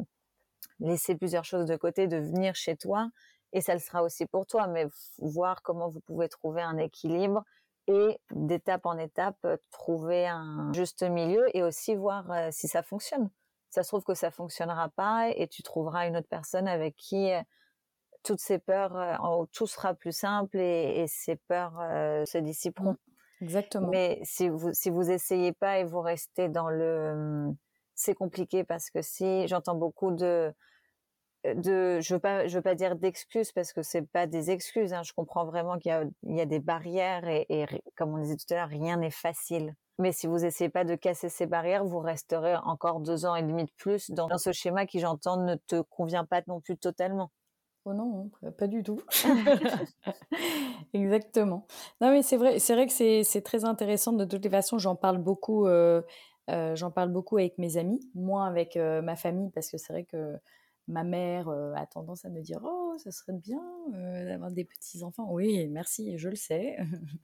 laisser 0.81 1.15
plusieurs 1.15 1.45
choses 1.45 1.67
de 1.67 1.77
côté, 1.77 2.07
de 2.07 2.19
venir 2.19 2.55
chez 2.55 2.77
toi. 2.77 3.09
Et 3.53 3.61
ça 3.61 3.73
le 3.75 3.81
sera 3.81 4.03
aussi 4.03 4.27
pour 4.27 4.47
toi, 4.47 4.67
mais 4.67 4.87
voir 5.19 5.63
comment 5.63 5.89
vous 5.89 6.01
pouvez 6.01 6.29
trouver 6.29 6.63
un 6.63 6.77
équilibre 6.77 7.45
et 7.87 8.19
d'étape 8.33 8.85
en 8.85 8.99
étape, 8.99 9.47
trouver 9.71 10.27
un 10.27 10.73
juste 10.73 11.03
milieu 11.03 11.47
et 11.57 11.63
aussi 11.63 11.95
voir 11.95 12.31
euh, 12.31 12.49
si 12.51 12.69
ça 12.69 12.83
fonctionne. 12.83 13.31
Ça 13.71 13.83
se 13.83 13.89
trouve 13.89 14.05
que 14.05 14.15
ça 14.15 14.31
fonctionnera 14.31 14.89
pas 14.91 15.31
et 15.31 15.49
tu 15.49 15.63
trouveras 15.63 16.07
une 16.09 16.17
autre 16.17 16.29
personne 16.29 16.67
avec 16.67 16.97
qui 16.97 17.31
toutes 18.27 18.41
ces 18.41 18.59
peurs, 18.59 18.97
euh, 18.97 19.45
tout 19.53 19.67
sera 19.67 19.95
plus 19.95 20.13
simple 20.13 20.59
et, 20.59 21.07
ces 21.07 21.37
peurs 21.37 21.79
euh, 21.81 22.25
se 22.27 22.39
dissiperont. 22.39 22.97
Exactement. 23.41 23.89
Mais 23.91 24.21
si 24.25 24.49
vous 24.49 24.73
si 24.73 24.91
vous 24.91 25.11
essayez 25.11 25.53
pas 25.53 25.79
et 25.79 25.85
vous 25.85 26.01
restez 26.01 26.49
dans 26.49 26.69
le, 26.69 27.15
mmh, 27.15 27.57
c'est 27.95 28.15
compliqué 28.15 28.65
parce 28.65 28.91
que 28.91 29.03
si 29.03 29.47
j'entends 29.49 29.75
beaucoup 29.77 30.13
de 30.13 30.53
de 31.45 32.01
je 32.01 32.15
veux 32.15 32.21
pas 32.21 32.47
je 32.49 32.57
veux 32.57 32.63
pas 32.63 32.75
dire 32.75 32.97
d'excuses 32.97 33.53
parce 33.53 33.73
que 33.73 33.83
c'est 33.83 34.03
pas 34.03 34.27
des 34.27 34.51
excuses 34.51 34.93
hein. 34.93 35.03
je 35.05 35.13
comprends 35.13 35.45
vraiment 35.45 35.79
qu'il 35.79 35.91
y 35.91 35.95
a 35.95 36.05
il 36.25 36.37
y 36.37 36.41
a 36.41 36.47
des 36.47 36.59
barrières 36.59 37.27
et, 37.29 37.47
et 37.49 37.67
comme 37.97 38.15
on 38.15 38.19
disait 38.19 38.37
tout 38.37 38.53
à 38.53 38.57
l'heure 38.57 38.69
rien 38.69 38.97
n'est 38.97 39.11
facile 39.13 39.75
mais 39.99 40.13
si 40.13 40.27
vous 40.27 40.45
essayez 40.45 40.71
pas 40.71 40.85
de 40.85 40.97
casser 40.97 41.29
ces 41.29 41.47
barrières 41.47 41.85
vous 41.85 42.01
resterez 42.01 42.57
encore 42.65 43.01
deux 43.01 43.27
ans 43.27 43.37
et 43.37 43.43
demi 43.43 43.65
de 43.65 43.71
plus 43.77 44.11
dans, 44.11 44.27
dans 44.27 44.39
ce 44.39 44.51
schéma 44.53 44.87
qui 44.87 44.99
j'entends 44.99 45.37
ne 45.37 45.55
te 45.55 45.81
convient 45.83 46.25
pas 46.25 46.43
non 46.49 46.61
plus 46.61 46.77
totalement 46.77 47.31
Oh 47.89 47.95
non, 47.95 48.33
pas 48.59 48.67
du 48.67 48.83
tout. 48.83 49.01
Exactement. 50.93 51.69
Non, 52.01 52.11
mais 52.11 52.23
c'est 52.23 52.37
vrai, 52.37 52.59
c'est 52.59 52.75
vrai 52.75 52.89
que 52.89 52.93
c'est 52.93 53.43
très 53.43 53.65
intéressant. 53.65 54.13
De 54.13 54.25
toutes 54.25 54.43
les 54.43 54.51
façons, 54.51 54.77
j'en 54.77 54.97
parle 54.97 55.19
beaucoup. 55.19 55.69
Euh, 55.69 56.03
euh, 56.51 56.75
j'en 56.75 56.91
parle 56.91 57.13
beaucoup 57.13 57.37
avec 57.37 57.59
mes 57.59 57.77
amis, 57.77 58.01
moins 58.17 58.49
avec 58.49 58.77
euh, 58.77 59.03
ma 59.03 59.15
famille, 59.15 59.51
parce 59.51 59.71
que 59.71 59.79
c'est 59.79 59.93
vrai 59.93 60.03
que 60.03 60.35
ma 60.89 61.05
mère 61.05 61.49
a 61.49 61.87
tendance 61.87 62.25
à 62.25 62.29
me 62.29 62.41
dire 62.41 62.59
Oh, 62.65 62.97
ça 62.99 63.13
serait 63.13 63.35
bien 63.35 63.63
d'avoir 63.93 64.51
des 64.51 64.65
petits 64.65 65.05
enfants. 65.05 65.29
Oui, 65.31 65.69
merci, 65.69 66.19
je 66.19 66.29
le 66.29 66.37
sais. 66.37 66.77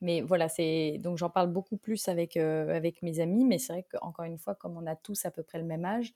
mais 0.00 0.22
voilà, 0.22 0.48
c'est 0.48 0.98
donc 0.98 1.18
j'en 1.18 1.30
parle 1.30 1.52
beaucoup 1.52 1.76
plus 1.76 2.08
avec 2.08 2.36
avec 2.36 3.00
mes 3.02 3.20
amis, 3.20 3.44
mais 3.44 3.58
c'est 3.58 3.74
vrai 3.74 3.86
qu'encore 3.92 4.24
une 4.24 4.38
fois, 4.38 4.56
comme 4.56 4.76
on 4.76 4.86
a 4.88 4.96
tous 4.96 5.24
à 5.24 5.30
peu 5.30 5.44
près 5.44 5.58
le 5.58 5.64
même 5.64 5.84
âge, 5.84 6.14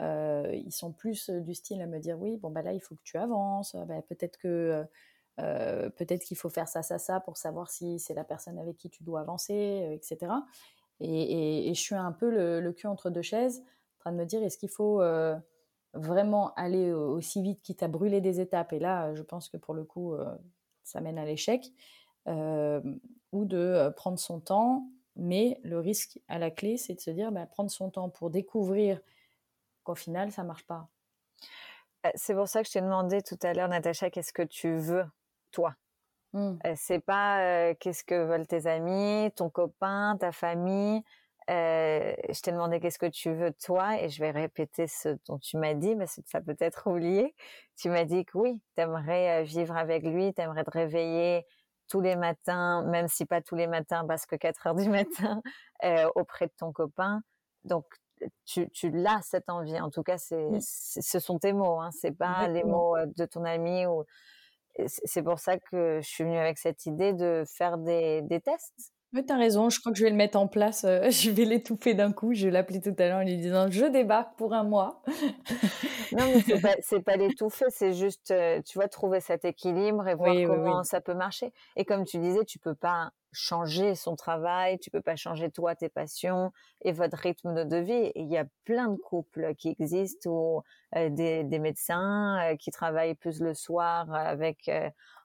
euh, 0.00 0.50
ils 0.54 0.72
sont 0.72 0.92
plus 0.92 1.28
euh, 1.28 1.40
du 1.40 1.54
style 1.54 1.82
à 1.82 1.86
me 1.86 1.98
dire 1.98 2.18
oui, 2.18 2.38
bon 2.38 2.50
bah 2.50 2.62
là 2.62 2.72
il 2.72 2.80
faut 2.80 2.94
que 2.94 3.02
tu 3.04 3.18
avances, 3.18 3.76
bah, 3.86 4.00
peut-être 4.08 4.38
que 4.38 4.84
euh, 5.38 5.90
peut-être 5.90 6.24
qu'il 6.24 6.36
faut 6.36 6.48
faire 6.48 6.68
ça, 6.68 6.82
ça, 6.82 6.98
ça 6.98 7.20
pour 7.20 7.36
savoir 7.36 7.70
si 7.70 7.98
c'est 7.98 8.14
la 8.14 8.24
personne 8.24 8.58
avec 8.58 8.76
qui 8.76 8.88
tu 8.88 9.02
dois 9.02 9.20
avancer, 9.20 9.90
etc. 9.92 10.32
Et, 11.00 11.72
je 11.74 11.80
suis 11.80 11.94
un 11.94 12.12
peu 12.12 12.30
le, 12.30 12.72
cul 12.72 12.86
entre 12.86 13.10
deux 13.10 13.22
chaises, 13.22 13.60
en 13.60 14.00
train 14.00 14.12
de 14.12 14.16
me 14.16 14.24
dire 14.26 14.42
est-ce 14.42 14.58
qu'il 14.58 14.68
faut 14.68 15.02
vraiment 15.94 16.52
aller 16.54 16.92
aussi 16.92 17.42
vite 17.42 17.62
quitte 17.62 17.82
à 17.82 17.88
brûler 17.88 18.20
des 18.20 18.40
étapes? 18.40 18.72
Et 18.74 18.78
là, 18.78 19.14
je 19.14 19.22
pense 19.22 19.48
que 19.48 19.56
pour 19.56 19.74
le 19.74 19.84
coup, 19.84 20.14
ça 20.84 21.00
mène 21.00 21.16
à 21.16 21.24
l'échec, 21.24 21.72
ou 22.26 23.44
de 23.46 23.90
prendre 23.96 24.18
son 24.18 24.40
temps. 24.40 24.88
Mais 25.16 25.58
le 25.62 25.78
risque 25.78 26.20
à 26.28 26.38
la 26.38 26.50
clé, 26.50 26.76
c'est 26.76 26.94
de 26.94 27.00
se 27.00 27.10
dire 27.10 27.32
bah, 27.32 27.46
prendre 27.46 27.70
son 27.70 27.88
temps 27.88 28.10
pour 28.10 28.28
découvrir 28.28 29.00
qu'au 29.82 29.94
final, 29.94 30.32
ça 30.32 30.44
marche 30.44 30.66
pas. 30.66 30.88
Euh, 32.06 32.10
c'est 32.14 32.34
pour 32.34 32.48
ça 32.48 32.62
que 32.62 32.68
je 32.68 32.72
t'ai 32.72 32.80
demandé 32.80 33.22
tout 33.22 33.38
à 33.42 33.52
l'heure, 33.52 33.68
Natacha, 33.68 34.10
qu'est-ce 34.10 34.32
que 34.32 34.42
tu 34.42 34.74
veux, 34.76 35.04
toi? 35.52 35.74
Euh, 36.66 36.74
C'est 36.76 37.00
pas 37.00 37.42
euh, 37.70 37.74
qu'est-ce 37.80 38.04
que 38.04 38.14
veulent 38.26 38.46
tes 38.46 38.66
amis, 38.66 39.30
ton 39.36 39.50
copain, 39.50 40.16
ta 40.20 40.32
famille. 40.32 41.02
euh, 41.50 42.14
je 42.30 42.40
t'ai 42.42 42.52
demandé 42.52 42.80
qu'est-ce 42.80 42.98
que 42.98 43.06
tu 43.06 43.32
veux 43.34 43.52
toi 43.52 44.00
et 44.00 44.08
je 44.10 44.20
vais 44.22 44.30
répéter 44.30 44.86
ce 44.86 45.18
dont 45.26 45.38
tu 45.38 45.56
m'as 45.58 45.74
dit, 45.74 45.96
mais 45.96 46.06
ça 46.06 46.40
peut 46.40 46.56
être 46.60 46.88
oublié. 46.90 47.34
Tu 47.76 47.90
m'as 47.90 48.04
dit 48.04 48.24
que 48.24 48.38
oui, 48.38 48.62
tu 48.76 48.82
aimerais 48.82 49.42
vivre 49.44 49.76
avec 49.76 50.04
lui, 50.04 50.32
tu 50.34 50.42
aimerais 50.42 50.64
te 50.64 50.70
réveiller 50.70 51.46
tous 51.88 52.00
les 52.00 52.16
matins, 52.16 52.84
même 52.84 53.08
si 53.08 53.26
pas 53.26 53.42
tous 53.42 53.56
les 53.56 53.66
matins 53.66 54.06
parce 54.06 54.26
que 54.26 54.36
4 54.36 54.66
heures 54.68 54.74
du 54.76 54.88
matin, 54.90 55.42
auprès 56.14 56.46
de 56.46 56.52
ton 56.58 56.72
copain. 56.72 57.22
Donc, 57.64 57.86
tu, 58.44 58.68
tu 58.70 58.90
l'as 58.90 59.20
cette 59.22 59.48
envie. 59.48 59.80
En 59.80 59.90
tout 59.90 60.02
cas, 60.02 60.18
c'est, 60.18 60.48
ce 60.60 61.18
sont 61.18 61.38
tes 61.38 61.52
mots, 61.52 61.80
hein, 61.80 61.90
c'est 61.92 62.16
pas 62.16 62.48
les 62.48 62.64
mots 62.64 62.96
de 63.16 63.24
ton 63.24 63.44
ami. 63.44 63.86
Ou... 63.86 64.04
C'est 64.86 65.22
pour 65.22 65.38
ça 65.38 65.58
que 65.58 66.00
je 66.02 66.08
suis 66.08 66.24
venue 66.24 66.38
avec 66.38 66.58
cette 66.58 66.86
idée 66.86 67.12
de 67.12 67.44
faire 67.46 67.78
des, 67.78 68.22
des 68.22 68.40
tests 68.40 68.92
oui, 69.12 69.24
as 69.28 69.36
raison, 69.36 69.70
je 69.70 69.80
crois 69.80 69.90
que 69.90 69.98
je 69.98 70.04
vais 70.04 70.10
le 70.10 70.16
mettre 70.16 70.38
en 70.38 70.46
place. 70.46 70.84
Euh, 70.84 71.10
je 71.10 71.30
vais 71.30 71.44
l'étouffer 71.44 71.94
d'un 71.94 72.12
coup. 72.12 72.32
Je 72.32 72.48
l'appeler 72.48 72.80
tout 72.80 72.94
à 72.98 73.08
l'heure 73.08 73.18
en 73.18 73.24
lui 73.24 73.36
disant 73.36 73.68
Je 73.70 73.86
débarque 73.86 74.36
pour 74.36 74.54
un 74.54 74.62
mois. 74.62 75.02
non, 76.12 76.26
mais 76.26 76.42
c'est 76.42 76.60
pas, 76.60 77.00
pas 77.12 77.16
l'étouffer, 77.16 77.66
c'est 77.70 77.92
juste, 77.92 78.30
euh, 78.30 78.60
tu 78.62 78.78
vois, 78.78 78.88
trouver 78.88 79.20
cet 79.20 79.44
équilibre 79.44 80.06
et 80.06 80.14
voir 80.14 80.34
comment 80.46 80.84
ça 80.84 81.00
peut 81.00 81.14
marcher. 81.14 81.52
Et 81.76 81.84
comme 81.84 82.04
tu 82.04 82.18
disais, 82.18 82.44
tu 82.44 82.58
peux 82.58 82.74
pas 82.74 83.10
changer 83.32 83.94
son 83.94 84.16
travail, 84.16 84.78
tu 84.80 84.90
peux 84.90 85.02
pas 85.02 85.14
changer 85.14 85.50
toi, 85.50 85.76
tes 85.76 85.88
passions 85.88 86.52
et 86.82 86.92
votre 86.92 87.16
rythme 87.16 87.64
de 87.64 87.76
vie. 87.76 88.12
Il 88.14 88.28
y 88.28 88.36
a 88.36 88.44
plein 88.64 88.88
de 88.88 88.96
couples 88.96 89.54
qui 89.56 89.68
existent 89.68 90.30
ou 90.30 90.62
euh, 90.96 91.10
des, 91.10 91.44
des, 91.44 91.58
médecins 91.60 92.56
qui 92.58 92.70
travaillent 92.70 93.14
plus 93.14 93.40
le 93.40 93.54
soir 93.54 94.12
avec 94.12 94.68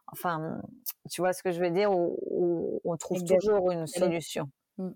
enfin, 0.07 0.61
tu 1.09 1.21
vois 1.21 1.33
ce 1.33 1.43
que 1.43 1.51
je 1.51 1.59
veux 1.59 1.71
dire, 1.71 1.91
où, 1.91 2.81
on 2.83 2.97
trouve 2.97 3.23
toujours 3.23 3.71
une 3.71 3.87
solution. 3.87 4.49
Mmh. 4.77 4.89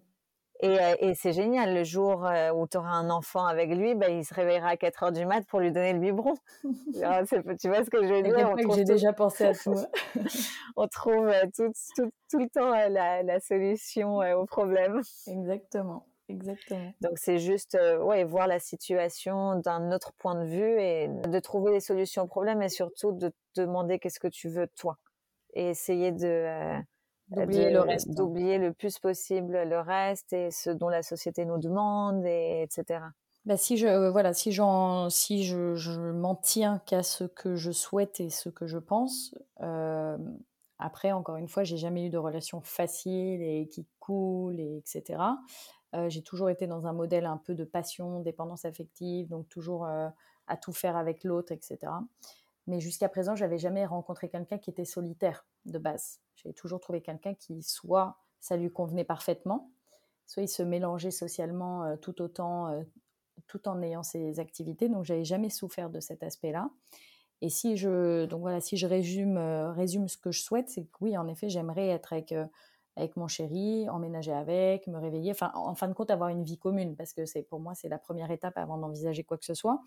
Euh, 0.64 0.95
et, 0.99 1.14
c'est 1.14 1.32
génial, 1.32 1.74
le 1.74 1.86
jour 1.86 2.26
euh, 2.26 2.51
où 2.51 2.68
tu 2.68 2.78
auras 2.78 2.91
un 2.91 3.10
enfant 3.10 3.45
avec 3.45 3.74
lui, 3.74 3.95
bah, 3.95 4.10
il 4.10 4.26
se 4.26 4.34
réveillera 4.34 4.70
à 4.70 4.78
4 4.78 5.03
heures 5.03 5.12
du 5.14 5.26
mat 5.26 5.45
pour 5.47 5.62
lui 5.62 5.72
donner 5.72 5.93
le 5.93 5.99
biberon. 5.99 6.34
Ah, 7.03 7.24
tu 7.24 7.70
vois 7.70 7.86
ce 7.86 7.89
que 7.89 8.05
je 8.05 8.14
veux 8.14 8.24
dire 8.24 8.55
J'ai 8.76 8.84
déjà 8.84 9.14
pensé 9.14 9.45
à 9.45 9.53
tout. 9.53 9.76
on 10.76 10.88
trouve 10.88 11.28
euh, 11.28 11.45
tout, 11.55 11.72
tout, 12.30 12.39
le 12.39 12.49
temps 12.49 12.72
la, 12.72 13.39
solution 13.39 14.18
au 14.18 14.45
problème. 14.45 15.01
Exactement. 15.28 16.05
Exactement. 16.30 16.93
Donc 17.01 17.17
c'est 17.17 17.39
juste 17.39 17.77
ouais, 18.01 18.23
voir 18.23 18.47
la 18.47 18.59
situation 18.59 19.55
d'un 19.55 19.91
autre 19.91 20.13
point 20.13 20.36
de 20.36 20.47
vue 20.47 20.80
et 20.80 21.07
de 21.07 21.39
trouver 21.39 21.71
des 21.71 21.80
solutions 21.80 22.23
au 22.23 22.27
problème 22.27 22.61
et 22.61 22.69
surtout 22.69 23.11
de 23.11 23.30
te 23.30 23.61
demander 23.61 23.99
qu'est-ce 23.99 24.19
que 24.19 24.27
tu 24.27 24.47
veux 24.47 24.67
toi 24.67 24.97
et 25.53 25.69
essayer 25.69 26.11
de 26.11 26.80
d'oublier 27.30 27.69
le 27.69 27.82
reste, 27.82 28.11
d'oublier 28.11 28.57
le 28.57 28.73
plus 28.73 28.97
possible 28.99 29.63
le 29.63 29.80
reste 29.80 30.34
et 30.34 30.51
ce 30.51 30.69
dont 30.69 30.89
la 30.89 31.03
société 31.03 31.45
nous 31.45 31.59
demande 31.59 32.25
et 32.25 32.63
etc. 32.63 33.01
Bah 33.45 33.57
si 33.57 33.77
je 33.77 34.09
voilà 34.09 34.34
si 34.34 34.51
j'en 34.51 35.09
si 35.09 35.43
je, 35.45 35.75
je 35.75 35.99
m'en 36.11 36.36
tiens 36.36 36.82
qu'à 36.86 37.03
ce 37.03 37.23
que 37.23 37.55
je 37.55 37.71
souhaite 37.71 38.19
et 38.19 38.30
ce 38.30 38.49
que 38.49 38.67
je 38.67 38.77
pense 38.77 39.36
après 40.80 41.11
encore 41.11 41.36
une 41.36 41.47
fois 41.47 41.63
j'ai 41.63 41.77
jamais 41.77 42.05
eu 42.05 42.09
de 42.09 42.17
relation 42.17 42.61
facile 42.61 43.41
et 43.41 43.67
qui 43.67 43.86
coule 43.99 44.59
et 44.59 44.77
etc 44.77 45.19
j'ai 46.08 46.22
toujours 46.22 46.50
été 46.50 46.68
dans 46.68 46.88
un 46.88 46.94
modèle 46.94 47.26
un 47.26 47.38
peu 47.38 47.56
de 47.56 47.64
passion, 47.64 48.20
dépendance 48.20 48.66
affective, 48.66 49.28
donc 49.28 49.50
toujours 49.50 49.86
à 49.86 50.58
tout 50.58 50.74
faire 50.74 50.96
avec 50.96 51.24
l'autre, 51.24 51.52
etc. 51.52 51.78
Mais 52.68 52.80
jusqu'à 52.80 53.10
présent, 53.10 53.36
j'avais 53.36 53.58
jamais 53.58 53.86
rencontré 53.86 54.30
quelqu'un 54.30 54.58
qui 54.58 54.70
était 54.70 54.86
solitaire 54.86 55.46
de 55.66 55.80
base. 55.80 56.20
J'avais 56.36 56.54
toujours 56.54 56.80
trouvé 56.80 57.02
quelqu'un 57.02 57.34
qui 57.34 57.64
soit 57.64 58.18
ça 58.40 58.56
lui 58.56 58.72
convenait 58.72 59.04
parfaitement, 59.04 59.72
soit 60.26 60.44
il 60.44 60.48
se 60.48 60.64
mélangeait 60.64 61.12
socialement 61.12 61.98
tout 61.98 62.22
autant, 62.22 62.86
tout 63.48 63.68
en 63.68 63.82
ayant 63.82 64.04
ses 64.04 64.40
activités. 64.40 64.88
Donc 64.90 65.04
j'avais 65.04 65.26
jamais 65.26 65.50
souffert 65.50 65.90
de 65.90 66.00
cet 66.00 66.24
aspect-là. 66.24 66.70
Et 67.42 67.50
si 67.50 67.78
je 67.78 68.26
donc 68.26 68.42
voilà, 68.42 68.62
si 68.62 68.78
je 68.78 68.86
résume, 68.86 69.38
résume 69.76 70.08
ce 70.08 70.18
que 70.18 70.32
je 70.32 70.42
souhaite, 70.42 70.70
c'est 70.70 70.84
que 70.84 70.98
oui, 71.02 71.18
en 71.18 71.28
effet, 71.28 71.50
j'aimerais 71.50 71.88
être 71.88 72.14
avec 72.14 72.34
avec 73.00 73.16
mon 73.16 73.28
chéri, 73.28 73.89
emménager 73.89 74.34
avec, 74.34 74.88
me 74.88 74.97
réveiller, 74.97 75.32
enfin, 75.32 75.52
en 75.56 75.74
fin 75.76 75.88
de 75.88 75.93
compte, 75.93 76.12
avoir 76.12 76.30
une 76.30 76.43
vie 76.43 76.58
commune, 76.58 76.95
parce 76.95 77.14
que 77.14 77.26
c'est 77.26 77.43
pour 77.43 77.60
moi, 77.60 77.74
c'est 77.74 77.89
la 77.89 77.97
première 77.97 78.30
étape 78.32 78.58
avant 78.58 78.78
d'envisager 78.78 79.24
quoi 79.24 79.38
que 79.38 79.45
ce 79.45 79.54
soit. 79.54 79.82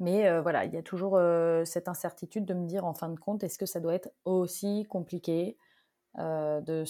Mais 0.00 0.28
euh, 0.28 0.40
voilà, 0.40 0.64
il 0.64 0.72
y 0.72 0.76
a 0.76 0.82
toujours 0.82 1.16
euh, 1.16 1.64
cette 1.64 1.88
incertitude 1.88 2.44
de 2.44 2.54
me 2.54 2.66
dire, 2.66 2.84
en 2.84 2.94
fin 2.94 3.08
de 3.08 3.18
compte, 3.18 3.42
est-ce 3.42 3.58
que 3.58 3.66
ça 3.66 3.80
doit 3.80 3.94
être 3.94 4.10
aussi 4.24 4.84
compliqué 4.88 5.56
euh, 6.18 6.60
de 6.60 6.84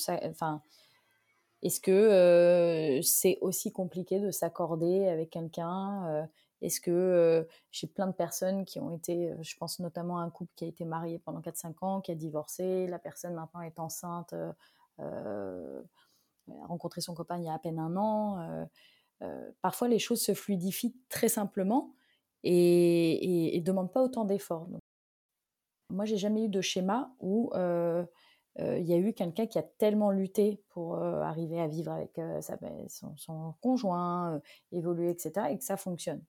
s'accorder 4.30 5.08
avec 5.08 5.30
quelqu'un 5.30 6.28
est-ce 6.60 6.80
que 6.80 6.90
euh, 6.90 7.44
j'ai 7.70 7.86
plein 7.86 8.06
de 8.06 8.12
personnes 8.12 8.64
qui 8.64 8.80
ont 8.80 8.90
été, 8.90 9.32
je 9.40 9.56
pense 9.56 9.78
notamment 9.78 10.18
à 10.18 10.22
un 10.22 10.30
couple 10.30 10.52
qui 10.56 10.64
a 10.64 10.68
été 10.68 10.84
marié 10.84 11.18
pendant 11.18 11.40
4-5 11.40 11.74
ans, 11.82 12.00
qui 12.00 12.10
a 12.10 12.14
divorcé, 12.14 12.86
la 12.86 12.98
personne 12.98 13.34
maintenant 13.34 13.60
est 13.62 13.78
enceinte, 13.78 14.32
a 14.32 14.54
rencontré 16.66 17.00
son 17.00 17.14
copain 17.14 17.38
il 17.38 17.44
y 17.44 17.48
a 17.48 17.54
à 17.54 17.58
peine 17.58 17.78
un 17.78 17.96
an. 17.96 18.68
parfois 19.62 19.88
les 19.88 19.98
choses 19.98 20.20
se 20.20 20.34
fluidifient 20.34 20.96
très 21.08 21.28
simplement 21.28 21.94
et 22.42 23.52
ne 23.58 23.64
demandent 23.64 23.92
pas 23.92 24.02
autant 24.02 24.24
d'efforts. 24.24 24.68
Moi, 25.90 26.04
j'ai 26.04 26.16
jamais 26.16 26.44
eu 26.44 26.48
de 26.48 26.60
schéma 26.60 27.14
où 27.20 27.50
il 27.54 28.84
y 28.84 28.92
a 28.92 28.98
eu 28.98 29.12
quelqu'un 29.12 29.46
qui 29.46 29.58
a 29.58 29.62
tellement 29.62 30.10
lutté 30.10 30.60
pour 30.70 30.98
arriver 30.98 31.60
à 31.60 31.68
vivre 31.68 31.92
avec 31.92 32.16
ben, 32.16 32.88
son, 32.88 33.16
son, 33.16 33.54
conjoint, 33.60 34.40
évoluer, 34.72 35.10
etc., 35.10 35.46
et 35.50 35.58
que 35.58 35.64
ça 35.64 35.76
fonctionne. 35.76 36.24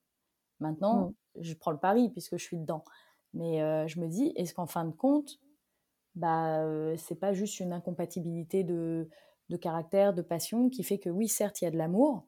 Maintenant, 0.60 1.08
mmh. 1.08 1.42
je 1.42 1.54
prends 1.54 1.70
le 1.70 1.78
pari 1.78 2.10
puisque 2.10 2.36
je 2.36 2.44
suis 2.44 2.58
dedans. 2.58 2.84
Mais 3.34 3.62
euh, 3.62 3.86
je 3.86 4.00
me 4.00 4.08
dis, 4.08 4.32
est-ce 4.36 4.54
qu'en 4.54 4.66
fin 4.66 4.84
de 4.84 4.92
compte, 4.92 5.38
bah, 6.14 6.62
euh, 6.64 6.96
c'est 6.96 7.14
pas 7.14 7.32
juste 7.32 7.60
une 7.60 7.72
incompatibilité 7.72 8.64
de, 8.64 9.08
de, 9.48 9.56
caractère, 9.56 10.12
de 10.12 10.22
passion 10.22 10.68
qui 10.68 10.82
fait 10.82 10.98
que 10.98 11.10
oui, 11.10 11.28
certes, 11.28 11.62
il 11.62 11.64
y 11.64 11.68
a 11.68 11.70
de 11.70 11.78
l'amour, 11.78 12.26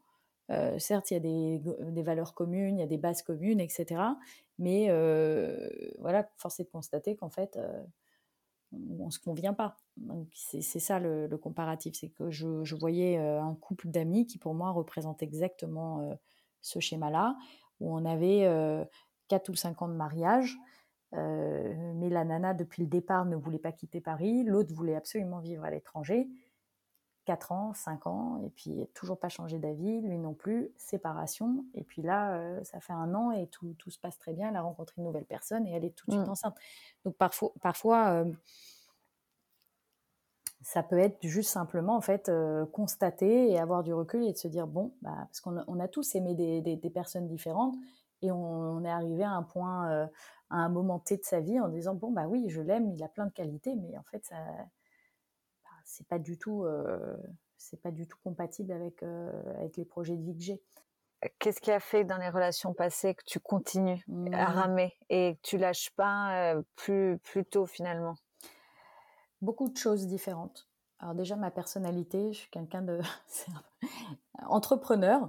euh, 0.51 0.79
certes, 0.79 1.11
il 1.11 1.15
y 1.15 1.17
a 1.17 1.21
des, 1.21 1.63
des, 1.91 2.03
valeurs 2.03 2.35
communes, 2.35 2.79
il 2.79 2.81
y 2.81 2.85
a 2.85 2.87
des 2.87 2.99
bases 2.99 3.23
communes, 3.23 3.61
etc. 3.61 4.01
Mais 4.59 4.89
voilà, 5.99 6.29
force 6.37 6.61
est 6.61 6.65
de 6.65 6.71
constater 6.71 7.17
qu'en 7.17 7.31
fait, 7.31 7.59
on 8.73 9.07
ne 9.07 9.11
se 9.11 9.19
convient 9.19 9.55
pas. 9.55 9.77
C'est 10.33 10.63
ça 10.63 11.01
le, 11.01 11.27
le 11.27 11.39
comparatif, 11.39 11.95
c'est 11.99 12.11
que 12.11 12.31
je, 12.31 12.63
je 12.63 12.77
voyais 12.77 13.17
un 13.17 13.55
couple 13.55 13.89
d'amis 13.89 14.27
qui 14.27 14.39
pour 14.39 14.55
moi 14.55 14.71
représente 14.71 15.23
exactement 15.23 16.17
ce 16.61 16.79
schéma-là 16.79 17.37
où 17.83 17.95
on 17.95 18.05
avait 18.05 18.47
4 19.29 19.49
ou 19.49 19.55
5 19.55 19.83
ans 19.83 19.89
de 19.89 19.95
mariage. 19.95 20.57
mais 21.13 22.09
la 22.09 22.25
nana, 22.25 22.55
depuis 22.55 22.83
le 22.83 22.89
départ, 22.89 23.25
ne 23.27 23.37
voulait 23.37 23.59
pas 23.59 23.73
quitter 23.73 24.01
Paris. 24.01 24.45
L'autre 24.45 24.73
voulait 24.73 24.97
absolument 24.97 25.41
vivre 25.41 25.65
à 25.65 25.71
l'étranger. 25.71 26.29
4 27.25 27.53
ans, 27.53 27.73
5 27.73 28.07
ans, 28.09 28.43
et 28.45 28.51
puis 28.51 28.85
toujours 28.95 29.19
pas 29.19 29.29
changé 29.29 29.59
d'avis, 29.59 30.01
lui 30.01 30.19
non 30.19 30.35
plus, 30.35 30.73
séparation. 30.77 31.65
Et 31.75 31.85
puis 31.85 32.03
là, 32.03 32.65
ça 32.65 32.81
fait 32.81 32.93
un 32.93 33.15
an 33.15 33.31
et 33.31 33.47
tout, 33.47 33.75
tout, 33.79 33.91
se 33.91 33.99
passe 33.99 34.19
très 34.19 34.33
bien. 34.33 34.49
Elle 34.49 34.57
a 34.57 34.63
rencontré 34.63 34.95
une 34.99 35.05
nouvelle 35.05 35.27
personne 35.27 35.67
et 35.67 35.73
elle 35.73 35.85
est 35.85 35.95
tout 35.95 36.07
de 36.09 36.17
suite 36.17 36.27
mmh. 36.27 36.31
enceinte. 36.31 36.57
Donc 37.05 37.17
parfois, 37.17 37.53
parfois 37.61 38.25
ça 40.63 40.83
peut 40.83 40.99
être 40.99 41.19
juste 41.23 41.51
simplement 41.51 41.97
en 41.97 42.01
fait 42.01 42.29
euh, 42.29 42.65
constater 42.67 43.51
et 43.51 43.59
avoir 43.59 43.83
du 43.83 43.93
recul 43.93 44.25
et 44.25 44.33
de 44.33 44.39
se 44.39 44.49
dire 44.49 44.67
bon 44.67 44.95
bah, 45.03 45.15
parce 45.17 45.41
qu'on 45.41 45.59
a, 45.59 45.65
on 45.67 45.81
a 45.81 45.89
tous 45.89 46.15
aimé 46.15 46.35
des, 46.35 46.61
des, 46.61 46.91
personnes 46.91 47.27
différentes 47.27 47.75
et 48.23 48.31
on, 48.31 48.85
est 48.85 48.91
arrivé 48.91 49.25
à 49.25 49.33
un 49.33 49.43
point 49.43 49.91
euh, 49.91 50.07
à 50.51 50.57
un 50.57 50.69
moment 50.69 51.01
T 51.01 51.17
de 51.17 51.25
sa 51.25 51.41
vie 51.41 51.59
en 51.59 51.69
disant 51.69 51.95
bon 51.95 52.13
bah 52.13 52.27
oui 52.29 52.49
je 52.49 52.61
l'aime 52.61 52.91
il 52.93 53.03
a 53.03 53.09
plein 53.09 53.27
de 53.27 53.33
qualités 53.33 53.75
mais 53.75 53.99
en 53.99 54.05
fait 54.05 54.25
ça 54.25 54.37
bah, 54.37 55.71
c'est 55.85 56.07
pas 56.07 56.19
du 56.19 56.39
tout 56.39 56.65
euh, 56.65 57.17
c'est 57.57 57.81
pas 57.81 57.91
du 57.91 58.07
tout 58.07 58.19
compatible 58.23 58.73
avec 58.73 59.03
avec 59.03 59.77
les 59.77 59.85
projets 59.85 60.17
de 60.17 60.23
vie 60.23 60.37
que 60.37 60.43
j'ai 60.43 60.63
Qu'est-ce 61.39 61.61
qui 61.61 61.71
a 61.71 61.79
fait 61.79 62.03
dans 62.03 62.17
les 62.17 62.29
relations 62.29 62.75
passées 62.75 63.15
que 63.15 63.23
tu 63.25 63.39
continues 63.39 64.05
à 64.33 64.51
mmh. 64.51 64.55
ramer 64.55 64.93
et 65.09 65.37
que 65.37 65.41
tu 65.43 65.57
lâches 65.57 65.91
pas 65.91 66.57
plus, 66.75 67.19
plus 67.19 67.45
tôt 67.45 67.65
finalement? 67.65 68.17
Beaucoup 69.43 69.69
de 69.69 69.77
choses 69.77 70.07
différentes. 70.07 70.69
Alors 71.01 71.15
déjà 71.15 71.37
ma 71.37 71.51
personnalité, 71.51 72.33
je 72.33 72.39
suis 72.39 72.51
quelqu'un 72.51 72.83
de 72.83 73.01
entrepreneur 74.47 75.29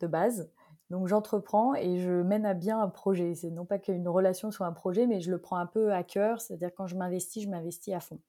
de 0.00 0.06
base. 0.06 0.50
Donc 0.90 1.08
j'entreprends 1.08 1.74
et 1.74 1.98
je 1.98 2.22
mène 2.22 2.44
à 2.44 2.54
bien 2.54 2.80
un 2.80 2.88
projet. 2.88 3.34
C'est 3.34 3.50
non 3.50 3.64
pas 3.64 3.78
qu'une 3.78 4.06
relation 4.06 4.50
soit 4.50 4.66
un 4.66 4.72
projet, 4.72 5.06
mais 5.06 5.20
je 5.20 5.30
le 5.30 5.38
prends 5.38 5.56
un 5.56 5.66
peu 5.66 5.92
à 5.92 6.02
cœur. 6.04 6.40
C'est-à-dire 6.40 6.70
quand 6.74 6.86
je 6.86 6.94
m'investis, 6.94 7.42
je 7.42 7.48
m'investis 7.48 7.94
à 7.94 8.00
fond. 8.00 8.20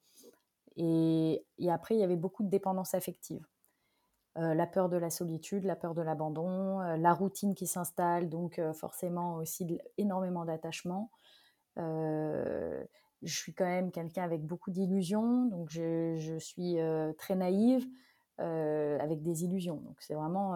Et, 0.77 1.45
après, 1.69 1.95
il 1.95 1.99
y 1.99 2.03
avait 2.03 2.15
beaucoup 2.15 2.43
de 2.43 2.49
dépendance 2.49 2.93
affective. 2.93 3.45
Euh, 4.37 4.53
la 4.53 4.67
peur 4.67 4.89
de 4.89 4.97
la 4.97 5.09
solitude, 5.09 5.63
la 5.63 5.77
peur 5.77 5.93
de 5.93 6.01
l'abandon, 6.01 6.81
euh, 6.81 6.97
la 6.97 7.13
routine 7.13 7.55
qui 7.55 7.67
s'installe, 7.67 8.29
donc 8.29 8.59
euh, 8.59 8.73
forcément 8.73 9.35
aussi 9.35 9.79
énormément 9.97 10.43
d'attachement 10.43 11.09
je 13.25 13.35
suis 13.35 13.53
quand 13.53 13.65
même 13.65 13.91
quelqu'un 13.91 14.23
avec 14.23 14.45
beaucoup 14.45 14.71
d'illusions, 14.71 15.45
donc 15.45 15.69
je, 15.69 16.37
suis 16.39 16.77
très 17.17 17.35
naïve. 17.35 17.85
avec 18.37 19.21
des 19.21 19.43
illusions. 19.43 19.77
Donc 19.77 19.97
c'est 19.99 20.13
vraiment 20.13 20.55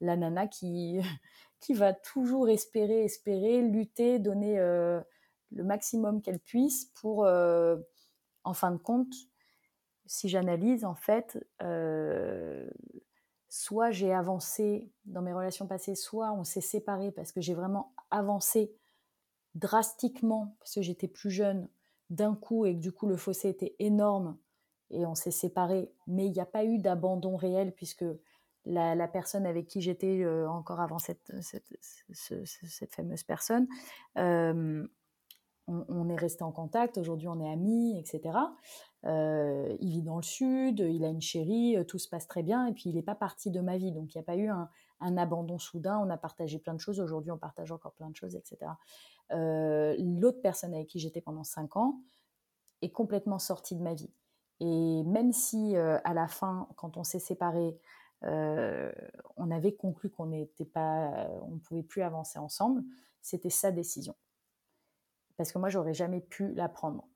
la 0.00 0.16
nana 0.16 0.46
qui, 0.46 1.00
qui 1.60 1.74
va 1.74 1.92
toujours 1.92 2.48
espérer, 2.48 3.04
espérer, 3.04 3.62
lutter, 3.62 4.18
donner 4.18 4.56
le 4.58 5.64
maximum 5.64 6.22
qu'elle 6.22 6.40
puisse 6.40 6.86
pour, 7.00 7.26
en 7.26 8.54
fin 8.54 8.70
de 8.70 8.78
compte, 8.78 9.14
si 10.06 10.28
j'analyse, 10.28 10.84
en 10.84 10.94
fait, 10.94 11.38
soit 13.56 13.90
j'ai 13.90 14.12
avancé 14.12 14.90
dans 15.06 15.22
mes 15.22 15.32
relations 15.32 15.66
passées, 15.66 15.94
soit 15.94 16.32
on 16.32 16.44
s'est 16.44 16.60
séparés 16.60 17.10
parce 17.10 17.32
que 17.32 17.40
j'ai 17.40 17.54
vraiment 17.54 17.94
avancé 18.10 18.74
drastiquement 19.54 20.56
parce 20.60 20.74
que 20.74 20.82
j'étais 20.82 21.08
plus 21.08 21.30
jeune 21.30 21.68
d'un 22.10 22.34
coup 22.34 22.66
et 22.66 22.74
que 22.74 22.80
du 22.80 22.92
coup 22.92 23.06
le 23.06 23.16
fossé 23.16 23.48
était 23.48 23.74
énorme 23.78 24.36
et 24.90 25.06
on 25.06 25.14
s'est 25.14 25.30
séparés. 25.30 25.92
Mais 26.06 26.26
il 26.26 26.32
n'y 26.32 26.40
a 26.40 26.46
pas 26.46 26.64
eu 26.64 26.78
d'abandon 26.78 27.36
réel 27.36 27.72
puisque 27.72 28.04
la, 28.66 29.08
personne 29.08 29.46
avec 29.46 29.66
qui 29.66 29.80
j'étais 29.80 30.22
euh, 30.22 30.48
encore 30.48 30.80
avant 30.80 30.98
cette, 30.98 31.32
cette, 31.40 32.94
fameuse 32.94 33.22
personne, 33.22 33.66
euh, 34.18 34.86
on, 35.68 36.08
est 36.08 36.16
resté 36.16 36.42
en 36.44 36.52
contact. 36.52 36.98
Aujourd'hui, 36.98 37.28
on 37.28 37.40
est 37.40 37.50
amis, 37.50 37.98
etc. 37.98 38.38
Euh, 39.04 39.76
il 39.80 39.90
vit 39.90 40.02
dans 40.02 40.16
le 40.16 40.22
sud, 40.22 40.80
il 40.80 41.04
a 41.04 41.08
une 41.08 41.20
chérie, 41.20 41.76
tout 41.86 41.98
se 41.98 42.08
passe 42.08 42.26
très 42.28 42.42
bien. 42.42 42.66
Et 42.66 42.72
puis, 42.72 42.90
il 42.90 42.94
n'est 42.94 43.02
pas 43.02 43.14
parti 43.14 43.50
de 43.50 43.60
ma 43.60 43.76
vie. 43.76 43.92
Donc, 43.92 44.14
il 44.14 44.18
n'y 44.18 44.22
a 44.22 44.24
pas 44.24 44.36
eu 44.36 44.48
un, 44.48 44.68
un, 45.00 45.16
abandon 45.16 45.58
soudain. 45.58 45.98
On 45.98 46.10
a 46.10 46.16
partagé 46.16 46.58
plein 46.58 46.74
de 46.74 46.80
choses. 46.80 47.00
Aujourd'hui, 47.00 47.32
on 47.32 47.38
partage 47.38 47.72
encore 47.72 47.92
plein 47.94 48.10
de 48.10 48.16
choses, 48.16 48.36
etc. 48.36 48.70
L'autre 49.30 50.40
personne 50.40 50.74
avec 50.74 50.88
qui 50.88 50.98
j'étais 50.98 51.20
pendant 51.20 51.44
cinq 51.44 51.76
ans 51.76 52.00
est 52.82 52.90
complètement 52.90 53.38
sortie 53.38 53.74
de 53.74 53.82
ma 53.82 53.94
vie. 53.94 54.10
Et 54.60 55.02
même 55.04 55.32
si 55.32 55.76
à 55.76 56.14
la 56.14 56.28
fin, 56.28 56.68
quand 56.76 56.96
on 56.96 57.04
s'est 57.04 57.18
séparés, 57.18 57.78
on 58.22 59.50
avait 59.50 59.74
conclu 59.74 60.10
qu'on 60.10 60.26
n'était 60.26 60.64
pas, 60.64 61.28
on 61.42 61.54
ne 61.54 61.58
pouvait 61.58 61.82
plus 61.82 62.02
avancer 62.02 62.38
ensemble, 62.38 62.82
c'était 63.20 63.50
sa 63.50 63.72
décision. 63.72 64.14
Parce 65.36 65.52
que 65.52 65.58
moi, 65.58 65.68
j'aurais 65.68 65.94
jamais 65.94 66.20
pu 66.20 66.52
la 66.54 66.68
prendre. 66.68 67.06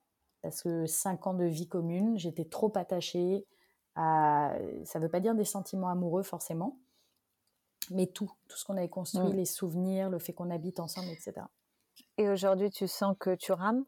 Parce 0.42 0.62
que 0.62 0.86
cinq 0.86 1.26
ans 1.26 1.34
de 1.34 1.44
vie 1.44 1.68
commune, 1.68 2.18
j'étais 2.18 2.44
trop 2.44 2.72
attachée 2.76 3.46
à. 3.94 4.54
Ça 4.84 4.98
ne 4.98 5.04
veut 5.04 5.10
pas 5.10 5.20
dire 5.20 5.34
des 5.34 5.44
sentiments 5.44 5.88
amoureux 5.88 6.22
forcément, 6.22 6.78
mais 7.90 8.06
tout, 8.06 8.30
tout 8.48 8.56
ce 8.56 8.64
qu'on 8.64 8.76
avait 8.76 8.88
construit, 8.88 9.32
mmh. 9.32 9.36
les 9.36 9.44
souvenirs, 9.44 10.10
le 10.10 10.18
fait 10.18 10.32
qu'on 10.32 10.50
habite 10.50 10.80
ensemble, 10.80 11.08
etc. 11.08 11.42
Et 12.18 12.28
aujourd'hui, 12.28 12.70
tu 12.70 12.88
sens 12.88 13.16
que 13.18 13.34
tu 13.34 13.52
rames? 13.52 13.84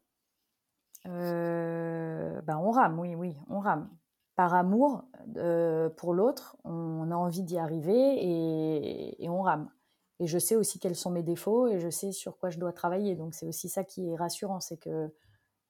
Ben 1.05 2.57
on 2.57 2.71
rame, 2.71 2.99
oui, 2.99 3.15
oui, 3.15 3.35
on 3.49 3.59
rame 3.59 3.89
par 4.35 4.53
amour 4.55 5.03
euh, 5.37 5.89
pour 5.89 6.13
l'autre, 6.13 6.57
on 6.63 7.11
a 7.11 7.15
envie 7.15 7.43
d'y 7.43 7.57
arriver 7.57 9.17
et, 9.19 9.29
on 9.29 9.41
rame. 9.41 9.69
Et 10.19 10.27
je 10.27 10.37
sais 10.39 10.55
aussi 10.55 10.79
quels 10.79 10.95
sont 10.95 11.11
mes 11.11 11.23
défauts 11.23 11.67
et 11.67 11.79
je 11.79 11.89
sais 11.89 12.11
sur 12.11 12.37
quoi 12.37 12.49
je 12.49 12.59
dois 12.59 12.73
travailler. 12.73 13.15
Donc 13.15 13.35
c'est 13.35 13.45
aussi 13.45 13.69
ça 13.69 13.83
qui 13.83 14.09
est 14.09 14.15
rassurant, 14.15 14.59
c'est 14.59 14.77
que 14.77 15.13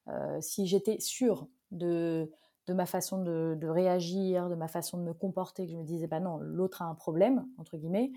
euh, 0.08 0.40
si 0.40 0.66
j'étais 0.66 0.98
sûre 1.00 1.48
de, 1.70 2.30
de 2.66 2.74
ma 2.74 2.86
façon 2.86 3.22
de, 3.22 3.66
réagir, 3.66 4.48
de 4.48 4.54
ma 4.54 4.68
façon 4.68 4.98
de 4.98 5.02
me 5.02 5.14
comporter, 5.14 5.66
que 5.66 5.72
je 5.72 5.76
me 5.76 5.84
disais, 5.84 6.06
bah 6.06 6.20
non, 6.20 6.38
l'autre 6.38 6.82
a 6.82 6.86
un 6.86 6.94
problème, 6.94 7.46
entre 7.58 7.76
guillemets, 7.76 8.12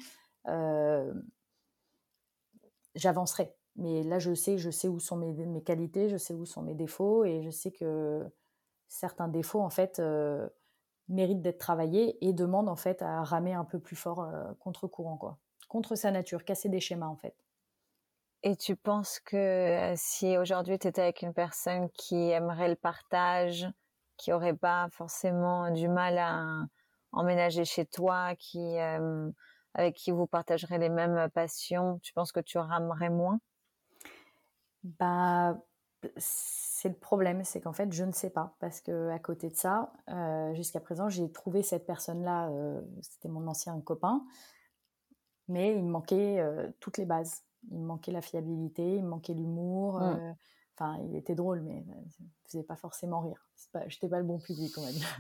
j'avancerais. 2.96 3.56
Mais 3.78 4.02
là, 4.04 4.18
je 4.18 4.34
sais, 4.34 4.58
je 4.58 4.72
sais 4.72 4.88
où 4.88 5.00
sont 5.00 5.18
mes, 5.18 5.34
mes, 5.34 5.62
qualités, 5.62 6.10
je 6.10 6.18
sais 6.18 6.34
où 6.34 6.46
sont 6.46 6.64
mes 6.64 6.74
défauts 6.74 7.24
et 7.26 7.44
je 7.44 7.52
sais 7.52 7.72
que 7.72 8.26
certains 8.88 9.28
défauts 9.28 9.62
en 9.62 9.70
fait 9.70 10.00
euh, 10.00 10.48
méritent 11.10 11.42
d'être 11.42 11.60
travaillés 11.60 12.18
et 12.28 12.34
demandent 12.34 12.70
en 12.70 12.76
fait 12.76 13.04
à 13.04 13.24
ramer 13.24 13.54
un 13.54 13.66
peu 13.66 13.80
plus 13.80 13.96
fort 13.96 14.22
euh, 14.22 14.52
contre 14.60 14.88
courant 14.88 15.18
quoi, 15.18 15.38
contre 15.68 15.96
sa 15.96 16.10
nature, 16.10 16.44
casser 16.44 16.70
des 16.70 16.80
schémas 16.80 17.08
en 17.08 17.16
fait. 17.16 17.36
Et 18.42 18.56
tu 18.56 18.76
penses 18.76 19.20
que 19.20 19.38
euh, 19.38 19.94
si 19.96 20.38
aujourd'hui 20.38 20.80
tu 20.80 20.88
étais 20.88 21.02
avec 21.02 21.22
une 21.22 21.34
personne 21.34 21.90
qui 21.92 22.16
aimerait 22.16 22.70
le 22.70 22.76
partage, 22.76 23.68
qui 24.18 24.34
aurait 24.34 24.56
pas 24.56 24.88
forcément 24.90 25.70
du 25.70 25.88
mal 25.88 26.18
à 26.18 26.66
emménager 27.12 27.66
chez 27.66 27.86
toi, 27.86 28.34
qui 28.36 28.78
avec 29.74 29.96
qui 29.96 30.10
vous 30.10 30.26
partagerez 30.26 30.80
les 30.80 30.90
mêmes 30.90 31.30
passions, 31.36 32.00
tu 32.02 32.12
penses 32.14 32.32
que 32.32 32.40
tu 32.40 32.58
ramerais 32.58 33.12
moins? 33.12 33.40
Bah 35.00 35.58
c'est 36.18 36.90
le 36.90 36.96
problème, 36.96 37.44
c'est 37.44 37.60
qu'en 37.60 37.74
fait, 37.74 37.92
je 37.92 38.04
ne 38.04 38.12
sais 38.12 38.30
pas. 38.30 38.56
Parce 38.60 38.82
que 38.82 39.10
à 39.10 39.20
côté 39.20 39.50
de 39.50 39.56
ça, 39.56 39.92
euh, 40.10 40.54
jusqu'à 40.54 40.80
présent, 40.80 41.10
j'ai 41.10 41.32
trouvé 41.32 41.64
cette 41.64 41.86
personne-là, 41.86 42.50
euh, 42.50 42.82
c'était 43.02 43.30
mon 43.30 43.48
ancien 43.48 43.80
copain, 43.82 44.24
mais 45.48 45.76
il 45.76 45.84
me 45.84 45.90
manquait 45.90 46.40
euh, 46.40 46.70
toutes 46.80 46.98
les 46.98 47.06
bases. 47.06 47.44
Il 47.72 47.80
me 47.80 47.86
manquait 47.86 48.12
la 48.12 48.22
fiabilité, 48.22 48.98
il 48.98 49.04
me 49.04 49.10
manquait 49.10 49.34
l'humour. 49.34 50.00
Mmh. 50.00 50.36
Enfin, 50.76 51.00
il 51.10 51.16
était 51.16 51.34
drôle, 51.34 51.62
mais 51.62 51.84
il 51.88 52.26
ne 52.26 52.30
faisait 52.46 52.64
pas 52.64 52.76
forcément 52.76 53.22
rire. 53.22 53.50
Je 53.74 53.80
n'étais 53.80 54.08
pas 54.08 54.20
le 54.20 54.26
bon 54.26 54.38
public, 54.38 54.78
on 54.78 54.82
va 54.82 54.92
dire. 54.92 55.18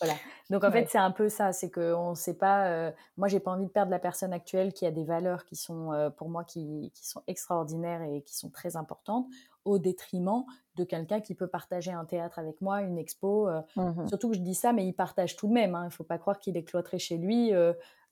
Voilà. 0.00 0.14
Donc 0.50 0.64
en 0.64 0.70
fait, 0.70 0.86
c'est 0.90 0.98
un 0.98 1.10
peu 1.10 1.28
ça, 1.28 1.52
c'est 1.52 1.70
qu'on 1.70 2.10
ne 2.10 2.14
sait 2.14 2.34
pas. 2.34 2.66
Euh, 2.66 2.90
moi, 3.16 3.28
j'ai 3.28 3.40
pas 3.40 3.50
envie 3.50 3.64
de 3.64 3.70
perdre 3.70 3.90
la 3.90 3.98
personne 3.98 4.32
actuelle 4.32 4.72
qui 4.74 4.84
a 4.84 4.90
des 4.90 5.04
valeurs 5.04 5.44
qui 5.44 5.56
sont 5.56 5.92
euh, 5.92 6.10
pour 6.10 6.28
moi 6.28 6.44
qui, 6.44 6.90
qui, 6.94 7.06
sont 7.06 7.22
extraordinaires 7.26 8.02
et 8.02 8.22
qui 8.22 8.36
sont 8.36 8.50
très 8.50 8.76
importantes, 8.76 9.26
au 9.64 9.78
détriment 9.78 10.44
de 10.74 10.84
quelqu'un 10.84 11.20
qui 11.20 11.34
peut 11.34 11.46
partager 11.46 11.90
un 11.92 12.04
théâtre 12.04 12.38
avec 12.38 12.60
moi, 12.60 12.82
une 12.82 12.98
expo. 12.98 13.48
Euh, 13.48 13.62
mmh 13.76 14.08
surtout 14.08 14.30
que 14.30 14.36
je 14.36 14.40
dis 14.40 14.54
ça, 14.54 14.72
mais 14.72 14.86
il 14.86 14.92
partage 14.92 15.36
tout 15.36 15.48
de 15.48 15.52
même. 15.52 15.74
Hein. 15.74 15.84
Il 15.84 15.86
ne 15.86 15.92
faut 15.92 16.04
pas 16.04 16.18
croire 16.18 16.38
qu'il 16.38 16.56
est 16.56 16.64
cloîtré 16.64 16.98
chez 16.98 17.16
lui, 17.16 17.52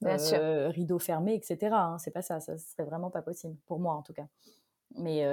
rideau 0.01 0.99
fermé, 0.99 1.35
etc. 1.35 1.57
Hein. 1.73 1.97
C'est 1.99 2.11
pas 2.11 2.23
ça. 2.23 2.39
Ça 2.39 2.57
serait 2.57 2.85
vraiment 2.85 3.11
pas 3.11 3.21
possible 3.21 3.55
pour 3.67 3.79
moi 3.79 3.93
en 3.93 4.01
tout 4.01 4.13
cas. 4.13 4.25
Mais 4.97 5.23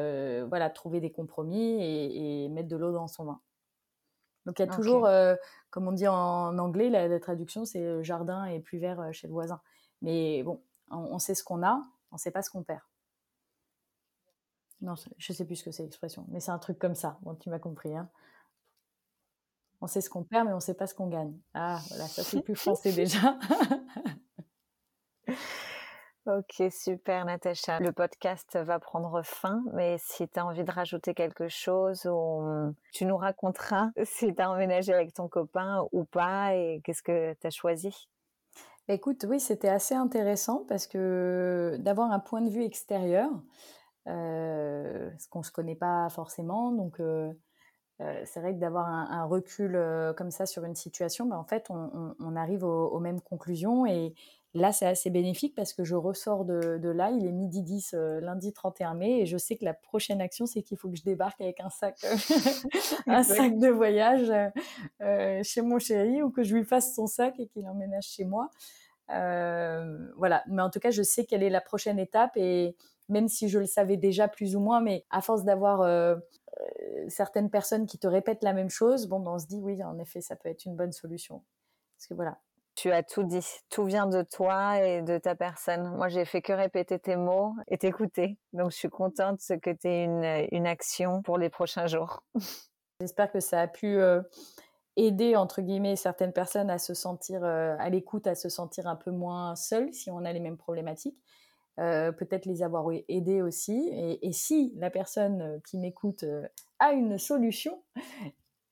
voilà, 0.45 0.69
trouver 0.69 1.01
des 1.01 1.11
compromis 1.11 1.83
et, 1.83 2.45
et 2.45 2.49
mettre 2.49 2.69
de 2.69 2.77
l'eau 2.77 2.93
dans 2.93 3.09
son 3.09 3.25
vin. 3.25 3.41
Donc 4.49 4.59
il 4.59 4.63
y 4.63 4.65
a 4.69 4.75
toujours, 4.75 5.05
euh, 5.05 5.37
comme 5.69 5.89
on 5.89 5.93
dit 5.93 6.09
en 6.09 6.57
anglais, 6.57 6.89
la, 6.89 7.21
traduction 7.21 7.67
c'est 7.67 7.85
euh, 7.85 8.03
jardin 8.03 8.47
et 8.47 8.61
plus 8.61 8.79
vert 8.79 8.99
euh, 8.99 9.13
chez 9.13 9.27
le 9.27 9.35
voisin. 9.35 9.61
Mais 10.01 10.43
bon, 10.43 10.63
on, 10.91 11.19
sait 11.19 11.35
ce 11.35 11.45
qu'on 11.45 11.63
a, 11.63 11.83
on 12.13 12.15
ne 12.15 12.19
sait 12.19 12.31
pas 12.31 12.41
ce 12.41 12.49
qu'on 12.49 12.63
perd. 12.63 12.81
Non, 14.81 14.95
je 15.19 15.33
ne 15.33 15.37
sais 15.37 15.45
plus 15.45 15.57
ce 15.57 15.65
que 15.65 15.71
c'est 15.71 15.83
l'expression, 15.83 16.25
mais 16.29 16.41
c'est 16.41 16.51
un 16.51 16.59
truc 16.59 16.79
comme 16.79 16.95
ça. 16.95 17.19
Bon, 17.21 17.35
tu 17.35 17.51
m'as 17.51 17.59
compris. 17.59 17.95
Hein. 17.95 18.09
On 19.83 19.87
sait 19.87 20.01
ce 20.01 20.09
qu'on 20.09 20.25
perd, 20.25 20.47
mais 20.47 20.53
on 20.53 20.57
ne 20.57 20.61
sait 20.61 20.73
pas 20.73 20.87
ce 20.87 20.95
qu'on 20.95 21.09
gagne. 21.09 21.39
Ah, 21.53 21.79
voilà, 21.91 22.07
ça 22.07 22.23
c'est 22.23 22.41
plus 22.41 22.55
français 22.57 22.95
déjà. 22.95 23.39
Ok, 26.29 26.63
super 26.71 27.25
Natacha. 27.25 27.81
Le 27.81 27.91
podcast 27.91 28.59
va 28.59 28.79
prendre 28.79 29.23
fin, 29.23 29.65
mais 29.73 29.97
si 29.99 30.29
tu 30.29 30.39
as 30.39 30.45
envie 30.45 30.63
de 30.63 30.71
rajouter 30.71 31.15
quelque 31.15 31.49
chose, 31.49 32.03
tu 32.93 33.07
nous 33.07 33.17
raconteras 33.17 33.89
si 34.05 34.35
tu 34.35 34.43
as 34.43 34.51
emménagé 34.51 34.93
avec 34.93 35.15
ton 35.15 35.27
copain 35.27 35.87
ou 35.91 36.05
pas 36.05 36.55
et 36.55 36.83
qu'est-ce 36.85 37.03
que 37.03 37.33
tu 37.33 37.47
as 37.47 37.51
choisi? 37.51 38.11
Écoute, 38.89 39.25
oui, 39.27 39.41
c'était 39.41 39.71
assez 39.71 39.95
intéressant 39.95 40.67
parce 40.69 40.87
que 40.87 41.77
d'avoir 41.79 42.13
un 42.13 42.21
point 42.21 42.43
de 42.43 42.51
vue 42.51 42.65
extérieur, 42.65 43.31
euh, 44.07 45.11
ce 45.19 45.29
qu'on 45.29 45.39
ne 45.39 45.45
se 45.45 45.51
connaît 45.51 45.77
pas 45.77 46.11
forcément, 46.11 46.73
donc 46.73 47.01
euh, 47.01 47.33
euh, 48.01 48.23
c'est 48.25 48.41
vrai 48.41 48.55
que 48.55 48.61
d'avoir 48.61 48.87
un, 48.87 49.25
recul 49.25 49.75
euh, 49.75 50.13
comme 50.13 50.31
ça 50.31 50.47
sur 50.47 50.65
une 50.65 50.77
situation, 50.77 51.27
ben, 51.27 51.37
en 51.37 51.45
fait, 51.45 51.69
on, 51.71 52.37
arrive 52.37 52.63
aux, 52.65 53.01
mêmes 53.01 53.21
conclusions 53.21 53.87
et, 53.87 54.15
Là, 54.55 54.73
c'est 54.73 54.87
assez 54.87 55.11
bénéfique 55.11 55.55
parce 55.55 55.75
que 55.75 55.85
je 55.85 55.95
ressors 55.95 56.47
de, 56.47 56.89
là, 56.89 57.11
il 57.11 57.27
est 57.27 57.33
midi 57.33 57.63
10, 57.63 57.93
euh, 57.93 58.21
lundi 58.21 58.53
31 58.53 58.95
mai, 58.95 59.21
et 59.21 59.27
je 59.27 59.37
sais 59.37 59.57
que 59.57 59.65
la 59.65 59.75
prochaine 59.75 60.23
action, 60.23 60.47
c'est 60.47 60.63
qu'il 60.63 60.79
faut 60.79 60.89
que 60.89 60.97
je 60.97 61.03
débarque 61.03 61.41
avec 61.43 61.61
un 61.61 61.69
sac, 61.69 61.99
euh, 62.05 62.17
un 63.07 63.23
sac 63.23 63.59
de 63.59 63.69
voyage 63.69 64.33
euh, 65.03 65.43
chez 65.43 65.61
mon 65.61 65.79
chéri 65.79 66.23
ou 66.23 66.31
que 66.31 66.45
je 66.45 66.57
lui 66.57 66.65
fasse 66.65 66.95
son 66.95 67.07
sac 67.07 67.39
et 67.39 67.47
qu'il 67.49 67.69
emménage 67.69 68.07
chez 68.07 68.25
moi. 68.25 68.49
voilà, 69.09 70.43
mais 70.47 70.63
en 70.63 70.71
tout 70.71 70.81
cas, 70.81 70.91
je 70.91 71.03
sais 71.03 71.27
quelle 71.27 71.43
est 71.43 71.51
la 71.51 71.61
prochaine 71.61 71.99
étape 71.99 72.37
et 72.37 72.75
même 73.11 73.29
si 73.29 73.49
je 73.49 73.59
le 73.59 73.67
savais 73.67 73.99
déjà 73.99 74.29
plus 74.29 74.57
ou 74.57 74.61
moins, 74.61 74.81
mais 74.81 75.05
à 75.11 75.21
force 75.21 75.45
d'avoir 75.45 76.19
certaines 77.09 77.51
personnes 77.51 77.87
qui 77.87 77.99
te 77.99 78.07
répètent 78.07 78.43
la 78.43 78.55
même 78.55 78.71
chose, 78.71 79.09
bon, 79.09 79.21
ben, 79.21 79.33
on 79.33 79.39
se 79.39 79.47
dit 79.47 79.61
oui, 79.61 79.83
en 79.85 79.99
effet, 79.99 80.23
ça 80.23 80.37
peut 80.37 80.49
être 80.49 80.65
une 80.65 80.75
bonne 80.75 80.93
solution. 80.93 81.43
Parce 81.97 82.07
que 82.07 82.15
voilà, 82.15 82.39
tu 82.79 82.93
as 82.93 83.03
tout 83.03 83.25
dit. 83.25 83.45
Tout 83.71 83.85
vient 83.85 84.07
de 84.07 84.23
toi 84.23 84.81
et 84.81 85.03
de 85.03 85.19
ta 85.19 85.35
personne. 85.35 85.89
Moi, 85.97 86.09
j'ai 86.09 86.25
fait 86.25 86.43
que 86.43 86.53
répéter 86.53 86.99
tes 86.99 87.17
mots 87.17 87.55
et 87.67 87.77
t'écouter. 87.77 88.39
Donc, 88.53 88.71
je 88.71 88.77
suis 88.77 88.89
contente 88.89 89.41
que 89.63 89.71
tu 89.71 89.89
aies 89.89 90.05
une, 90.05 90.47
une, 90.53 90.67
action 90.67 91.23
pour 91.23 91.39
les 91.39 91.51
prochains 91.51 91.87
jours. 91.87 92.23
J'espère 93.01 93.33
que 93.33 93.41
ça 93.41 93.61
a 93.61 93.67
pu 93.67 93.99
euh, 93.99 94.23
aider, 94.97 95.35
entre 95.35 95.61
guillemets, 95.61 95.97
certaines 95.97 96.33
personnes 96.33 96.71
à 96.71 96.79
se 96.79 96.95
sentir 96.95 97.43
euh, 97.43 97.75
à 97.81 97.91
l'écoute, 97.91 98.29
à 98.29 98.37
se 98.37 98.49
sentir 98.49 98.87
un 98.87 98.97
peu 98.97 99.11
moins 99.11 99.57
seules 99.57 99.93
si 99.93 100.11
on 100.11 100.25
a 100.25 100.33
les 100.33 100.41
mêmes 100.41 100.57
problématiques. 100.57 101.19
Euh, 101.81 102.13
peut-être 102.13 102.47
les 102.47 102.63
avoir 102.63 102.87
aidés 103.09 103.43
aussi. 103.43 103.89
Et, 103.93 104.27
et, 104.27 104.33
si 104.33 104.73
la 104.77 104.91
personne 104.91 105.61
qui 105.69 105.79
m'écoute 105.79 106.25
a 106.79 106.93
une 106.93 107.19
solution, 107.19 107.83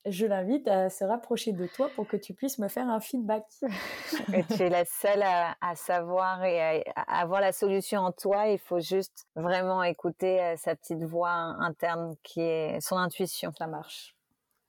je 0.06 0.26
l'invite 0.26 0.68
à 0.68 0.90
se 0.90 1.04
rapprocher 1.04 1.52
de 1.52 1.66
toi 1.66 1.90
pour 1.94 2.06
que 2.06 2.16
tu 2.16 2.34
puisses 2.34 2.58
me 2.58 2.68
faire 2.68 2.88
un 2.88 3.00
feedback. 3.00 3.44
et 4.32 4.44
tu 4.44 4.62
es 4.62 4.68
la 4.68 4.84
seule 4.84 5.22
à, 5.22 5.74
savoir 5.74 6.44
et 6.44 6.84
à, 6.94 7.02
avoir 7.20 7.40
la 7.40 7.52
solution 7.52 8.00
en 8.00 8.12
toi. 8.12 8.48
Il 8.48 8.58
faut 8.58 8.80
juste 8.80 9.26
vraiment 9.34 9.82
écouter 9.82 10.40
euh, 10.40 10.56
sa 10.56 10.74
petite 10.74 11.02
voix 11.02 11.30
interne 11.30 12.14
qui 12.22 12.40
est 12.40 12.80
son 12.80 12.96
intuition. 12.96 13.52
Ça 13.58 13.66
marche. 13.66 14.14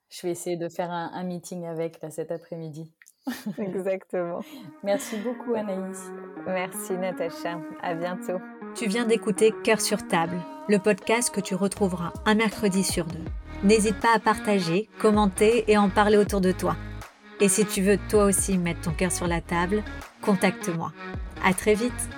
Je 0.09 0.25
vais 0.25 0.31
essayer 0.31 0.55
de 0.55 0.69
faire 0.69 0.89
un, 0.89 1.23
meeting 1.23 1.65
avec 1.65 2.01
là, 2.01 2.09
cet 2.09 2.31
après-midi. 2.31 2.91
Exactement. 3.57 4.39
Merci 4.83 5.17
beaucoup 5.17 5.53
Anaïs. 5.53 6.01
Merci 6.45 6.93
Natacha. 6.93 7.59
À 7.81 7.93
bientôt. 7.93 8.39
Tu 8.73 8.87
viens 8.87 9.05
d'écouter 9.05 9.53
Cœur 9.63 9.81
sur 9.81 10.07
table, 10.07 10.37
le 10.69 10.79
podcast 10.79 11.29
que 11.33 11.41
tu 11.41 11.55
retrouveras 11.55 12.13
un 12.25 12.35
mercredi 12.35 12.83
sur 12.83 13.05
deux. 13.05 13.25
N'hésite 13.63 13.99
pas 13.99 14.13
à 14.15 14.19
partager, 14.19 14.87
commenter 14.99 15.65
et 15.67 15.77
en 15.77 15.89
parler 15.89 16.17
autour 16.17 16.41
de 16.41 16.51
toi. 16.51 16.75
Et 17.39 17.49
si 17.49 17.65
tu 17.65 17.81
veux 17.81 17.97
toi 18.09 18.25
aussi 18.25 18.57
mettre 18.57 18.81
ton 18.81 18.91
cœur 18.91 19.11
sur 19.11 19.27
la 19.27 19.41
table, 19.41 19.83
contacte-moi. 20.21 20.91
À 21.43 21.53
très 21.53 21.73
vite! 21.73 22.09